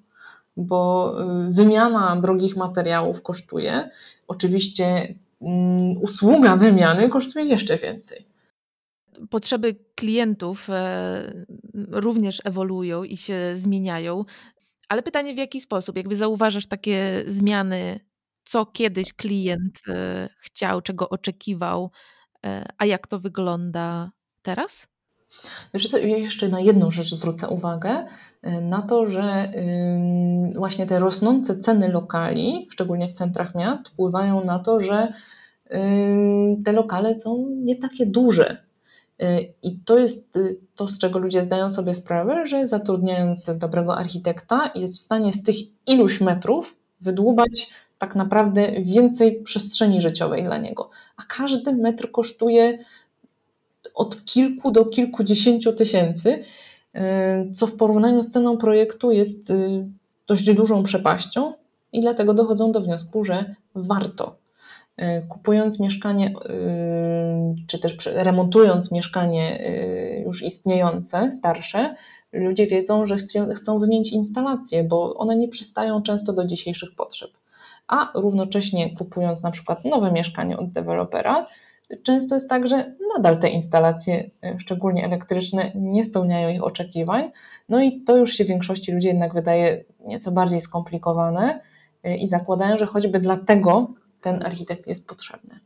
bo 0.57 1.13
y, 1.49 1.53
wymiana 1.53 2.15
drogich 2.15 2.55
materiałów 2.55 3.21
kosztuje. 3.21 3.89
Oczywiście 4.27 5.15
mm, 5.41 5.97
usługa 6.01 6.55
wymiany 6.55 7.09
kosztuje 7.09 7.45
jeszcze 7.45 7.77
więcej 7.77 8.29
potrzeby 9.29 9.75
klientów 9.95 10.69
e, 10.69 11.45
również 11.91 12.41
ewoluują 12.43 13.03
i 13.03 13.17
się 13.17 13.51
zmieniają. 13.55 14.25
Ale 14.89 15.03
pytanie 15.03 15.33
w 15.33 15.37
jaki 15.37 15.61
sposób? 15.61 15.97
Jakby 15.97 16.15
zauważasz 16.15 16.67
takie 16.67 17.23
zmiany, 17.27 17.99
co 18.45 18.65
kiedyś 18.65 19.13
klient 19.13 19.79
e, 19.87 20.29
chciał, 20.41 20.81
czego 20.81 21.09
oczekiwał, 21.09 21.91
a 22.77 22.85
jak 22.85 23.07
to 23.07 23.19
wygląda 23.19 24.11
teraz? 24.41 24.87
Jeszcze 26.03 26.49
na 26.49 26.59
jedną 26.59 26.91
rzecz 26.91 27.13
zwrócę 27.13 27.47
uwagę, 27.47 28.05
na 28.61 28.81
to, 28.81 29.05
że 29.05 29.51
właśnie 30.55 30.85
te 30.85 30.99
rosnące 30.99 31.59
ceny 31.59 31.89
lokali, 31.89 32.67
szczególnie 32.71 33.07
w 33.07 33.13
centrach 33.13 33.55
miast, 33.55 33.89
wpływają 33.89 34.45
na 34.45 34.59
to, 34.59 34.79
że 34.79 35.13
te 36.65 36.71
lokale 36.71 37.19
są 37.19 37.47
nie 37.49 37.75
takie 37.75 38.05
duże. 38.05 38.69
Y, 39.23 39.53
I 39.63 39.79
to 39.79 39.99
jest 39.99 40.37
y, 40.37 40.61
to, 40.75 40.87
z 40.87 40.97
czego 40.97 41.19
ludzie 41.19 41.43
zdają 41.43 41.71
sobie 41.71 41.93
sprawę, 41.93 42.45
że 42.45 42.67
zatrudniając 42.67 43.57
dobrego 43.57 43.97
architekta, 43.97 44.71
jest 44.75 44.97
w 44.97 44.99
stanie 44.99 45.33
z 45.33 45.43
tych 45.43 45.55
iluś 45.87 46.21
metrów 46.21 46.75
wydłubać 47.01 47.73
tak 47.99 48.15
naprawdę 48.15 48.71
więcej 48.81 49.43
przestrzeni 49.43 50.01
życiowej 50.01 50.43
dla 50.43 50.57
niego. 50.57 50.89
A 51.17 51.23
każdy 51.23 51.73
metr 51.73 52.11
kosztuje 52.11 52.77
od 53.95 54.25
kilku 54.25 54.71
do 54.71 54.85
kilkudziesięciu 54.85 55.73
tysięcy, 55.73 56.39
y, 56.95 57.01
co 57.53 57.67
w 57.67 57.75
porównaniu 57.75 58.23
z 58.23 58.29
ceną 58.29 58.57
projektu 58.57 59.11
jest 59.11 59.53
dość 60.27 60.53
dużą 60.53 60.83
przepaścią, 60.83 61.53
i 61.93 62.01
dlatego 62.01 62.33
dochodzą 62.33 62.71
do 62.71 62.81
wniosku, 62.81 63.25
że 63.25 63.55
warto 63.75 64.39
E, 64.99 65.21
kupując 65.21 65.79
mieszkanie, 65.79 66.33
czy 67.67 67.79
też 67.79 68.09
remontując 68.13 68.91
mieszkanie 68.91 69.59
już 70.25 70.43
istniejące, 70.43 71.31
starsze, 71.31 71.95
ludzie 72.33 72.67
wiedzą, 72.67 73.05
że 73.05 73.17
chcą 73.55 73.79
wymienić 73.79 74.11
instalacje, 74.11 74.83
bo 74.83 75.13
one 75.15 75.35
nie 75.35 75.47
przystają 75.47 76.01
często 76.01 76.33
do 76.33 76.45
dzisiejszych 76.45 76.95
potrzeb. 76.95 77.31
A 77.89 78.11
równocześnie 78.15 78.95
kupując 78.95 79.43
na 79.43 79.51
przykład 79.51 79.85
nowe 79.85 80.11
mieszkanie 80.11 80.57
od 80.57 80.71
dewelopera, 80.71 81.45
często 82.03 82.35
jest 82.35 82.49
tak, 82.49 82.67
że 82.67 82.95
nadal 83.17 83.37
te 83.37 83.49
instalacje, 83.49 84.29
szczególnie 84.57 85.05
elektryczne, 85.05 85.71
nie 85.75 86.03
spełniają 86.03 86.49
ich 86.49 86.63
oczekiwań. 86.63 87.31
No 87.69 87.81
i 87.83 88.01
to 88.01 88.17
już 88.17 88.33
się 88.33 88.45
większości 88.45 88.91
ludzi 88.91 89.07
jednak 89.07 89.33
wydaje 89.33 89.83
nieco 89.99 90.31
bardziej 90.31 90.61
skomplikowane 90.61 91.59
i 92.19 92.27
zakładają, 92.27 92.77
że 92.77 92.85
choćby 92.85 93.19
dlatego 93.19 93.93
ten 94.21 94.45
architekt 94.45 94.87
jest 94.87 95.07
potrzebny. 95.07 95.59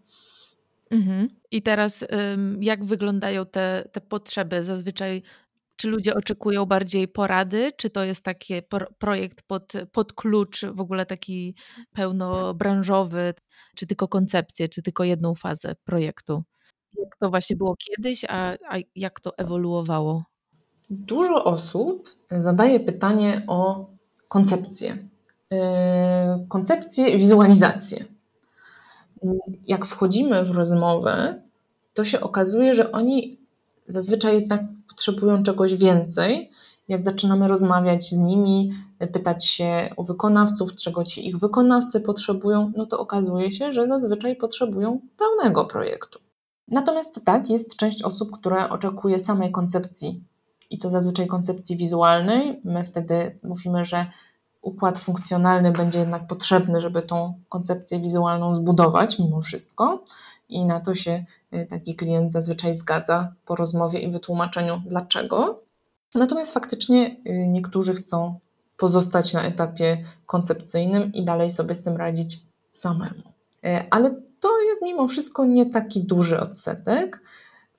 Mhm. 0.92 1.30
I 1.52 1.62
teraz 1.62 2.06
jak 2.60 2.86
wyglądają 2.86 3.46
te, 3.46 3.90
te 3.92 4.02
potrzeby? 4.02 4.64
Zazwyczaj 4.64 5.24
czy 5.76 5.88
ludzie 5.88 6.16
oczekują 6.16 6.66
bardziej 6.66 7.08
porady, 7.08 7.72
czy 7.78 7.90
to 7.90 8.04
jest 8.04 8.24
taki 8.24 8.54
projekt 9.00 9.42
pod, 9.42 9.74
pod 9.92 10.14
klucz, 10.14 10.66
w 10.66 10.80
ogóle 10.80 11.06
taki 11.06 11.56
pełnobranżowy, 11.94 13.34
czy 13.76 13.88
tylko 13.88 14.08
koncepcję, 14.08 14.70
czy 14.70 14.82
tylko 14.82 15.04
jedną 15.04 15.36
fazę 15.36 15.76
projektu? 15.84 16.44
Jak 17.00 17.18
to 17.20 17.30
właśnie 17.30 17.56
było 17.56 17.76
kiedyś, 17.76 18.26
a, 18.30 18.54
a 18.70 18.78
jak 18.96 19.20
to 19.20 19.38
ewoluowało? 19.38 20.24
Dużo 20.90 21.44
osób 21.44 22.10
zadaje 22.30 22.80
pytanie 22.80 23.42
o 23.48 23.90
koncepcję. 24.28 24.98
Yy, 25.52 25.58
koncepcję, 26.50 27.18
wizualizację 27.18 28.06
jak 29.68 29.86
wchodzimy 29.86 30.46
w 30.46 30.52
rozmowę, 30.52 31.42
to 31.94 32.04
się 32.04 32.22
okazuje, 32.22 32.76
że 32.76 32.92
oni 32.92 33.38
zazwyczaj 33.88 34.36
jednak 34.36 34.62
potrzebują 34.96 35.44
czegoś 35.44 35.76
więcej. 35.76 36.52
Jak 36.88 37.04
zaczynamy 37.04 37.48
rozmawiać 37.48 38.10
z 38.10 38.18
nimi, 38.18 38.74
pytać 39.14 39.46
się 39.46 39.90
u 39.98 40.04
wykonawców, 40.04 40.76
czego 40.76 41.04
ci 41.04 41.28
ich 41.28 41.38
wykonawcy 41.38 42.02
potrzebują, 42.02 42.72
no 42.78 42.86
to 42.86 43.00
okazuje 43.00 43.52
się, 43.52 43.74
że 43.74 43.88
zazwyczaj 43.88 44.36
potrzebują 44.36 45.00
pełnego 45.18 45.66
projektu. 45.66 46.20
Natomiast 46.68 47.26
tak, 47.26 47.50
jest 47.50 47.76
część 47.76 48.04
osób, 48.04 48.32
która 48.32 48.70
oczekuje 48.70 49.20
samej 49.20 49.52
koncepcji 49.52 50.24
i 50.70 50.78
to 50.78 50.90
zazwyczaj 50.90 51.28
koncepcji 51.28 51.78
wizualnej. 51.78 52.62
My 52.64 52.84
wtedy 52.84 53.40
mówimy, 53.44 53.86
że 53.86 54.06
układ 54.62 55.00
funkcjonalny 55.00 55.72
będzie 55.72 56.00
jednak 56.00 56.28
potrzebny, 56.28 56.82
żeby 56.82 57.02
tą 57.02 57.34
koncepcję 57.50 58.00
wizualną 58.00 58.54
zbudować 58.54 59.20
mimo 59.20 59.42
wszystko. 59.42 60.04
I 60.54 60.66
na 60.66 60.80
to 60.80 60.96
się 60.96 61.26
y, 61.54 61.66
taki 61.70 61.96
klient 61.96 62.32
zazwyczaj 62.32 62.76
zgadza 62.76 63.34
po 63.46 63.56
rozmowie 63.56 64.00
i 64.00 64.12
wytłumaczeniu 64.12 64.82
dlaczego. 64.86 65.64
Natomiast 66.16 66.54
faktycznie 66.54 67.18
y, 67.28 67.48
niektórzy 67.48 67.94
chcą 67.94 68.40
pozostać 68.78 69.34
na 69.34 69.44
etapie 69.44 69.98
koncepcyjnym 70.26 71.14
i 71.14 71.24
dalej 71.24 71.52
sobie 71.52 71.76
z 71.76 71.84
tym 71.84 71.98
radzić 71.98 72.42
samemu. 72.72 73.24
Y, 73.66 73.90
ale 73.90 74.22
to 74.40 74.62
jest 74.62 74.82
mimo 74.82 75.08
wszystko 75.08 75.46
nie 75.46 75.66
taki 75.66 76.04
duży 76.04 76.40
odsetek. 76.40 77.24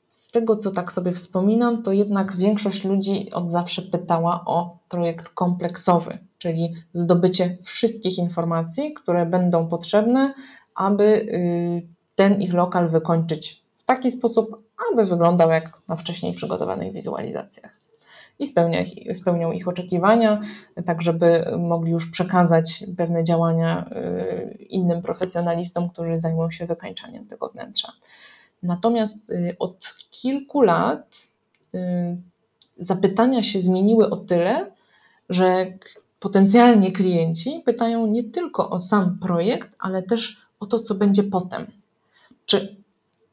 Z 0.08 0.30
tego, 0.30 0.56
co 0.56 0.70
tak 0.70 0.92
sobie 0.92 1.12
wspominam, 1.12 1.82
to 1.82 1.92
jednak 1.92 2.36
większość 2.36 2.84
ludzi 2.84 3.30
od 3.32 3.50
zawsze 3.50 3.82
pytała 3.82 4.44
o 4.46 4.78
projekt 4.88 5.28
kompleksowy, 5.28 6.18
czyli 6.38 6.74
zdobycie 6.92 7.58
wszystkich 7.62 8.18
informacji, 8.18 8.92
które 8.92 9.26
będą 9.26 9.68
potrzebne, 9.68 10.34
aby 10.74 11.26
ten 12.14 12.40
ich 12.40 12.54
lokal 12.54 12.88
wykończyć 12.88 13.64
w 13.74 13.82
taki 13.82 14.10
sposób, 14.10 14.62
aby 14.92 15.04
wyglądał 15.04 15.50
jak 15.50 15.88
na 15.88 15.96
wcześniej 15.96 16.34
przygotowanych 16.34 16.92
wizualizacjach. 16.92 17.76
I 18.38 18.46
spełnia 18.46 18.80
ich, 18.80 19.16
spełnią 19.16 19.52
ich 19.52 19.68
oczekiwania, 19.68 20.40
tak 20.86 21.02
żeby 21.02 21.44
mogli 21.58 21.92
już 21.92 22.10
przekazać 22.10 22.84
pewne 22.96 23.24
działania 23.24 23.90
y, 23.90 24.64
innym 24.70 25.02
profesjonalistom, 25.02 25.90
którzy 25.90 26.20
zajmą 26.20 26.50
się 26.50 26.66
wykańczaniem 26.66 27.26
tego 27.26 27.48
wnętrza. 27.48 27.92
Natomiast 28.62 29.30
y, 29.30 29.56
od 29.58 29.94
kilku 30.10 30.62
lat 30.62 31.22
zapytania 32.78 33.42
się 33.42 33.60
zmieniły 33.60 34.10
o 34.10 34.16
tyle, 34.16 34.72
że 35.28 35.66
potencjalnie 36.20 36.92
klienci 36.92 37.62
pytają 37.64 38.06
nie 38.06 38.24
tylko 38.24 38.70
o 38.70 38.78
sam 38.78 39.18
projekt, 39.18 39.76
ale 39.78 40.02
też 40.02 40.46
o 40.60 40.66
to, 40.66 40.80
co 40.80 40.94
będzie 40.94 41.22
potem. 41.22 41.66
Czy 42.54 42.76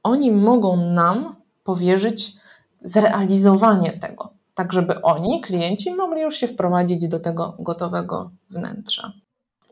oni 0.03 0.31
mogą 0.31 0.77
nam 0.77 1.35
powierzyć 1.63 2.33
zrealizowanie 2.81 3.91
tego, 3.91 4.33
tak 4.53 4.73
żeby 4.73 5.01
oni, 5.01 5.41
klienci, 5.41 5.95
mogli 5.95 6.21
już 6.21 6.35
się 6.35 6.47
wprowadzić 6.47 7.07
do 7.07 7.19
tego 7.19 7.55
gotowego 7.59 8.31
wnętrza. 8.49 9.13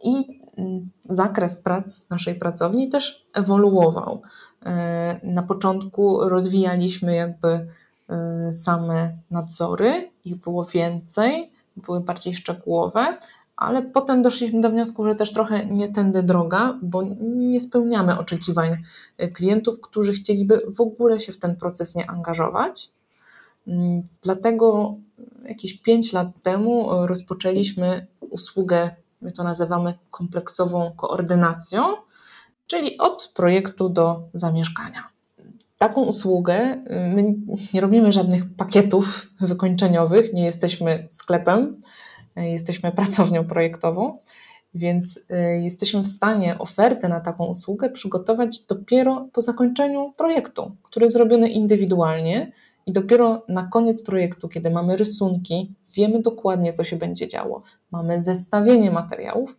I 0.04 0.41
mm, 0.58 0.89
zakres 1.10 1.62
prac 1.62 2.10
naszej 2.10 2.36
pracowni 2.36 2.89
też 2.89 3.28
ewoluował. 3.34 4.22
E, 4.66 5.20
na 5.24 5.43
początku 5.43 6.30
rozwijaliśmy 6.30 7.16
jakby 7.16 7.68
e, 8.10 8.54
same 8.54 9.18
nadzory, 9.32 10.12
ich 10.26 10.36
było 10.36 10.66
więcej 10.66 11.52
były 11.80 12.02
bardziej 12.02 12.34
szczegółowe, 12.34 13.18
ale 13.60 13.82
potem 13.82 14.22
doszliśmy 14.22 14.62
do 14.62 14.70
wniosku, 14.70 15.03
że 15.03 15.16
też 15.16 15.34
trochę 15.34 15.66
nie 15.66 15.89
tędy 15.89 16.24
droga, 16.24 16.80
bo 16.82 17.03
nie 17.22 17.62
spełniamy 17.62 18.20
oczekiwań 18.20 18.78
klientów, 19.34 19.82
którzy 19.82 20.14
chcieliby 20.14 20.62
w 20.78 20.82
ogóle 20.82 21.20
się 21.20 21.32
w 21.32 21.39
ten 21.39 21.55
proces 21.55 21.95
nie 21.95 22.10
angażować. 22.10 22.89
Mm, 23.68 24.03
dlatego 24.22 24.95
jakieś 25.43 25.82
5 25.82 26.14
lat 26.14 26.28
temu 26.43 26.89
rozpoczęliśmy 27.07 28.07
usługę, 28.20 28.95
my 29.22 29.32
to 29.32 29.43
nazywamy 29.43 29.93
kompleksową 30.12 30.91
koordynacją, 30.97 31.84
czyli 32.68 32.97
od 32.97 33.32
projektu 33.36 33.89
do 33.89 34.22
zamieszkania 34.34 35.10
taką 35.80 36.01
usługę 36.01 36.74
y, 36.74 37.16
my 37.16 37.36
nie 37.74 37.82
robimy 37.82 38.12
żadnych 38.12 38.55
pakietów 38.55 39.28
wykończeniowych, 39.39 40.34
nie 40.34 40.45
jesteśmy 40.45 41.07
sklepem. 41.10 41.82
Jesteśmy 42.48 42.92
pracownią 43.02 43.48
projektową, 43.48 44.20
więc 44.74 45.28
jesteśmy 45.62 46.02
w 46.02 46.08
stanie 46.08 46.60
ofertę 46.60 47.10
na 47.10 47.20
taką 47.20 47.46
usługę 47.46 47.90
przygotować 47.90 48.60
dopiero 48.66 49.30
po 49.34 49.42
zakończeniu 49.42 50.14
projektu, 50.18 50.76
który 50.84 51.06
jest 51.06 51.16
zrobiony 51.16 51.50
indywidualnie 51.50 52.52
i 52.86 52.92
dopiero 52.92 53.46
na 53.48 53.64
koniec 53.64 54.04
projektu, 54.04 54.50
kiedy 54.50 54.70
mamy 54.70 54.98
rysunki, 54.98 55.76
wiemy 55.94 56.22
dokładnie, 56.22 56.74
co 56.74 56.84
się 56.84 56.96
będzie 56.96 57.28
działo, 57.28 57.64
mamy 57.92 58.22
zestawienie 58.22 58.92
materiałów, 58.92 59.58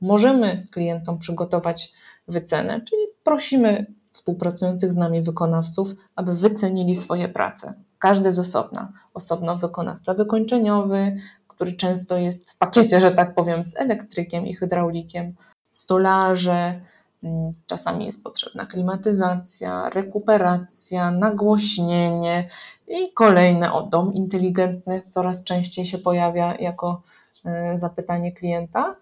możemy 0.00 0.66
klientom 0.70 1.18
przygotować 1.18 1.92
wycenę, 2.28 2.80
czyli 2.80 3.02
prosimy 3.24 3.94
współpracujących 4.12 4.92
z 4.92 4.96
nami 4.96 5.22
wykonawców, 5.22 5.94
aby 6.16 6.34
wycenili 6.34 6.96
swoje 6.96 7.28
prace. 7.28 7.74
Każdy 7.98 8.32
z 8.32 8.38
osobna. 8.38 8.92
Osobno 9.14 9.56
wykonawca 9.56 10.14
wykończeniowy, 10.14 11.16
który 11.62 11.76
często 11.76 12.18
jest 12.18 12.50
w 12.50 12.56
pakiecie, 12.56 13.00
że 13.00 13.10
tak 13.10 13.34
powiem, 13.34 13.66
z 13.66 13.76
elektrykiem 13.80 14.46
i 14.46 14.54
hydraulikiem, 14.54 15.34
stolarze, 15.70 16.80
mm, 17.22 17.52
czasami 17.66 18.06
jest 18.06 18.24
potrzebna 18.24 18.66
klimatyzacja, 18.66 19.90
rekuperacja, 19.90 21.10
nagłośnienie 21.10 22.46
i 22.88 23.12
kolejne 23.12 23.72
o 23.72 23.82
dom 23.82 24.14
inteligentny 24.14 25.02
coraz 25.08 25.44
częściej 25.44 25.86
się 25.86 25.98
pojawia 25.98 26.54
jako 26.54 27.02
e, 27.44 27.78
zapytanie 27.78 28.32
klienta. 28.32 28.96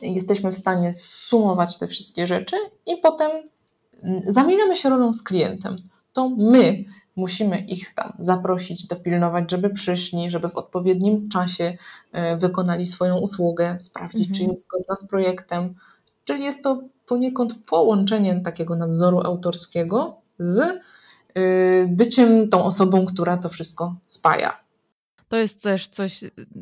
Jesteśmy 0.00 0.52
w 0.52 0.56
stanie 0.56 0.94
sumować 0.94 1.78
te 1.78 1.86
wszystkie 1.86 2.26
rzeczy 2.26 2.56
i 2.86 2.96
potem 2.96 3.30
zamieniamy 4.26 4.76
się 4.76 4.88
rolą 4.88 5.14
z 5.14 5.22
klientem. 5.22 5.76
To 6.12 6.28
my 6.28 6.84
musimy 7.16 7.58
ich 7.58 7.94
tam 7.94 8.12
zaprosić, 8.18 8.86
dopilnować, 8.86 9.50
żeby 9.50 9.70
przyszli, 9.70 10.30
żeby 10.30 10.48
w 10.48 10.56
odpowiednim 10.56 11.28
czasie 11.28 11.76
e, 12.12 12.36
wykonali 12.36 12.86
swoją 12.86 13.18
usługę, 13.18 13.76
sprawdzić, 13.80 14.28
mhm. 14.28 14.34
czy 14.34 14.42
jest 14.42 14.62
zgodna 14.62 14.96
z 14.96 15.06
projektem. 15.06 15.74
Czyli 16.24 16.44
jest 16.44 16.62
to 16.62 16.82
poniekąd 17.06 17.54
połączenie 17.66 18.40
takiego 18.40 18.76
nadzoru 18.76 19.20
autorskiego 19.20 20.16
z 20.38 20.60
e, 20.60 20.80
byciem 21.86 22.48
tą 22.48 22.64
osobą, 22.64 23.06
która 23.06 23.36
to 23.36 23.48
wszystko 23.48 23.96
spaja. 24.02 24.60
To 25.28 25.36
jest 25.36 25.62
też 25.62 25.88
coś, 25.88 26.20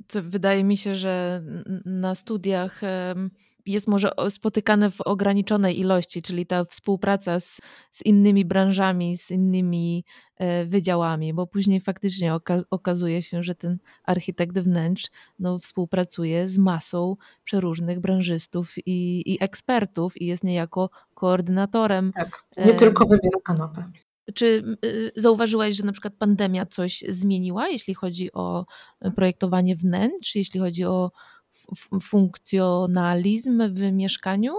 co 0.09 0.23
wydaje 0.23 0.65
mi 0.65 0.77
się, 0.77 0.95
że 0.95 1.43
na 1.85 2.15
studiach 2.15 2.81
jest 3.67 3.89
może 3.89 4.13
spotykane 4.29 4.91
w 4.91 5.01
ograniczonej 5.01 5.81
ilości, 5.81 6.23
czyli 6.23 6.47
ta 6.47 6.65
współpraca 6.65 7.41
z, 7.41 7.61
z 7.93 8.07
innymi 8.07 8.45
branżami, 8.45 9.17
z 9.17 9.31
innymi 9.31 10.05
e, 10.37 10.67
wydziałami, 10.67 11.35
bo 11.35 11.47
później 11.47 11.81
faktycznie 11.81 12.35
oka 12.35 12.59
okazuje 12.71 13.23
się, 13.23 13.43
że 13.43 13.55
ten 13.55 13.79
architekt 14.05 14.59
wnętrz 14.59 15.11
no, 15.39 15.59
współpracuje 15.59 16.49
z 16.49 16.59
masą 16.59 17.17
przeróżnych 17.45 18.01
branżystów 18.01 18.75
i, 18.87 19.23
i 19.33 19.45
ekspertów 19.45 20.21
i 20.21 20.27
jest 20.27 20.45
niejako 20.45 20.91
koordynatorem. 21.15 22.13
Tak, 22.13 22.39
nie 22.59 22.73
e, 22.73 22.77
tylko 22.77 23.07
wybiera 23.07 23.39
kanapę. 23.45 23.85
Czy 24.35 24.77
y, 24.85 25.13
zauważyłaś, 25.17 25.77
że 25.77 25.85
na 25.85 25.93
przykład 25.93 26.15
pandemia 26.15 26.67
coś 26.67 27.05
zmieniła, 27.09 27.69
jeśli 27.69 27.95
chodzi 27.95 28.33
o 28.33 28.67
projektowanie 29.17 29.77
wnętrz, 29.77 30.35
jeśli 30.35 30.61
chodzi 30.61 30.85
o 30.85 31.11
funkcjonalizm 32.03 33.63
w 33.75 33.93
mieszkaniu? 33.93 34.55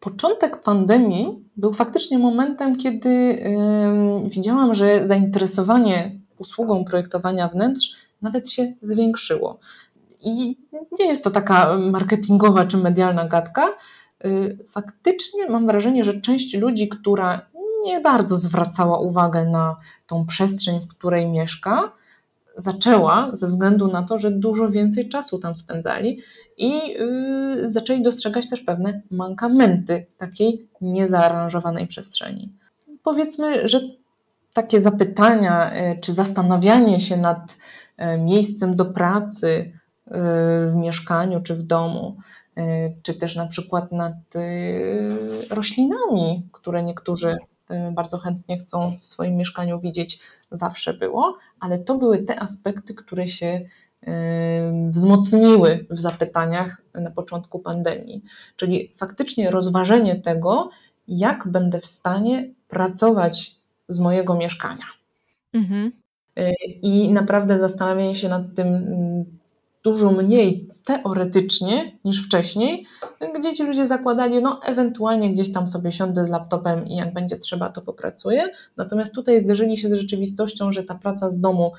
Początek 0.00 0.62
pandemii 0.62 1.44
był 1.56 1.72
faktycznie 1.72 2.18
momentem, 2.18 2.76
kiedy 2.76 3.10
yy, 3.10 4.30
widziałam, 4.30 4.74
że 4.74 5.06
zainteresowanie 5.06 6.20
usługą 6.38 6.84
projektowania 6.84 7.48
wnętrz 7.48 7.96
nawet 8.22 8.50
się 8.50 8.72
zwiększyło. 8.82 9.58
I 10.22 10.56
nie 10.98 11.06
jest 11.06 11.24
to 11.24 11.30
taka 11.30 11.78
marketingowa 11.78 12.64
czy 12.64 12.76
medialna 12.76 13.28
gadka. 13.28 13.68
Yy, 14.24 14.58
faktycznie 14.68 15.50
mam 15.50 15.66
wrażenie, 15.66 16.04
że 16.04 16.20
część 16.20 16.54
ludzi, 16.54 16.88
która 16.88 17.40
nie 17.84 18.00
bardzo 18.00 18.38
zwracała 18.38 18.98
uwagę 18.98 19.44
na 19.44 19.76
tą 20.06 20.26
przestrzeń, 20.26 20.80
w 20.80 20.88
której 20.88 21.28
mieszka, 21.28 21.92
zaczęła 22.56 23.30
ze 23.32 23.46
względu 23.46 23.88
na 23.88 24.02
to, 24.02 24.18
że 24.18 24.30
dużo 24.30 24.68
więcej 24.68 25.08
czasu 25.08 25.38
tam 25.38 25.54
spędzali 25.54 26.20
i 26.56 26.70
yy, 26.88 27.68
zaczęli 27.68 28.02
dostrzegać 28.02 28.48
też 28.48 28.60
pewne 28.60 29.02
mankamenty 29.10 30.06
takiej 30.18 30.68
niezaaranżowanej 30.80 31.86
przestrzeni. 31.86 32.52
Powiedzmy, 33.02 33.68
że 33.68 33.80
takie 34.52 34.80
zapytania 34.80 35.74
yy, 35.74 36.00
czy 36.00 36.14
zastanawianie 36.14 37.00
się 37.00 37.16
nad 37.16 37.56
yy, 37.98 38.18
miejscem 38.18 38.76
do 38.76 38.84
pracy 38.84 39.72
yy, 40.06 40.12
w 40.70 40.74
mieszkaniu 40.74 41.40
czy 41.42 41.54
w 41.54 41.62
domu, 41.62 42.16
yy, 42.56 42.64
czy 43.02 43.14
też 43.14 43.36
na 43.36 43.46
przykład 43.46 43.92
nad 43.92 44.14
yy, 44.34 45.46
roślinami, 45.50 46.48
które 46.52 46.82
niektórzy 46.82 47.36
Y, 47.36 47.55
bardzo 47.92 48.18
chętnie 48.18 48.58
chcą 48.58 48.98
w 49.00 49.06
swoim 49.06 49.36
mieszkaniu 49.36 49.80
widzieć, 49.80 50.20
zawsze 50.50 50.94
było, 50.94 51.36
ale 51.60 51.78
to 51.78 51.98
były 51.98 52.18
te 52.22 52.40
aspekty, 52.40 52.94
które 52.94 53.28
się 53.28 53.46
y, 53.46 54.08
wzmocniły 54.90 55.86
w 55.90 55.98
zapytaniach 55.98 56.82
na 56.94 57.10
początku 57.10 57.58
pandemii. 57.58 58.22
Czyli 58.56 58.92
faktycznie 58.96 59.50
rozważenie 59.50 60.16
tego, 60.16 60.70
jak 61.08 61.48
będę 61.48 61.80
w 61.80 61.86
stanie 61.86 62.50
pracować 62.68 63.56
z 63.88 64.00
mojego 64.00 64.34
mieszkania. 64.34 64.84
Mhm. 65.52 65.92
Y, 66.38 66.54
I 66.82 67.12
naprawdę 67.12 67.58
zastanawianie 67.58 68.14
się 68.14 68.28
nad 68.28 68.42
tym 68.54 68.66
mm, 68.66 69.38
dużo 69.86 70.10
mniej 70.10 70.68
teoretycznie 70.84 71.98
niż 72.04 72.26
wcześniej, 72.26 72.86
gdzie 73.38 73.54
ci 73.54 73.64
ludzie 73.64 73.86
zakładali, 73.86 74.42
no 74.42 74.60
ewentualnie 74.62 75.30
gdzieś 75.30 75.52
tam 75.52 75.68
sobie 75.68 75.92
siądę 75.92 76.24
z 76.24 76.30
laptopem 76.30 76.86
i 76.86 76.96
jak 76.96 77.14
będzie 77.14 77.36
trzeba, 77.36 77.68
to 77.68 77.82
popracuję. 77.82 78.48
Natomiast 78.76 79.14
tutaj 79.14 79.40
zderzyli 79.40 79.78
się 79.78 79.88
z 79.88 79.92
rzeczywistością, 79.92 80.72
że 80.72 80.84
ta 80.84 80.94
praca 80.94 81.30
z 81.30 81.40
domu 81.40 81.72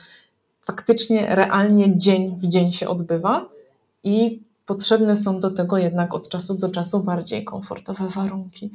faktycznie, 0.66 1.36
realnie 1.36 1.98
dzień 1.98 2.36
w 2.36 2.48
dzień 2.48 2.72
się 2.72 2.88
odbywa 2.88 3.50
i 4.04 4.42
potrzebne 4.66 5.16
są 5.16 5.40
do 5.40 5.52
tego 5.52 5.78
jednak 5.78 6.14
od 6.14 6.30
czasu 6.30 6.54
do 6.54 6.70
czasu 6.70 7.04
bardziej 7.04 7.44
komfortowe 7.44 8.08
warunki. 8.10 8.72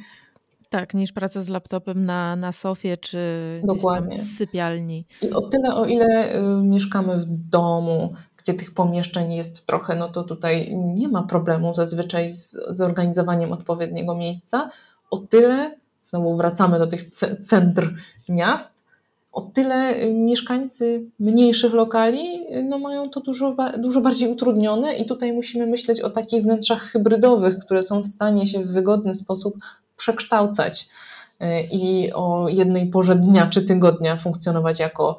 Tak, 0.73 0.95
niż 0.95 1.13
praca 1.13 1.43
z 1.43 1.49
laptopem 1.49 2.05
na, 2.05 2.37
na 2.37 2.53
sofie 2.53 2.97
czy 2.97 3.19
Dokładnie. 3.65 4.19
w 4.19 4.23
sypialni. 4.23 5.07
I 5.23 5.31
o 5.31 5.41
tyle, 5.41 5.75
o 5.75 5.87
ile 5.87 6.37
y, 6.37 6.63
mieszkamy 6.63 7.17
w 7.17 7.25
domu, 7.27 8.15
gdzie 8.43 8.55
tych 8.55 8.75
pomieszczeń 8.75 9.35
jest 9.35 9.67
trochę, 9.67 9.97
no 9.97 10.09
to 10.09 10.23
tutaj 10.25 10.77
nie 10.77 11.09
ma 11.09 11.23
problemu 11.23 11.75
zazwyczaj 11.75 12.33
z 12.33 12.59
zorganizowaniem 12.69 13.53
odpowiedniego 13.53 14.17
miejsca. 14.17 14.71
O 15.11 15.17
tyle, 15.17 15.77
znowu 16.03 16.37
wracamy 16.37 16.79
do 16.79 16.87
tych 16.87 17.11
centr 17.41 17.95
miast, 18.29 18.83
o 19.33 19.41
tyle 19.41 20.09
mieszkańcy 20.09 21.05
mniejszych 21.19 21.73
lokali 21.73 22.47
no 22.65 22.79
mają 22.79 23.11
to 23.11 23.21
dużo, 23.21 23.57
dużo 23.79 24.01
bardziej 24.01 24.29
utrudnione 24.29 24.95
i 24.95 25.07
tutaj 25.07 25.33
musimy 25.33 25.67
myśleć 25.67 26.01
o 26.01 26.11
takich 26.11 26.43
wnętrzach 26.43 26.83
hybrydowych, 26.83 27.59
które 27.59 27.83
są 27.83 28.01
w 28.01 28.07
stanie 28.07 28.47
się 28.47 28.65
w 28.65 28.73
wygodny 28.73 29.15
sposób 29.15 29.55
przekształcać 29.97 30.89
y, 31.43 31.47
i 31.73 32.13
o 32.13 32.49
jednej 32.49 32.87
porze 32.87 33.15
dnia 33.17 33.47
czy 33.47 33.63
tygodnia 33.63 34.17
funkcjonować 34.17 34.81
jako 34.81 35.19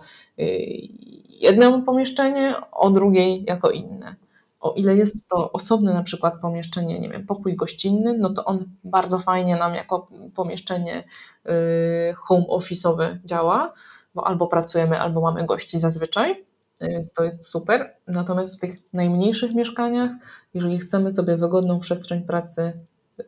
y, 1.44 1.46
jedno 1.46 1.82
pomieszczenie, 1.82 2.56
o 2.72 2.90
drugiej 2.90 3.46
jako 3.48 3.72
inne. 3.72 4.16
O 4.60 4.74
ile 4.74 4.96
jest 4.96 5.28
to 5.28 5.52
osobne 5.52 5.94
na 5.94 6.04
przykład 6.04 6.42
pomieszczenie, 6.42 7.00
nie 7.00 7.10
wiem, 7.10 7.26
pokój 7.26 7.56
gościnny, 7.56 8.18
no 8.18 8.30
to 8.30 8.46
on 8.46 8.66
bardzo 8.84 9.20
fajnie 9.20 9.56
nam 9.56 9.76
jako 9.76 10.08
pomieszczenie 10.36 11.04
y, 11.46 12.14
home 12.14 12.46
office'owe 12.46 13.18
działa, 13.26 13.74
bo 14.16 14.28
albo 14.28 14.48
pracujemy, 14.48 15.00
albo 15.00 15.22
mamy 15.22 15.46
gości 15.46 15.80
zazwyczaj, 15.80 16.46
więc 16.82 17.14
to 17.14 17.24
jest 17.24 17.46
super. 17.46 17.96
Natomiast 18.08 18.58
w 18.58 18.60
tych 18.60 18.94
najmniejszych 18.94 19.54
mieszkaniach, 19.54 20.12
jeżeli 20.54 20.80
chcemy 20.80 21.12
sobie 21.12 21.38
wygodną 21.38 21.80
przestrzeń 21.80 22.22
pracy 22.22 22.74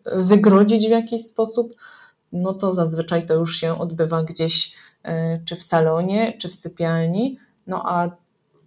wygrodzić 0.06 0.88
w 0.88 0.92
jakiś 0.92 1.26
sposób, 1.26 1.76
no 2.32 2.54
to 2.54 2.74
zazwyczaj 2.74 3.26
to 3.26 3.34
już 3.34 3.58
się 3.58 3.80
odbywa 3.80 4.24
gdzieś 4.24 4.76
y, 5.06 5.12
czy 5.46 5.56
w 5.56 5.64
salonie, 5.64 6.38
czy 6.38 6.50
w 6.50 6.56
sypialni, 6.56 7.38
no 7.68 7.84
a 7.86 8.10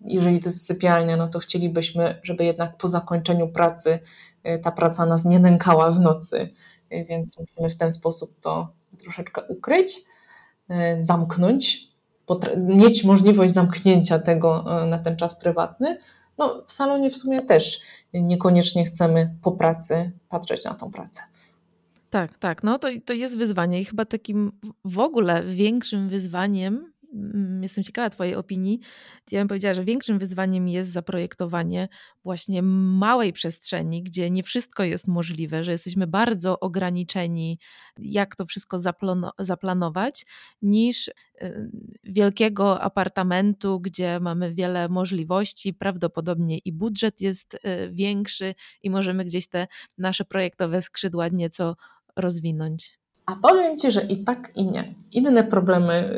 jeżeli 0.05 0.41
to 0.41 0.49
jest 0.49 0.67
sypialnia, 0.67 1.17
no 1.17 1.29
to 1.29 1.39
chcielibyśmy, 1.39 2.21
żeby 2.23 2.45
jednak 2.45 2.77
po 2.77 2.89
zakończeniu 2.89 3.49
pracy 3.49 3.99
y, 4.47 4.59
ta 4.59 4.73
praca 4.73 5.07
nas 5.07 5.25
nie 5.25 5.39
nękała 5.39 5.91
w 5.91 6.01
nocy, 6.01 6.51
y, 6.93 7.07
więc 7.09 7.41
musimy 7.41 7.71
w 7.71 7.77
ten 7.77 7.93
sposób 7.93 8.31
to 8.41 8.73
troszeczkę 8.99 9.43
ukryć, 9.49 10.01
y, 10.71 10.75
zamknąć, 10.99 11.89
mieć 12.57 13.05
możliwość 13.05 13.53
zamknięcia 13.53 14.19
tego 14.19 14.65
na 14.87 14.99
ten 14.99 15.17
czas 15.17 15.41
prywatny. 15.41 15.99
No, 16.39 16.63
w 16.67 16.73
salonie 16.73 17.11
w 17.11 17.17
sumie 17.17 17.43
też 17.43 17.81
niekoniecznie 18.15 18.85
chcemy 18.85 19.35
po 19.43 19.53
pracy 19.53 20.13
patrzeć 20.29 20.65
na 20.65 20.75
tą 20.75 20.91
pracę. 20.91 21.21
Tak, 22.11 22.39
tak. 22.39 22.63
No 22.63 22.79
to, 22.79 22.89
to 23.05 23.13
jest 23.13 23.37
wyzwanie 23.37 23.81
i 23.81 23.85
chyba 23.85 24.05
takim 24.05 24.53
w 24.85 24.99
ogóle 24.99 25.45
większym 25.45 26.09
wyzwaniem 26.09 26.93
jestem 27.63 27.85
ciekawa 27.85 28.11
Twojej 28.11 28.35
opinii. 28.35 28.81
Ja 29.31 29.41
bym 29.41 29.49
powiedziała, 29.49 29.75
że 29.75 29.85
większym 29.85 30.19
wyzwaniem 30.19 30.69
jest 30.69 30.91
zaprojektowanie 30.91 31.89
właśnie 32.25 32.63
małej 32.63 33.33
przestrzeni, 33.33 34.03
gdzie 34.03 34.31
nie 34.31 34.43
wszystko 34.43 34.85
jest 34.85 35.09
możliwe, 35.09 35.65
że 35.65 35.73
jesteśmy 35.73 36.07
bardzo 36.07 36.61
ograniczeni, 36.61 37.59
jak 37.99 38.37
to 38.37 38.47
wszystko 38.47 38.79
zaplanować, 39.39 40.27
niż 40.63 41.09
y, 41.09 41.13
wielkiego 42.05 42.81
apartamentu, 42.81 43.81
gdzie 43.81 44.21
mamy 44.21 44.55
wiele 44.55 44.89
możliwości, 44.89 45.75
prawdopodobnie 45.75 46.59
i 46.59 46.73
budżet 46.73 47.21
jest 47.21 47.55
y, 47.55 47.59
większy 47.93 48.55
i 48.83 48.91
możemy 48.91 49.25
gdzieś 49.25 49.49
te 49.49 49.67
nasze 49.99 50.25
projektowe 50.25 50.83
skrzydła 50.83 51.29
nieco 51.29 51.77
rozwinąć. 52.17 52.98
A 53.29 53.37
powiem 53.37 53.79
Ci, 53.79 53.93
że 53.93 54.01
i 54.01 54.25
tak, 54.25 54.51
i 54.55 54.67
nie. 54.67 54.95
Inne 55.13 55.45
problemy, 55.45 56.15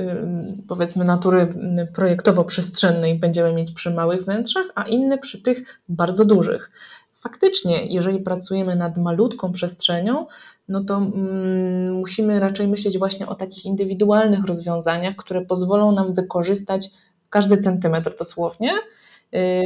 powiedzmy, 0.69 1.05
natury 1.05 1.55
projektowo-przestrzennej 1.95 3.19
będziemy 3.19 3.53
mieć 3.53 3.73
przy 3.73 3.91
małych 3.91 4.23
wnętrzach, 4.25 4.67
a 4.75 4.83
inne 4.83 5.19
przy 5.19 5.43
tych 5.43 5.81
bardzo 5.89 6.25
dużych. 6.25 6.71
Faktycznie, 7.13 7.87
jeżeli 7.87 8.19
pracujemy 8.19 8.77
nad 8.77 8.99
malutką 8.99 9.53
przestrzenią, 9.53 10.27
no 10.69 10.85
to 10.85 10.97
mm, 10.97 11.95
musimy 11.95 12.41
raczej 12.41 12.69
myśleć 12.69 12.99
właśnie 12.99 13.27
o 13.27 13.35
takich 13.35 13.65
indywidualnych 13.65 14.45
rozwiązaniach, 14.45 15.17
które 15.17 15.41
pozwolą 15.41 15.93
nam 15.93 16.15
wykorzystać 16.15 16.91
każdy 17.31 17.59
centymetr 17.59 18.17
dosłownie, 18.19 18.71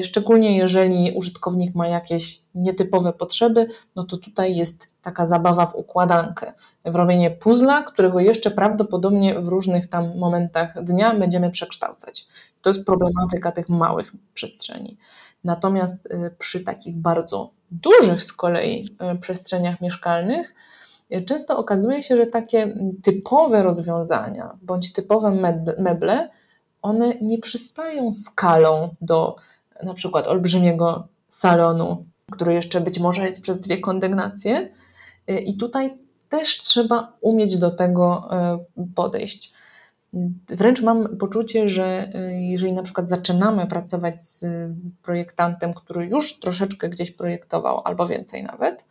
szczególnie 0.03 0.57
jeżeli 0.57 1.13
użytkownik 1.17 1.75
ma 1.75 1.89
jakieś 1.89 2.43
nietypowe 2.55 3.13
potrzeby, 3.13 3.69
no 3.97 4.05
to 4.05 4.17
tutaj 4.17 4.57
jest 4.57 4.89
taka 5.03 5.27
zabawa 5.27 5.67
w 5.67 5.75
układankę, 5.75 6.53
w 6.85 6.95
robienie 6.95 7.31
puzla, 7.31 7.83
którego 7.83 8.21
jeszcze 8.21 8.51
prawdopodobnie 8.51 9.41
w 9.41 9.49
różnych 9.49 9.87
tam 9.87 10.19
momentach 10.19 10.85
dnia 10.85 11.15
będziemy 11.15 11.51
przekształcać. 11.51 12.27
To 12.63 12.71
jest 12.71 12.85
problematyka 12.85 13.53
tych 13.53 13.69
małych 13.69 14.13
przestrzeni. 14.35 14.97
Natomiast 15.45 16.07
y, 16.07 16.35
przy 16.39 16.61
takich 16.61 16.97
bardzo 16.97 17.51
dużych 17.71 18.23
z 18.23 18.33
kolei 18.33 18.89
y, 19.15 19.19
przestrzeniach 19.19 19.81
mieszkalnych, 19.81 20.55
często 21.27 21.59
okazuje 21.59 22.03
się, 22.03 22.17
że 22.17 22.27
takie 22.27 22.75
typowe 23.03 23.63
rozwiązania 23.63 24.59
bądź 24.63 24.93
typowe 24.93 25.31
meble, 25.79 26.31
one 26.83 27.15
nie 27.23 27.39
przystają 27.39 28.13
skalą 28.13 28.95
do 29.01 29.37
na 29.85 29.95
przykład 29.95 30.27
olbrzymiego 30.27 31.09
salonu, 31.29 32.07
który 32.33 32.55
jeszcze 32.55 32.81
być 32.81 32.99
może 32.99 33.27
jest 33.27 33.43
przez 33.43 33.61
dwie 33.61 33.79
kondygnacje. 33.79 34.71
I 35.47 35.57
tutaj 35.57 35.99
też 36.29 36.63
trzeba 36.63 37.13
umieć 37.21 37.57
do 37.57 37.71
tego 37.71 38.29
y, 38.79 38.95
podejść. 38.95 39.53
Wręcz 40.49 40.83
mam 40.83 41.17
poczucie, 41.17 41.69
że 41.69 42.11
y, 42.15 42.35
jeżeli 42.35 42.73
na 42.73 42.83
przykład 42.83 43.09
zaczynamy 43.09 43.67
pracować 43.67 44.25
z 44.25 44.45
projektantem, 45.03 45.75
który 45.75 46.07
już 46.07 46.41
troszeczkę 46.41 46.89
gdzieś 46.89 47.11
projektował, 47.11 47.83
albo 47.85 48.07
więcej 48.07 48.43
nawet, 48.43 48.87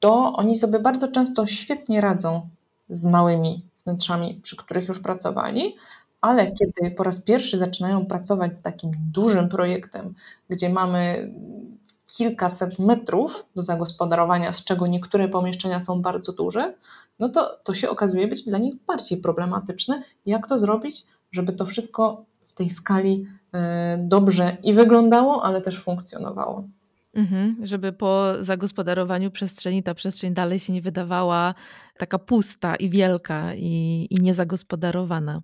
to 0.00 0.32
oni 0.32 0.56
sobie 0.56 0.78
bardzo 0.78 1.08
często 1.08 1.46
świetnie 1.46 2.00
radzą 2.00 2.48
z 2.88 3.04
małymi 3.04 3.64
wnętrzami, 3.84 4.40
przy 4.42 4.56
których 4.56 4.88
już 4.88 5.00
pracowali, 5.00 5.76
ale 6.20 6.52
kiedy 6.52 6.90
po 6.90 7.02
raz 7.02 7.20
pierwszy 7.20 7.58
zaczynają 7.58 8.06
pracować 8.06 8.58
z 8.58 8.62
takim 8.62 8.90
dużym 9.12 9.48
projektem, 9.48 10.14
gdzie 10.48 10.68
mamy 10.70 11.32
kilkaset 12.16 12.78
metrów 12.78 13.46
do 13.56 13.62
zagospodarowania, 13.62 14.52
z 14.52 14.64
czego 14.64 14.86
niektóre 14.86 15.28
pomieszczenia 15.28 15.80
są 15.80 16.02
bardzo 16.02 16.32
duże, 16.32 16.74
no 17.18 17.28
to 17.28 17.60
to 17.64 17.74
się 17.74 17.90
okazuje 17.90 18.28
być 18.28 18.42
dla 18.42 18.58
nich 18.58 18.74
bardziej 18.86 19.18
problematyczne. 19.18 20.02
Jak 20.26 20.46
to 20.46 20.58
zrobić, 20.58 21.06
żeby 21.32 21.52
to 21.52 21.66
wszystko 21.66 22.24
w 22.46 22.52
tej 22.52 22.68
skali 22.68 23.26
e, 23.52 23.98
dobrze 24.02 24.56
i 24.62 24.74
wyglądało, 24.74 25.44
ale 25.44 25.60
też 25.60 25.82
funkcjonowało? 25.82 26.68
Mhm, 27.14 27.56
żeby 27.62 27.92
po 27.92 28.32
zagospodarowaniu 28.40 29.30
przestrzeni 29.30 29.82
ta 29.82 29.94
przestrzeń 29.94 30.34
dalej 30.34 30.58
się 30.58 30.72
nie 30.72 30.82
wydawała 30.82 31.54
taka 31.98 32.18
pusta 32.18 32.76
i 32.76 32.90
wielka 32.90 33.54
i, 33.54 34.06
i 34.10 34.14
niezagospodarowana. 34.22 35.42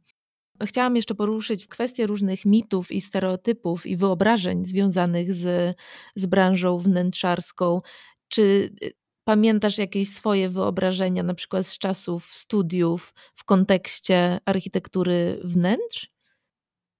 Chciałam 0.67 0.97
jeszcze 0.97 1.15
poruszyć 1.15 1.69
kwestię 1.69 2.07
różnych 2.07 2.45
mitów 2.45 2.93
i 2.93 3.01
stereotypów 3.01 3.87
i 3.87 3.97
wyobrażeń 3.97 4.67
związanych 4.67 5.35
z, 5.35 5.77
z 6.17 6.27
branżą 6.27 6.79
wnętrzarską. 6.79 7.81
Czy 8.29 8.43
y, 8.83 8.93
pamiętasz 9.25 9.79
jakieś 9.79 10.09
swoje 10.09 10.49
wyobrażenia, 10.49 11.23
na 11.23 11.35
przykład 11.35 11.67
z 11.67 11.79
czasów 11.79 12.35
studiów 12.35 13.15
w 13.35 13.45
kontekście 13.45 14.39
architektury 14.45 15.41
wnętrz? 15.45 16.13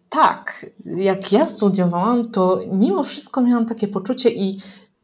Tak, 0.09 0.67
jak 0.85 1.33
ja 1.33 1.47
studiowałam, 1.47 2.31
to 2.31 2.61
mimo 2.73 3.05
wszystko 3.05 3.41
miałam 3.41 3.67
takie 3.67 3.89
poczucie 3.89 4.31
i 4.31 4.61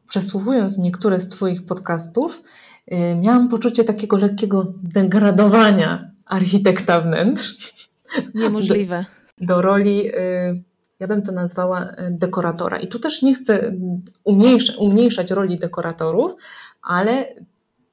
przesłuchując 0.09 0.77
niektóre 0.77 1.19
z 1.19 1.29
Twoich 1.29 1.65
podcastów, 1.65 2.43
y, 2.91 3.15
miałam 3.15 3.49
poczucie 3.49 3.83
takiego 3.83 4.17
lekkiego 4.17 4.73
degradowania 4.83 6.11
architekta 6.25 6.99
wnętrz. 6.99 7.88
Niemożliwe. 8.35 9.05
Do, 9.37 9.45
do 9.45 9.61
roli, 9.61 10.07
y, 10.07 10.63
ja 10.99 11.07
bym 11.07 11.21
to 11.21 11.31
nazwała 11.31 11.83
y, 11.83 11.95
dekoratora. 12.11 12.77
I 12.77 12.87
tu 12.87 12.99
też 12.99 13.21
nie 13.21 13.33
chcę 13.33 13.75
umniejsza, 14.23 14.73
umniejszać 14.77 15.31
roli 15.31 15.59
dekoratorów, 15.59 16.35
ale 16.81 17.35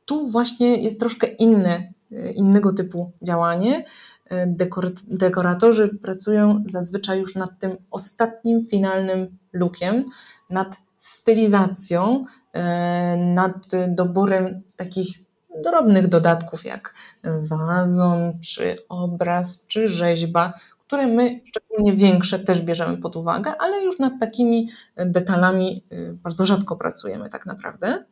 tu 0.05 0.27
właśnie 0.27 0.83
jest 0.83 1.01
troszkę 1.01 1.27
inne, 1.27 1.93
y, 2.13 2.33
innego 2.37 2.73
typu 2.73 3.13
działanie. 3.23 3.85
Dekor, 4.47 4.91
dekoratorzy 5.07 5.89
pracują 5.89 6.65
zazwyczaj 6.69 7.19
już 7.19 7.35
nad 7.35 7.59
tym 7.59 7.77
ostatnim, 7.91 8.61
finalnym 8.71 9.39
lookiem, 9.53 10.05
nad 10.51 10.77
stylizacją, 10.99 12.25
nad 13.17 13.67
doborem 13.89 14.63
takich 14.77 15.26
drobnych 15.65 16.09
dodatków 16.09 16.65
jak 16.65 16.95
wazon, 17.43 18.33
czy 18.41 18.77
obraz, 18.89 19.67
czy 19.67 19.89
rzeźba, 19.89 20.53
które 20.87 21.07
my, 21.07 21.41
szczególnie 21.45 21.93
większe, 21.93 22.39
też 22.39 22.61
bierzemy 22.63 22.97
pod 22.97 23.17
uwagę, 23.17 23.53
ale 23.59 23.83
już 23.83 23.99
nad 23.99 24.13
takimi 24.21 24.69
detalami 24.97 25.85
y, 25.93 26.19
bardzo 26.23 26.47
rzadko 26.47 26.77
pracujemy 26.77 27.29
tak 27.29 27.47
naprawdę. 27.47 28.05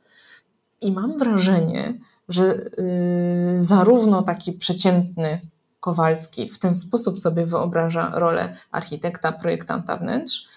I 0.81 0.93
mam 0.93 1.19
wrażenie, 1.19 1.95
że 2.29 2.55
y, 2.55 3.55
zarówno 3.57 4.23
taki 4.23 4.53
przeciętny 4.53 5.41
Kowalski 5.81 6.51
w 6.51 6.59
ten 6.59 6.75
sposób 6.75 7.21
sobie 7.21 7.47
wyobraża 7.47 8.11
rolę 8.15 8.57
architekta, 8.71 9.33
projektanta 9.33 9.97
wnętrz, 9.97 10.49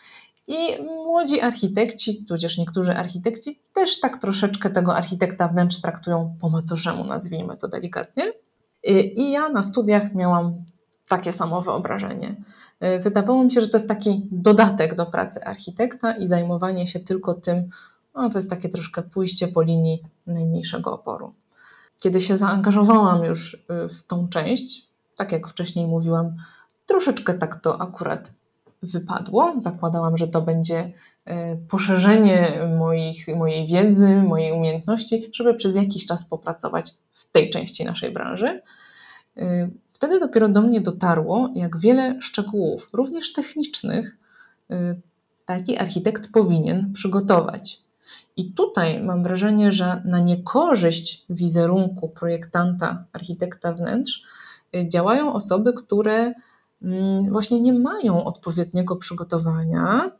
i 0.48 0.84
młodzi 0.84 1.42
architekci, 1.42 2.26
tudzież 2.26 2.58
niektórzy 2.58 2.96
architekci, 2.96 3.62
też 3.74 4.00
tak 4.00 4.18
troszeczkę 4.18 4.70
tego 4.70 4.96
architekta 4.96 5.48
wnętrz 5.48 5.82
traktują 5.82 6.36
po 6.42 6.50
macoszemu, 6.50 7.04
nazwijmy 7.04 7.58
to 7.58 7.68
delikatnie. 7.68 8.34
I 9.16 9.32
ja 9.32 9.50
na 9.50 9.64
studiach 9.64 10.16
miałam 10.16 10.54
takie 11.08 11.34
samo 11.34 11.62
wyobrażenie. 11.62 12.36
Wydawało 13.04 13.44
mi 13.44 13.52
się, 13.52 13.62
że 13.62 13.68
to 13.68 13.78
jest 13.78 13.88
taki 13.88 14.28
dodatek 14.32 14.96
do 14.96 15.06
pracy 15.06 15.44
architekta 15.44 16.18
i 16.18 16.28
zajmowanie 16.28 16.88
się 16.88 17.00
tylko 17.00 17.34
tym, 17.34 17.70
no 18.16 18.30
to 18.30 18.38
jest 18.38 18.50
takie 18.50 18.70
troszkę 18.70 19.04
pójście 19.04 19.48
po 19.48 19.62
linii 19.62 20.04
najmniejszego 20.28 20.94
oporu. 20.94 21.34
Kiedy 22.02 22.20
się 22.20 22.38
zaangażowałam 22.38 23.24
już 23.24 23.54
y, 23.54 23.60
w 23.90 24.04
tą 24.04 24.30
część, 24.30 24.90
tak 25.16 25.32
jak 25.32 25.48
wcześniej 25.48 25.88
mówiłam, 25.88 26.36
troszeczkę 26.86 27.34
tak 27.34 27.62
to 27.62 27.82
akurat 27.82 28.34
wypadło. 28.84 29.54
Zakładałam, 29.58 30.18
że 30.18 30.28
to 30.28 30.42
będzie 30.42 30.94
e, 31.26 31.56
poszerzenie 31.56 32.60
moich, 32.78 33.28
mojej 33.36 33.68
wiedzy, 33.68 34.16
mojej 34.16 34.52
umiejętności, 34.52 35.30
żeby 35.34 35.54
przez 35.54 35.76
jakiś 35.76 36.06
czas 36.06 36.26
popracować 36.26 36.94
w 37.12 37.32
tej 37.32 37.50
części 37.50 37.86
naszej 37.86 38.12
branży. 38.12 38.62
E, 39.38 39.70
wtedy 39.92 40.20
dopiero 40.20 40.50
do 40.50 40.62
mnie 40.62 40.82
dotarło, 40.82 41.50
jak 41.56 41.78
wiele 41.78 42.22
szczegółów, 42.22 42.90
również 42.94 43.34
technicznych, 43.34 44.18
e, 44.72 44.96
taki 45.46 45.78
architekt 45.78 46.32
powinien 46.32 46.94
przygotować. 46.94 47.82
I 48.38 48.52
tutaj 48.52 49.04
mam 49.04 49.24
wrażenie, 49.24 49.72
że 49.72 50.02
na 50.06 50.20
niekorzyść 50.20 51.26
wizerunku 51.30 52.10
projektanta, 52.10 53.06
architekta 53.14 53.74
wnętrz 53.74 54.24
działają 54.88 55.34
osoby, 55.34 55.74
które 55.74 56.34
właśnie 57.30 57.62
nie 57.62 57.74
mają 57.74 58.24
odpowiedniego 58.24 58.96
przygotowania. 58.96 60.12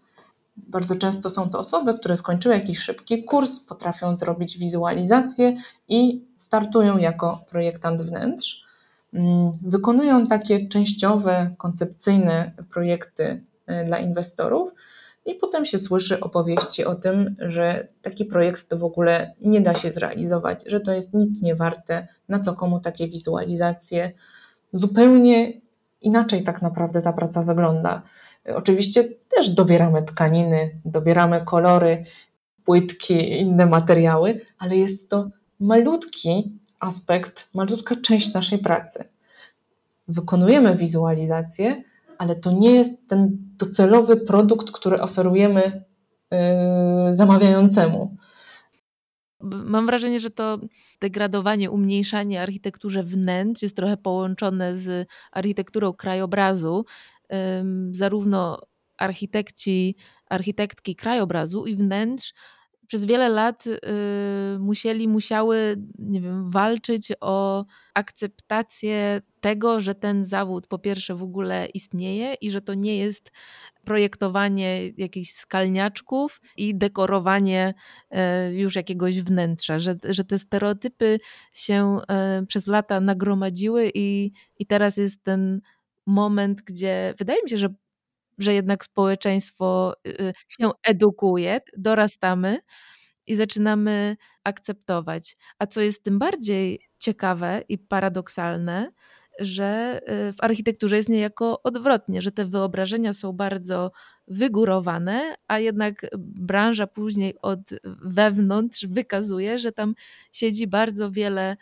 Bardzo 0.58 0.96
często 0.96 1.30
są 1.30 1.50
to 1.50 1.60
osoby, 1.60 1.94
które 1.94 2.18
skończyły 2.18 2.56
jakiś 2.56 2.80
szybki 2.80 3.24
kurs, 3.24 3.60
potrafią 3.60 4.16
zrobić 4.16 4.58
wizualizację 4.58 5.56
i 5.88 6.26
startują 6.38 6.98
jako 6.98 7.40
projektant 7.50 8.02
wnętrz. 8.02 8.68
Mm, 9.14 9.46
wykonują 9.62 10.28
takie 10.28 10.68
częściowe, 10.68 11.56
koncepcyjne 11.58 12.52
projekty 12.70 13.46
e, 13.66 13.86
dla 13.86 13.98
inwestorów, 13.98 14.74
i 15.28 15.36
potem 15.36 15.66
się 15.66 15.80
słyszy 15.80 16.20
opowieści 16.20 16.86
o 16.86 16.96
tym, 16.96 17.36
że 17.40 17.88
taki 18.02 18.26
projekt 18.26 18.70
to 18.70 18.78
w 18.78 18.84
ogóle 18.84 19.36
nie 19.42 19.62
da 19.62 19.76
się 19.76 19.92
zrealizować, 19.92 20.64
że 20.68 20.80
to 20.80 20.94
jest 20.94 21.14
nic 21.14 21.42
nie 21.42 21.56
warte, 21.56 22.08
na 22.30 22.40
co 22.40 22.54
komu 22.54 22.80
takie 22.80 23.08
wizualizacje. 23.08 24.12
Zupełnie 24.74 25.62
inaczej 26.08 26.44
tak 26.44 26.62
naprawdę 26.62 27.02
ta 27.02 27.14
praca 27.14 27.44
wygląda. 27.44 28.02
Oczywiście 28.56 29.04
też 29.36 29.50
dobieramy 29.50 30.04
tkaniny, 30.04 30.80
dobieramy 30.86 31.42
kolory, 31.46 32.04
płytki, 32.64 33.40
inne 33.40 33.66
materiały, 33.66 34.42
ale 34.60 34.78
jest 34.78 35.10
to 35.10 35.30
malutki 35.60 36.60
aspekt, 36.80 37.50
malutka 37.54 37.96
część 37.96 38.34
naszej 38.34 38.60
pracy. 38.60 39.04
Wykonujemy 40.08 40.76
wizualizację, 40.76 41.84
ale 42.18 42.36
to 42.36 42.52
nie 42.52 42.72
jest 42.72 43.08
ten 43.08 43.38
docelowy 43.58 44.18
produkt, 44.18 44.72
który 44.72 45.02
oferujemy 45.02 45.84
yy, 46.32 46.38
zamawiającemu. 47.14 48.16
Mam 49.42 49.86
wrażenie, 49.86 50.20
że 50.20 50.30
to 50.30 50.60
degradowanie, 51.02 51.72
umniejszanie 51.72 52.42
architekturze 52.42 53.04
wnętrz 53.04 53.62
jest 53.62 53.76
trochę 53.76 53.98
połączone 53.98 54.78
z 54.78 55.08
architekturą 55.32 55.94
krajobrazu. 55.94 56.86
Zarówno 57.92 58.62
architekci, 58.98 59.96
architektki 60.30 60.96
krajobrazu 60.96 61.66
i 61.66 61.76
wnętrz 61.76 62.34
przez 62.88 63.06
wiele 63.06 63.30
lat 63.30 63.68
y, 63.68 63.80
musieli, 64.60 65.08
musiały, 65.08 65.76
nie 66.00 66.22
wiem, 66.22 66.52
walczyć 66.52 67.14
o 67.22 67.66
akceptację 67.94 69.22
tego, 69.42 69.82
że 69.82 69.96
ten 69.96 70.26
zawód 70.26 70.68
po 70.68 70.80
pierwsze 70.80 71.16
w 71.16 71.24
ogóle 71.24 71.66
istnieje 71.66 72.34
i 72.34 72.52
że 72.52 72.62
to 72.62 72.74
nie 72.74 72.98
jest 72.98 73.32
projektowanie 73.86 74.88
jakichś 74.98 75.32
skalniaczków 75.32 76.42
i 76.58 76.76
dekorowanie 76.76 77.74
e, 78.12 78.54
już 78.54 78.76
jakiegoś 78.76 79.22
wnętrza, 79.22 79.80
że, 79.80 79.96
że 80.04 80.24
te 80.24 80.40
stereotypy 80.40 81.20
się 81.54 82.00
e, 82.10 82.44
przez 82.48 82.68
lata 82.68 83.00
nagromadziły 83.00 83.92
i, 83.94 84.32
i 84.60 84.66
teraz 84.66 84.98
jest 84.98 85.24
ten 85.24 85.62
moment, 86.06 86.62
gdzie 86.62 87.14
wydaje 87.18 87.44
mi 87.44 87.50
się, 87.50 87.58
że 87.58 87.70
że 88.38 88.54
jednak 88.54 88.84
społeczeństwo 88.86 89.94
y, 90.08 90.22
y, 90.22 90.34
się 90.48 90.72
edukuje, 90.84 91.62
dorastamy 91.78 92.60
i 93.28 93.36
zaczynamy 93.36 94.18
akceptować. 94.44 95.38
A 95.60 95.68
co 95.68 95.82
jest 95.82 96.04
tym 96.04 96.20
bardziej 96.20 96.82
ciekawe 97.00 97.62
i 97.70 97.78
paradoksalne, 97.78 98.92
że 99.40 100.02
y, 100.30 100.34
w 100.34 100.44
architekturze 100.44 100.98
jest 100.98 101.10
niejako 101.10 101.64
odwrotnie, 101.64 102.22
że 102.22 102.32
te 102.32 102.46
wyobrażenia 102.46 103.14
są 103.14 103.34
bardzo 103.34 103.92
wygórowane, 104.28 105.36
a 105.48 105.60
jednak 105.60 106.08
branża 106.18 106.88
później 106.88 107.36
od 107.42 107.60
wewnątrz 108.02 108.86
wykazuje, 108.86 109.60
że 109.60 109.72
tam 109.72 109.96
siedzi 110.32 110.68
bardzo 110.68 111.12
wiele 111.12 111.58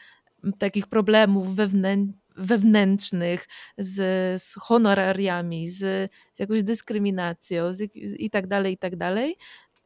takich 0.60 0.88
problemów 0.88 1.56
wewnętrznych 1.56 2.25
wewnętrznych, 2.38 3.48
z, 3.78 3.96
z 4.44 4.54
honorariami, 4.54 5.70
z, 5.70 6.12
z 6.34 6.40
jakąś 6.40 6.64
dyskryminacją 6.64 7.74
z, 7.74 7.96
i 7.96 8.30
tak 8.30 8.48
dalej, 8.48 8.74
i 8.74 8.78
tak 8.78 8.96
dalej. 8.96 9.38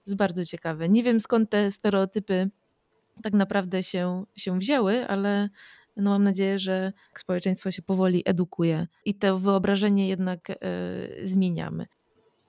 Jest 0.06 0.18
bardzo 0.18 0.46
ciekawe. 0.46 0.90
Nie 0.90 1.04
wiem 1.04 1.20
skąd 1.20 1.50
te 1.50 1.72
stereotypy 1.72 2.50
tak 3.24 3.34
naprawdę 3.34 3.84
się, 3.84 4.24
się 4.36 4.60
wzięły, 4.60 5.08
ale 5.08 5.50
no 5.98 6.10
mam 6.10 6.24
nadzieję, 6.24 6.60
że 6.60 6.94
społeczeństwo 7.18 7.72
się 7.72 7.82
powoli 7.82 8.24
edukuje 8.26 8.88
i 9.06 9.16
to 9.16 9.40
wyobrażenie 9.40 10.08
jednak 10.08 10.50
y, 10.50 10.56
zmieniamy. 11.24 11.86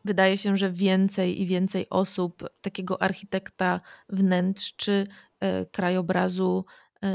Wydaje 0.05 0.37
się, 0.37 0.57
że 0.57 0.71
więcej 0.71 1.43
i 1.43 1.47
więcej 1.47 1.87
osób 1.91 2.49
takiego 2.61 3.03
architekta 3.03 3.81
wnętrz 4.09 4.75
czy 4.77 5.07
y, 5.63 5.67
krajobrazu 5.73 6.65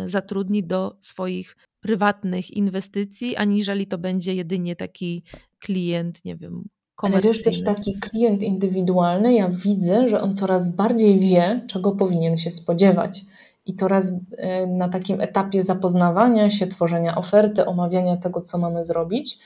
zatrudni 0.06 0.64
do 0.64 0.98
swoich 1.02 1.56
prywatnych 1.80 2.52
inwestycji, 2.52 3.36
aniżeli 3.36 3.88
to 3.88 3.98
będzie 3.98 4.36
jedynie 4.36 4.76
taki 4.76 5.24
klient, 5.60 6.26
nie 6.26 6.36
wiem, 6.36 6.64
ale 6.98 7.22
wiesz, 7.22 7.44
też 7.44 7.64
taki 7.64 8.00
klient 8.00 8.44
indywidualny, 8.44 9.34
ja 9.34 9.50
widzę, 9.50 10.08
że 10.08 10.22
on 10.22 10.36
coraz 10.36 10.76
bardziej 10.76 11.20
wie, 11.20 11.62
czego 11.68 11.92
powinien 11.92 12.38
się 12.38 12.52
spodziewać. 12.52 13.26
I 13.66 13.74
coraz 13.74 14.12
e, 14.38 14.68
na 14.68 14.90
takim 14.90 15.22
etapie 15.22 15.64
zapoznawania 15.64 16.50
się, 16.50 16.68
tworzenia 16.68 17.16
oferty, 17.16 17.66
omawiania 17.66 18.18
tego, 18.18 18.42
co 18.42 18.58
mamy 18.58 18.86
zrobić, 18.86 19.40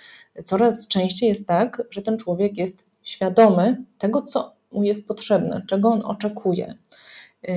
coraz 0.45 0.87
częściej 0.87 1.29
jest 1.29 1.47
tak, 1.47 1.83
że 1.89 2.01
ten 2.01 2.17
człowiek 2.17 2.57
jest 2.57 2.85
świadomy 3.01 3.83
tego, 3.97 4.21
co 4.21 4.53
mu 4.71 4.83
jest 4.83 5.07
potrzebne, 5.07 5.61
czego 5.67 5.89
on 5.89 6.01
oczekuje. 6.01 6.73
E, 7.47 7.53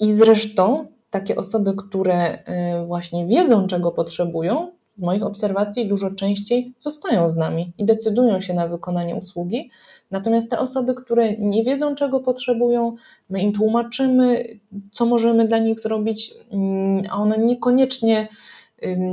I 0.00 0.14
zresztą 0.14 0.86
takie 1.12 1.36
osoby, 1.36 1.74
które 1.74 2.38
y, 2.38 2.86
właśnie 2.86 3.26
wiedzą, 3.26 3.66
czego 3.66 3.92
potrzebują, 3.92 4.72
w 4.98 5.02
moich 5.02 5.22
obserwacji 5.22 5.88
dużo 5.88 6.10
częściej 6.10 6.74
zostają 6.78 7.28
z 7.28 7.36
nami 7.36 7.72
i 7.78 7.84
decydują 7.84 8.40
się 8.40 8.54
na 8.54 8.68
wykonanie 8.68 9.16
usługi. 9.16 9.70
Natomiast 10.10 10.50
te 10.50 10.58
osoby, 10.58 10.94
które 10.94 11.36
nie 11.36 11.64
wiedzą, 11.64 11.94
czego 11.94 12.20
potrzebują, 12.20 12.94
my 13.30 13.40
im 13.40 13.52
tłumaczymy, 13.52 14.44
co 14.92 15.06
możemy 15.06 15.48
dla 15.48 15.58
nich 15.58 15.80
zrobić, 15.80 16.34
mm, 16.50 17.02
a 17.10 17.16
one 17.16 17.38
niekoniecznie 17.38 18.28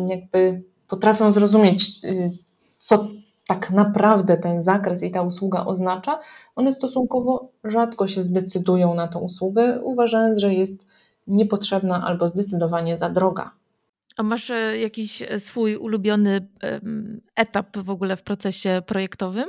jakby 0.09 0.61
potrafią 0.87 1.31
zrozumieć, 1.31 1.83
y, 2.05 2.31
co 2.79 3.07
tak 3.47 3.71
naprawdę 3.71 4.37
ten 4.37 4.61
zakres 4.61 5.03
i 5.03 5.11
ta 5.11 5.21
usługa 5.21 5.65
oznacza, 5.65 6.19
one 6.55 6.71
stosunkowo 6.71 7.51
rzadko 7.63 8.07
się 8.07 8.23
zdecydują 8.23 8.95
na 8.95 9.07
tę 9.07 9.19
usługę, 9.19 9.81
uważając, 9.83 10.37
że 10.37 10.53
jest 10.53 10.85
niepotrzebna 11.29 12.03
albo 12.07 12.27
zdecydowanie 12.27 12.97
za 12.97 13.09
droga. 13.09 13.51
A 14.19 14.23
masz 14.23 14.49
e, 14.49 14.77
jakiś 14.77 15.21
e, 15.21 15.39
swój 15.39 15.75
ulubiony 15.75 16.47
etap 17.35 17.77
w 17.77 17.89
ogóle 17.89 18.17
w 18.17 18.23
procesie 18.23 18.81
projektowym? 18.85 19.47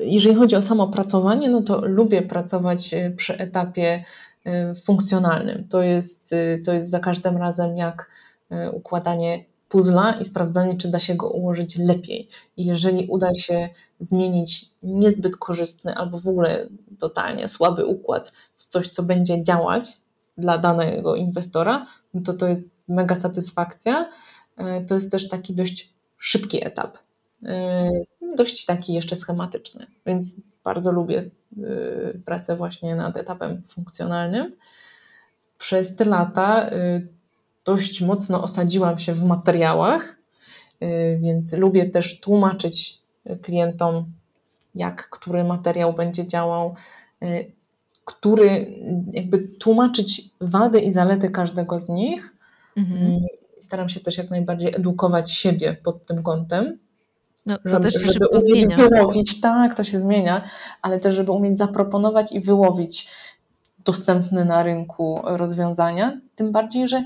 Jeżeli 0.00 0.34
chodzi 0.34 0.56
o 0.56 0.62
samo 0.62 0.88
pracowanie, 0.88 1.48
no 1.48 1.62
to 1.62 1.86
lubię 1.86 2.22
pracować 2.22 2.94
e, 2.94 3.10
przy 3.10 3.38
etapie 3.38 4.04
funkcjonalnym. 4.84 5.68
To 5.68 5.82
jest, 5.82 6.34
to 6.66 6.72
jest 6.72 6.90
za 6.90 7.00
każdym 7.00 7.36
razem 7.36 7.76
jak 7.76 8.10
układanie 8.72 9.44
puzla 9.68 10.12
i 10.12 10.24
sprawdzanie, 10.24 10.76
czy 10.76 10.88
da 10.88 10.98
się 10.98 11.14
go 11.14 11.30
ułożyć 11.30 11.78
lepiej. 11.78 12.28
I 12.56 12.64
jeżeli 12.64 13.06
uda 13.06 13.34
się 13.34 13.68
zmienić 14.00 14.69
niezbyt 14.82 15.36
korzystny 15.36 15.94
albo 15.94 16.20
w 16.20 16.28
ogóle 16.28 16.68
totalnie 16.98 17.48
słaby 17.48 17.86
układ 17.86 18.32
w 18.54 18.64
coś, 18.64 18.88
co 18.88 19.02
będzie 19.02 19.42
działać 19.42 19.96
dla 20.38 20.58
danego 20.58 21.16
inwestora, 21.16 21.86
no 22.14 22.20
to 22.20 22.32
to 22.32 22.48
jest 22.48 22.62
mega 22.88 23.14
satysfakcja. 23.14 24.10
E, 24.56 24.84
to 24.84 24.94
jest 24.94 25.12
też 25.12 25.28
taki 25.28 25.54
dość 25.54 25.94
szybki 26.18 26.66
etap, 26.66 26.98
e, 27.46 27.90
dość 28.36 28.64
taki 28.64 28.94
jeszcze 28.94 29.16
schematyczny, 29.16 29.86
więc 30.06 30.40
bardzo 30.64 30.92
lubię 30.92 31.18
e, 31.18 32.18
pracę 32.24 32.56
właśnie 32.56 32.96
nad 32.96 33.16
etapem 33.16 33.62
funkcjonalnym. 33.66 34.56
Przez 35.58 35.96
te 35.96 36.04
lata 36.04 36.70
dość 37.64 38.00
mocno 38.00 38.42
osadziłam 38.42 38.98
się 38.98 39.14
w 39.14 39.24
materiałach, 39.24 40.16
więc 41.20 41.52
lubię 41.52 41.90
też 41.90 42.20
tłumaczyć 42.20 43.02
klientom, 43.42 44.12
jak 44.74 45.08
który 45.08 45.44
materiał 45.44 45.92
będzie 45.92 46.26
działał, 46.26 46.74
który 48.04 48.66
jakby 49.12 49.38
tłumaczyć 49.38 50.30
wady 50.40 50.80
i 50.80 50.92
zalety 50.92 51.28
każdego 51.28 51.80
z 51.80 51.88
nich. 51.88 52.36
Mhm. 52.76 53.06
Mm, 53.06 53.20
staram 53.58 53.88
się 53.88 54.00
też 54.00 54.18
jak 54.18 54.30
najbardziej 54.30 54.74
edukować 54.76 55.32
siebie 55.32 55.76
pod 55.84 56.06
tym 56.06 56.22
kątem. 56.22 56.78
No, 57.46 57.58
to 57.58 57.68
żeby, 57.68 57.82
też 57.82 58.02
się 58.02 58.12
żeby 58.12 58.28
umieć 58.28 58.64
zmienia. 58.64 58.76
wyłowić, 58.76 59.40
tak, 59.40 59.74
to 59.74 59.84
się 59.84 60.00
zmienia, 60.00 60.42
ale 60.82 60.98
też, 60.98 61.14
żeby 61.14 61.32
umieć 61.32 61.58
zaproponować 61.58 62.32
i 62.32 62.40
wyłowić 62.40 63.08
dostępne 63.84 64.44
na 64.44 64.62
rynku 64.62 65.20
rozwiązania. 65.24 66.20
Tym 66.34 66.52
bardziej, 66.52 66.88
że 66.88 67.02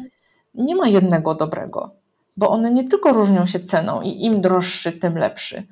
nie 0.54 0.76
ma 0.76 0.88
jednego 0.88 1.34
dobrego, 1.34 1.90
bo 2.36 2.50
one 2.50 2.70
nie 2.70 2.88
tylko 2.88 3.12
różnią 3.12 3.46
się 3.46 3.60
ceną 3.60 4.02
i 4.02 4.24
im 4.24 4.40
droższy, 4.40 4.92
tym 4.92 5.18
lepszy. 5.18 5.62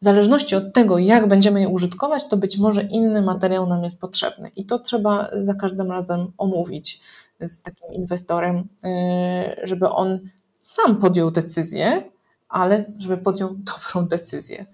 W 0.00 0.04
zależności 0.04 0.56
od 0.56 0.74
tego, 0.74 0.98
jak 0.98 1.28
będziemy 1.28 1.60
je 1.60 1.68
użytkować, 1.68 2.28
to 2.28 2.36
być 2.36 2.58
może 2.58 2.82
inny 2.82 3.22
materiał 3.22 3.66
nam 3.66 3.84
jest 3.84 4.00
potrzebny. 4.00 4.50
I 4.56 4.66
to 4.66 4.78
trzeba 4.78 5.30
za 5.42 5.54
każdym 5.54 5.90
razem 5.90 6.32
omówić 6.38 7.00
z 7.40 7.62
takim 7.62 7.92
inwestorem, 7.92 8.56
y, 8.56 9.66
żeby 9.66 9.88
on 9.88 10.18
sam 10.62 10.96
podjął 10.96 11.30
decyzję, 11.30 12.02
ale 12.48 12.84
żeby 12.98 13.16
podjął 13.18 13.54
dobrą 13.72 14.08
decyzję. 14.08 14.66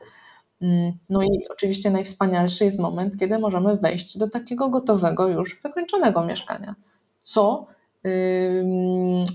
Mm, 0.63 0.93
no 1.09 1.23
i 1.23 1.49
oczywiście 1.51 1.91
najwspanialszy 1.91 2.65
jest 2.65 2.79
moment, 2.79 3.17
kiedy 3.17 3.39
możemy 3.39 3.77
wejść 3.77 4.19
do 4.19 4.31
takiego 4.31 4.69
gotowego, 4.69 5.29
już 5.29 5.61
wykończonego 5.63 6.25
mieszkania, 6.25 6.75
co 7.23 7.67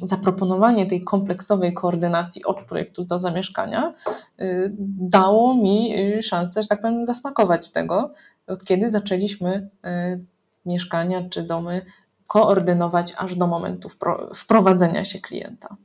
zaproponowanie 0.04 0.86
tej 0.86 1.04
kompleksowej 1.04 1.74
koordynacji 1.74 2.46
od 2.46 2.66
projektu 2.66 3.04
do 3.04 3.20
zamieszkania 3.20 3.94
y, 4.42 4.76
dało 5.00 5.56
mi 5.56 5.96
y, 6.18 6.22
szansę, 6.22 6.64
że 6.64 6.68
tak 6.68 6.82
powiem, 6.82 7.06
zasmakować 7.06 7.72
tego, 7.72 8.14
od 8.48 8.64
kiedy 8.64 8.90
zaczęliśmy 8.90 9.70
y, 9.86 10.26
mieszkania 10.66 11.30
czy 11.30 11.44
domy 11.44 11.82
koordynować 12.28 13.14
aż 13.18 13.36
do 13.36 13.48
momentu 13.48 13.90
wprowadzenia 14.36 15.06
się 15.06 15.20
klienta. 15.20 15.76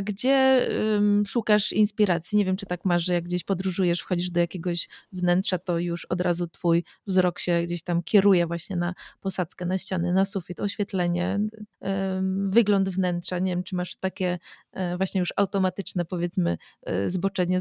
A 0.00 0.02
gdzie 0.02 0.68
um, 0.94 1.26
szukasz 1.26 1.72
inspiracji? 1.72 2.38
Nie 2.38 2.44
wiem, 2.44 2.56
czy 2.56 2.66
tak 2.66 2.84
masz, 2.84 3.04
że 3.04 3.14
jak 3.14 3.24
gdzieś 3.24 3.44
podróżujesz, 3.44 4.00
wchodzisz 4.00 4.30
do 4.30 4.40
jakiegoś 4.40 4.88
wnętrza, 5.12 5.58
to 5.58 5.78
już 5.78 6.04
od 6.04 6.20
razu 6.20 6.46
twój 6.46 6.84
wzrok 7.06 7.38
się 7.38 7.62
gdzieś 7.62 7.82
tam 7.82 8.02
kieruje 8.02 8.46
właśnie 8.46 8.76
na 8.76 8.94
posadzkę, 9.20 9.66
na 9.66 9.78
ściany, 9.78 10.12
na 10.12 10.24
sufit, 10.24 10.60
oświetlenie, 10.60 11.40
um, 11.80 12.50
wygląd 12.50 12.88
wnętrza. 12.88 13.38
Nie 13.38 13.52
wiem, 13.52 13.62
czy 13.62 13.76
masz 13.76 13.96
takie 13.96 14.38
um, 14.72 14.96
właśnie 14.96 15.18
już 15.18 15.32
automatyczne, 15.36 16.04
powiedzmy, 16.04 16.58
e, 16.82 17.10
zboczenie 17.10 17.58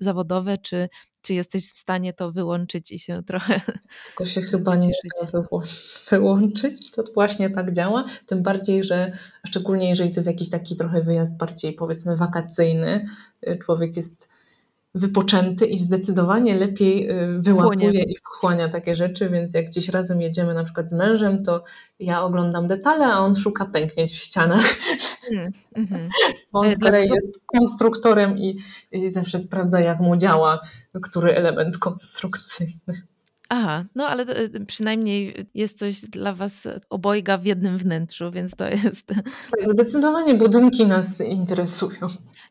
zawodowe, 0.00 0.58
czy, 0.58 0.88
czy 1.22 1.34
jesteś 1.34 1.72
w 1.72 1.76
stanie 1.76 2.12
to 2.12 2.32
wyłączyć 2.32 2.92
i 2.92 2.98
się 2.98 3.22
trochę. 3.26 3.60
Tylko 4.06 4.24
się 4.24 4.42
chyba 4.42 4.76
nie 4.76 4.92
da 5.22 5.42
wyłączyć. 6.10 6.90
To 6.90 7.04
właśnie 7.14 7.50
tak 7.50 7.72
działa. 7.72 8.04
Tym 8.26 8.42
bardziej, 8.42 8.84
że 8.84 9.12
szczególnie 9.46 9.88
jeżeli 9.88 10.10
to 10.10 10.16
jest 10.16 10.28
jakiś 10.28 10.50
taki 10.50 10.76
trochę 10.76 11.02
wyjazd 11.02 11.36
bardziej 11.36 11.72
powiedzmy 11.72 12.16
wakacyjny, 12.16 13.06
y, 13.48 13.58
człowiek 13.58 13.96
jest 13.96 14.28
wypoczęty 14.94 15.66
i 15.66 15.78
zdecydowanie 15.78 16.54
lepiej 16.56 17.10
y, 17.10 17.40
wyłapuje 17.40 18.02
i 18.02 18.16
wchłania 18.16 18.68
takie 18.68 18.96
rzeczy, 18.96 19.28
więc 19.28 19.54
jak 19.54 19.66
gdzieś 19.66 19.88
razem 19.88 20.20
jedziemy 20.20 20.54
na 20.54 20.64
przykład 20.64 20.90
z 20.90 20.92
mężem, 20.92 21.42
to 21.42 21.64
ja 21.98 22.22
oglądam 22.22 22.66
detale, 22.66 23.06
a 23.06 23.18
on 23.18 23.36
szuka 23.36 23.66
pęknięć 23.66 24.10
w 24.10 24.22
ścianach. 24.22 24.64
Mm, 25.30 25.52
mm-hmm. 25.76 26.08
Bo 26.52 26.60
on 26.60 26.66
e, 26.66 26.74
z 26.74 26.78
kolei 26.78 27.08
jest 27.08 27.46
konstruktorem 27.46 28.38
i, 28.38 28.58
i 28.92 29.10
zawsze 29.10 29.40
sprawdza, 29.40 29.80
jak 29.80 30.00
mu 30.00 30.16
działa 30.16 30.60
który 31.02 31.34
element 31.34 31.78
konstrukcyjny. 31.78 33.09
Aha, 33.52 33.84
no 33.94 34.06
ale 34.06 34.22
e, 34.22 34.64
przynajmniej 34.66 35.46
jest 35.54 35.78
coś 35.78 36.00
dla 36.00 36.32
Was 36.32 36.62
obojga 36.90 37.38
w 37.38 37.44
jednym 37.44 37.78
wnętrzu, 37.78 38.30
więc 38.30 38.52
to 38.56 38.68
jest. 38.68 39.06
Tak, 39.06 39.68
zdecydowanie 39.68 40.34
budynki 40.34 40.86
nas 40.86 41.20
interesują. 41.20 42.00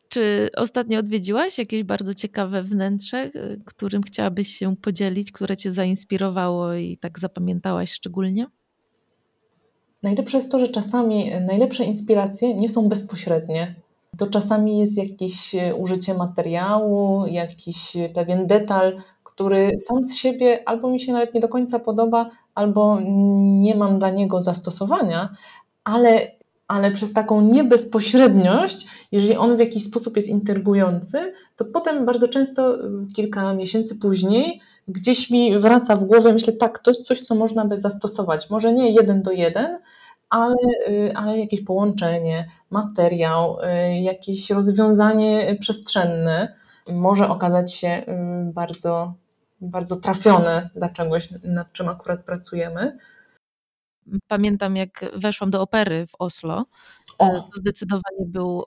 Czy 0.08 0.50
ostatnio 0.56 0.98
odwiedziłaś 0.98 1.58
jakieś 1.58 1.84
bardzo 1.84 2.14
ciekawe 2.14 2.62
wnętrze, 2.62 3.18
e, 3.18 3.30
którym 3.64 4.02
chciałabyś 4.02 4.48
się 4.48 4.76
podzielić, 4.76 5.32
które 5.32 5.56
Cię 5.56 5.70
zainspirowało 5.70 6.74
i 6.74 6.96
tak 6.96 7.18
zapamiętałaś 7.18 7.92
szczególnie? 7.92 8.46
Najlepsze 10.02 10.36
jest 10.36 10.52
to, 10.52 10.58
że 10.58 10.68
czasami 10.68 11.30
najlepsze 11.46 11.84
inspiracje 11.84 12.54
nie 12.54 12.68
są 12.68 12.88
bezpośrednie. 12.88 13.74
To 14.18 14.26
czasami 14.26 14.78
jest 14.78 14.98
jakieś 14.98 15.54
e, 15.54 15.74
użycie 15.74 16.14
materiału, 16.14 17.26
jakiś 17.26 17.96
pewien 18.14 18.46
detal, 18.46 18.96
który 19.40 19.78
sam 19.78 20.04
z 20.04 20.16
siebie 20.16 20.62
albo 20.66 20.90
mi 20.90 21.00
się 21.00 21.12
nawet 21.12 21.34
nie 21.34 21.40
do 21.40 21.48
końca 21.48 21.78
podoba, 21.78 22.30
albo 22.54 22.98
nie 23.40 23.74
mam 23.74 23.98
dla 23.98 24.10
niego 24.10 24.42
zastosowania, 24.42 25.28
ale, 25.84 26.30
ale 26.68 26.90
przez 26.90 27.12
taką 27.12 27.40
niebezpośredniość, 27.40 28.86
jeżeli 29.12 29.36
on 29.36 29.56
w 29.56 29.60
jakiś 29.60 29.84
sposób 29.84 30.16
jest 30.16 30.28
intrygujący, 30.28 31.32
to 31.56 31.64
potem 31.64 32.06
bardzo 32.06 32.28
często, 32.28 32.78
kilka 33.16 33.54
miesięcy 33.54 33.96
później, 33.98 34.60
gdzieś 34.88 35.30
mi 35.30 35.58
wraca 35.58 35.96
w 35.96 36.04
głowę, 36.04 36.32
myślę, 36.32 36.52
tak, 36.52 36.78
to 36.78 36.90
jest 36.90 37.06
coś, 37.06 37.20
co 37.20 37.34
można 37.34 37.64
by 37.64 37.78
zastosować. 37.78 38.50
Może 38.50 38.72
nie 38.72 38.90
jeden 38.90 39.22
do 39.22 39.30
jeden, 39.32 39.78
ale, 40.30 40.56
y, 40.88 41.12
ale 41.16 41.38
jakieś 41.38 41.64
połączenie, 41.64 42.46
materiał, 42.70 43.58
y, 43.60 44.00
jakieś 44.00 44.50
rozwiązanie 44.50 45.56
przestrzenne 45.60 46.54
może 46.92 47.28
okazać 47.28 47.74
się 47.74 47.88
y, 47.88 48.52
bardzo, 48.52 49.14
bardzo 49.60 49.96
trafione 49.96 50.70
dla 50.74 50.88
czegoś, 50.88 51.28
nad 51.42 51.72
czym 51.72 51.88
akurat 51.88 52.24
pracujemy. 52.24 52.98
Pamiętam, 54.28 54.76
jak 54.76 55.04
weszłam 55.16 55.50
do 55.50 55.62
opery 55.62 56.06
w 56.06 56.14
Oslo. 56.18 56.66
To 57.18 57.48
zdecydowanie 57.54 58.26
był, 58.26 58.64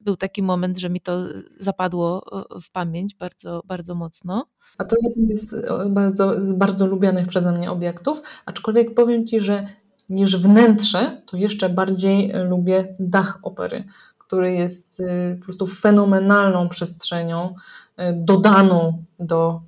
był 0.00 0.16
taki 0.16 0.42
moment, 0.42 0.78
że 0.78 0.90
mi 0.90 1.00
to 1.00 1.22
zapadło 1.60 2.22
w 2.62 2.70
pamięć 2.70 3.14
bardzo, 3.14 3.62
bardzo 3.64 3.94
mocno. 3.94 4.46
A 4.78 4.84
to 4.84 4.96
jeden 5.02 5.36
z 5.36 5.54
bardzo, 5.90 6.44
z 6.44 6.52
bardzo 6.52 6.86
lubianych 6.86 7.26
przeze 7.26 7.52
mnie 7.52 7.70
obiektów, 7.70 8.22
aczkolwiek 8.46 8.94
powiem 8.94 9.26
Ci, 9.26 9.40
że 9.40 9.68
niż 10.08 10.36
wnętrze, 10.36 11.22
to 11.26 11.36
jeszcze 11.36 11.68
bardziej 11.68 12.32
lubię 12.48 12.96
dach 13.00 13.38
opery, 13.42 13.84
który 14.18 14.52
jest 14.52 15.00
y, 15.00 15.36
po 15.38 15.44
prostu 15.44 15.66
fenomenalną 15.66 16.68
przestrzenią, 16.68 17.54
y, 18.00 18.02
dodaną 18.14 19.04
do 19.18 19.60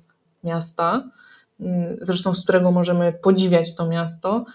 miasta, 0.43 1.09
y, 1.59 1.65
zresztą 2.01 2.33
z 2.33 2.43
którego 2.43 2.71
możemy 2.71 3.13
podziwiać 3.13 3.75
to 3.75 3.85
miasto 3.87 4.45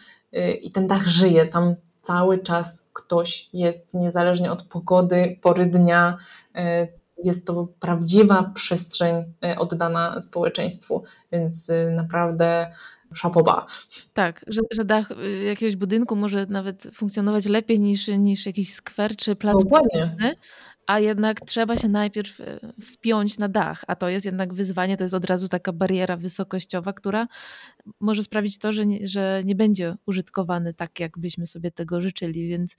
i 0.62 0.70
ten 0.70 0.86
dach 0.86 1.06
żyje, 1.06 1.46
tam 1.46 1.74
cały 2.00 2.38
czas 2.38 2.90
ktoś 2.92 3.48
jest, 3.52 3.94
niezależnie 3.94 4.52
od 4.52 4.62
pogody, 4.62 5.38
pory 5.42 5.66
dnia. 5.66 6.16
Jest 7.24 7.46
to 7.46 7.68
prawdziwa 7.80 8.50
przestrzeń 8.54 9.24
oddana 9.58 10.20
społeczeństwu, 10.20 11.02
więc 11.32 11.70
naprawdę 11.96 12.66
szapoba. 13.14 13.66
Tak, 14.14 14.44
że, 14.46 14.60
że 14.72 14.84
dach 14.84 15.10
y, 15.10 15.42
jakiegoś 15.42 15.76
budynku 15.76 16.16
może 16.16 16.46
nawet 16.46 16.86
funkcjonować 16.94 17.46
lepiej 17.46 17.80
niż, 17.80 18.08
niż 18.08 18.46
jakiś 18.46 18.74
skwer 18.74 19.16
czy 19.16 19.36
plac 19.36 19.54
publiczny, 19.54 20.34
a 20.86 21.00
jednak 21.00 21.40
trzeba 21.40 21.76
się 21.76 21.88
najpierw 21.88 22.40
e, 22.40 22.60
wspiąć 22.82 23.38
na 23.38 23.48
dach, 23.48 23.84
a 23.86 23.96
to 23.96 24.08
jest 24.08 24.26
jednak 24.26 24.54
wyzwanie, 24.54 24.96
to 24.96 25.04
jest 25.04 25.14
od 25.14 25.24
razu 25.24 25.48
taka 25.48 25.72
bariera 25.72 26.16
wysokościowa, 26.16 26.92
która 26.92 27.26
może 28.00 28.22
sprawić 28.22 28.58
to, 28.58 28.72
że 28.72 28.86
nie, 28.86 29.06
że 29.06 29.42
nie 29.44 29.54
będzie 29.54 29.96
użytkowany 30.06 30.74
tak, 30.74 31.00
jakbyśmy 31.00 31.46
sobie 31.46 31.70
tego 31.70 32.00
życzyli, 32.00 32.48
więc... 32.48 32.76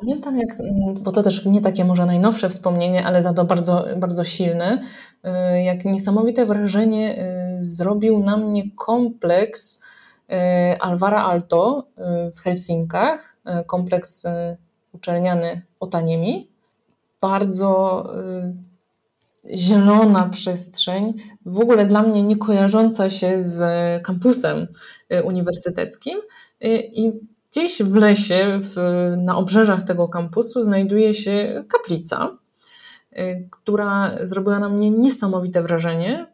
Pamiętam, 0.00 0.38
jak, 0.38 0.56
bo 1.00 1.12
to 1.12 1.22
też 1.22 1.46
nie 1.46 1.60
takie 1.60 1.84
może 1.84 2.06
najnowsze 2.06 2.48
wspomnienie, 2.48 3.06
ale 3.06 3.22
za 3.22 3.32
to 3.32 3.44
bardzo, 3.44 3.86
bardzo 3.96 4.24
silne, 4.24 4.82
e, 5.22 5.62
jak 5.64 5.84
niesamowite 5.84 6.46
wrażenie 6.46 7.18
e, 7.18 7.56
zrobił 7.60 8.18
na 8.18 8.36
mnie 8.36 8.62
kompleks 8.76 9.82
Alvara 10.80 11.24
Alto 11.24 11.88
w 12.34 12.38
Helsinkach, 12.40 13.36
kompleks 13.66 14.26
uczelniany 14.92 15.62
Otaniemi, 15.80 16.55
bardzo 17.20 18.04
y, 19.44 19.56
zielona 19.56 20.28
przestrzeń, 20.28 21.14
w 21.46 21.60
ogóle 21.60 21.86
dla 21.86 22.02
mnie 22.02 22.22
nie 22.22 22.36
kojarząca 22.36 23.10
się 23.10 23.42
z 23.42 23.62
kampusem 24.02 24.66
y, 25.12 25.22
uniwersyteckim. 25.22 26.18
Y, 26.64 26.68
I 26.92 27.12
gdzieś 27.50 27.82
w 27.82 27.94
lesie, 27.94 28.60
w, 28.62 28.76
na 29.16 29.36
obrzeżach 29.36 29.82
tego 29.82 30.08
kampusu, 30.08 30.62
znajduje 30.62 31.14
się 31.14 31.64
kaplica, 31.68 32.38
która 33.50 34.10
zrobiła 34.22 34.58
na 34.58 34.68
mnie 34.68 34.90
niesamowite 34.90 35.62
wrażenie, 35.62 36.26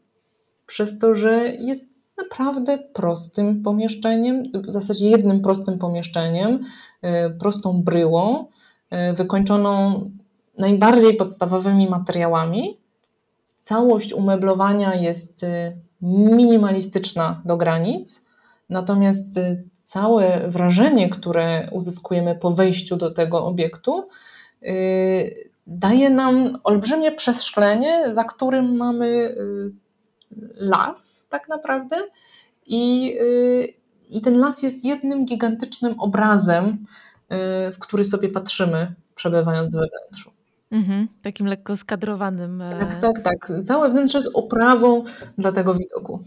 przez 0.66 0.98
to, 0.98 1.14
że 1.14 1.48
jest 1.48 1.92
naprawdę 2.16 2.78
prostym 2.78 3.62
pomieszczeniem, 3.62 4.42
w 4.54 4.66
zasadzie 4.66 5.10
jednym 5.10 5.40
prostym 5.40 5.78
pomieszczeniem, 5.78 6.60
prostą 7.38 7.82
bryłą, 7.82 8.46
wykończoną 9.14 10.10
najbardziej 10.58 11.16
podstawowymi 11.16 11.90
materiałami. 11.90 12.80
Całość 13.62 14.12
umeblowania 14.12 14.94
jest 14.94 15.42
y, 15.42 15.76
minimalistyczna 16.02 17.42
do 17.44 17.56
granic, 17.56 18.26
natomiast 18.70 19.36
y, 19.36 19.64
całe 19.82 20.48
wrażenie, 20.48 21.08
które 21.08 21.68
uzyskujemy 21.72 22.34
po 22.34 22.50
wejściu 22.50 22.96
do 22.96 23.10
tego 23.10 23.46
obiektu, 23.46 24.08
y, 24.62 25.50
daje 25.66 26.10
nam 26.10 26.58
olbrzymie 26.64 27.12
przeszklenie, 27.12 28.12
za 28.12 28.24
którym 28.24 28.76
mamy 28.76 29.34
las, 30.54 31.28
tak 31.30 31.48
naprawdę. 31.48 31.96
I, 32.66 33.14
I 34.10 34.20
ten 34.20 34.38
las 34.38 34.62
jest 34.62 34.84
jednym 34.84 35.24
gigantycznym 35.24 36.00
obrazem, 36.00 36.84
w 37.72 37.78
który 37.78 38.04
sobie 38.04 38.28
patrzymy, 38.28 38.94
przebywając 39.14 39.74
we 39.74 39.86
wnętrzu. 39.86 40.31
Mhm, 40.72 41.08
takim 41.22 41.46
lekko 41.46 41.76
skadrowanym. 41.76 42.62
Tak, 42.70 42.92
e, 42.92 42.96
tak, 42.96 43.20
tak. 43.20 43.62
Całe 43.64 43.90
wnętrze 43.90 44.18
jest 44.18 44.30
oprawą 44.34 45.04
dla 45.38 45.52
tego 45.52 45.74
widoku. 45.74 46.24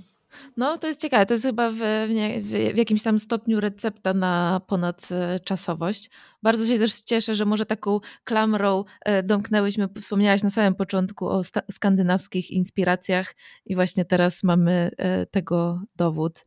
No, 0.57 0.77
to 0.77 0.87
jest 0.87 1.01
ciekawe. 1.01 1.25
To 1.25 1.33
jest 1.33 1.45
chyba 1.45 1.71
w, 1.71 1.75
w, 1.75 2.73
w, 2.73 2.77
jakimś 2.77 3.03
tam 3.03 3.19
stopniu 3.19 3.59
recepta 3.59 4.13
na 4.13 4.61
ponadczasowość. 4.67 6.09
Bardzo 6.43 6.65
się 6.65 6.79
też 6.79 7.01
cieszę, 7.01 7.35
że 7.35 7.45
może 7.45 7.65
taką 7.65 7.99
klamrą 8.23 8.83
e, 9.01 9.23
domknęłyśmy, 9.23 9.89
wspomniałaś 10.01 10.43
na 10.43 10.49
samym 10.49 10.75
początku 10.75 11.27
o 11.29 11.41
skandynawskich 11.71 12.51
inspiracjach 12.51 13.35
i 13.65 13.75
właśnie 13.75 14.05
teraz 14.05 14.43
mamy 14.43 14.91
e, 14.97 15.25
tego 15.25 15.81
dowód. 15.95 16.45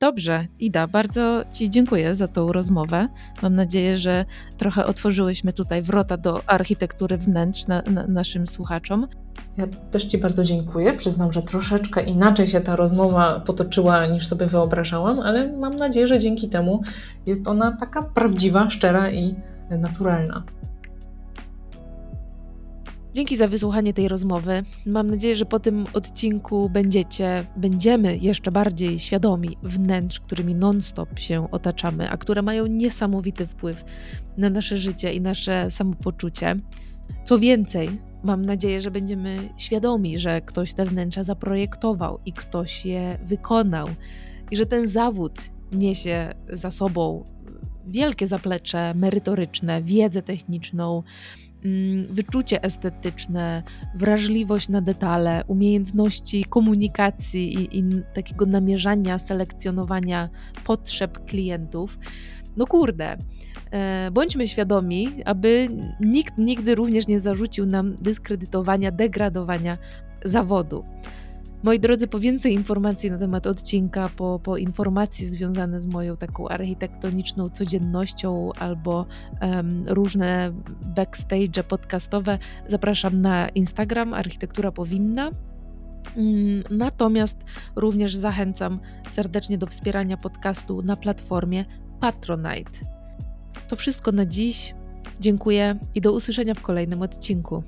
Dobrze, 0.00 0.46
Ida, 0.58 0.86
bardzo 0.86 1.44
Ci 1.52 1.70
dziękuję 1.70 2.14
za 2.14 2.28
tą 2.28 2.52
rozmowę. 2.52 3.08
Mam 3.42 3.54
nadzieję, 3.54 3.96
że 3.96 4.24
trochę 4.58 4.86
otworzyłyśmy 4.86 5.52
tutaj 5.52 5.82
wrota 5.82 6.16
do 6.16 6.48
architektury 6.48 7.18
wnętrz 7.18 7.66
na, 7.66 7.82
na 7.82 8.06
naszym 8.06 8.46
słuchaczom. 8.46 9.06
Ja 9.56 9.66
też 9.90 10.04
Ci 10.04 10.18
bardzo 10.18 10.44
dziękuję. 10.44 10.92
Przyznam, 10.92 11.32
że 11.32 11.42
troszeczkę 11.42 12.02
inaczej 12.02 12.48
się 12.48 12.60
ta 12.60 12.76
rozmowa 12.76 13.40
potoczyła 13.40 14.06
niż 14.06 14.26
sobie 14.26 14.46
wyobrażałam, 14.46 15.20
ale 15.20 15.52
mam 15.52 15.76
nadzieję, 15.76 16.06
że 16.06 16.18
dzięki 16.18 16.48
temu 16.48 16.82
jest 17.26 17.48
ona 17.48 17.76
taka 17.76 18.02
prawdziwa, 18.02 18.70
szczera 18.70 19.10
i 19.10 19.34
naturalna. 19.70 20.42
Dzięki 23.12 23.36
za 23.36 23.48
wysłuchanie 23.48 23.92
tej 23.92 24.08
rozmowy. 24.08 24.62
Mam 24.86 25.10
nadzieję, 25.10 25.36
że 25.36 25.44
po 25.44 25.58
tym 25.58 25.86
odcinku 25.92 26.70
będziecie, 26.70 27.46
będziemy 27.56 28.16
jeszcze 28.16 28.52
bardziej 28.52 28.98
świadomi 28.98 29.56
wnętrz, 29.62 30.20
którymi 30.20 30.54
non-stop 30.54 31.18
się 31.18 31.50
otaczamy, 31.50 32.10
a 32.10 32.16
które 32.16 32.42
mają 32.42 32.66
niesamowity 32.66 33.46
wpływ 33.46 33.84
na 34.36 34.50
nasze 34.50 34.76
życie 34.76 35.12
i 35.12 35.20
nasze 35.20 35.70
samopoczucie. 35.70 36.56
Co 37.24 37.38
więcej, 37.38 37.88
mam 38.24 38.44
nadzieję, 38.44 38.80
że 38.80 38.90
będziemy 38.90 39.48
świadomi, 39.56 40.18
że 40.18 40.40
ktoś 40.40 40.74
te 40.74 40.84
wnętrza 40.84 41.24
zaprojektował 41.24 42.18
i 42.26 42.32
ktoś 42.32 42.86
je 42.86 43.18
wykonał, 43.24 43.88
i 44.50 44.56
że 44.56 44.66
ten 44.66 44.86
zawód 44.86 45.32
niesie 45.72 46.34
za 46.52 46.70
sobą 46.70 47.24
wielkie 47.86 48.26
zaplecze 48.26 48.94
merytoryczne, 48.94 49.82
wiedzę 49.82 50.22
techniczną, 50.22 51.02
wyczucie 52.08 52.62
estetyczne, 52.62 53.62
wrażliwość 53.94 54.68
na 54.68 54.80
detale, 54.80 55.44
umiejętności 55.46 56.44
komunikacji 56.44 57.54
i, 57.54 57.78
i 57.78 57.84
takiego 58.14 58.46
namierzania, 58.46 59.18
selekcjonowania 59.18 60.28
potrzeb 60.64 61.24
klientów. 61.24 61.98
No 62.56 62.66
kurde, 62.66 63.16
e, 63.70 64.10
bądźmy 64.10 64.48
świadomi, 64.48 65.08
aby 65.24 65.68
nikt 66.00 66.38
nigdy 66.38 66.74
również 66.74 67.06
nie 67.06 67.20
zarzucił 67.20 67.66
nam 67.66 67.96
dyskredytowania, 68.00 68.90
degradowania 68.90 69.78
zawodu. 70.24 70.84
Moi 71.62 71.80
drodzy, 71.80 72.06
po 72.06 72.20
więcej 72.20 72.52
informacji 72.52 73.10
na 73.10 73.18
temat 73.18 73.46
odcinka, 73.46 74.10
po, 74.16 74.40
po 74.42 74.56
informacje 74.56 75.28
związane 75.28 75.80
z 75.80 75.86
moją 75.86 76.16
taką 76.16 76.48
architektoniczną 76.48 77.50
codziennością 77.50 78.52
albo 78.52 79.06
um, 79.42 79.84
różne 79.88 80.52
backstage 80.96 81.64
podcastowe, 81.68 82.38
zapraszam 82.68 83.20
na 83.20 83.48
Instagram 83.48 84.14
Architektura 84.14 84.72
Powinna. 84.72 85.30
Mm, 86.16 86.62
natomiast 86.70 87.38
również 87.76 88.16
zachęcam 88.16 88.80
serdecznie 89.10 89.58
do 89.58 89.66
wspierania 89.66 90.16
podcastu 90.16 90.82
na 90.82 90.96
platformie 90.96 91.64
Patronite. 92.00 92.80
To 93.68 93.76
wszystko 93.76 94.12
na 94.12 94.26
dziś. 94.26 94.74
Dziękuję 95.20 95.78
i 95.94 96.00
do 96.00 96.12
usłyszenia 96.12 96.54
w 96.54 96.62
kolejnym 96.62 97.02
odcinku. 97.02 97.62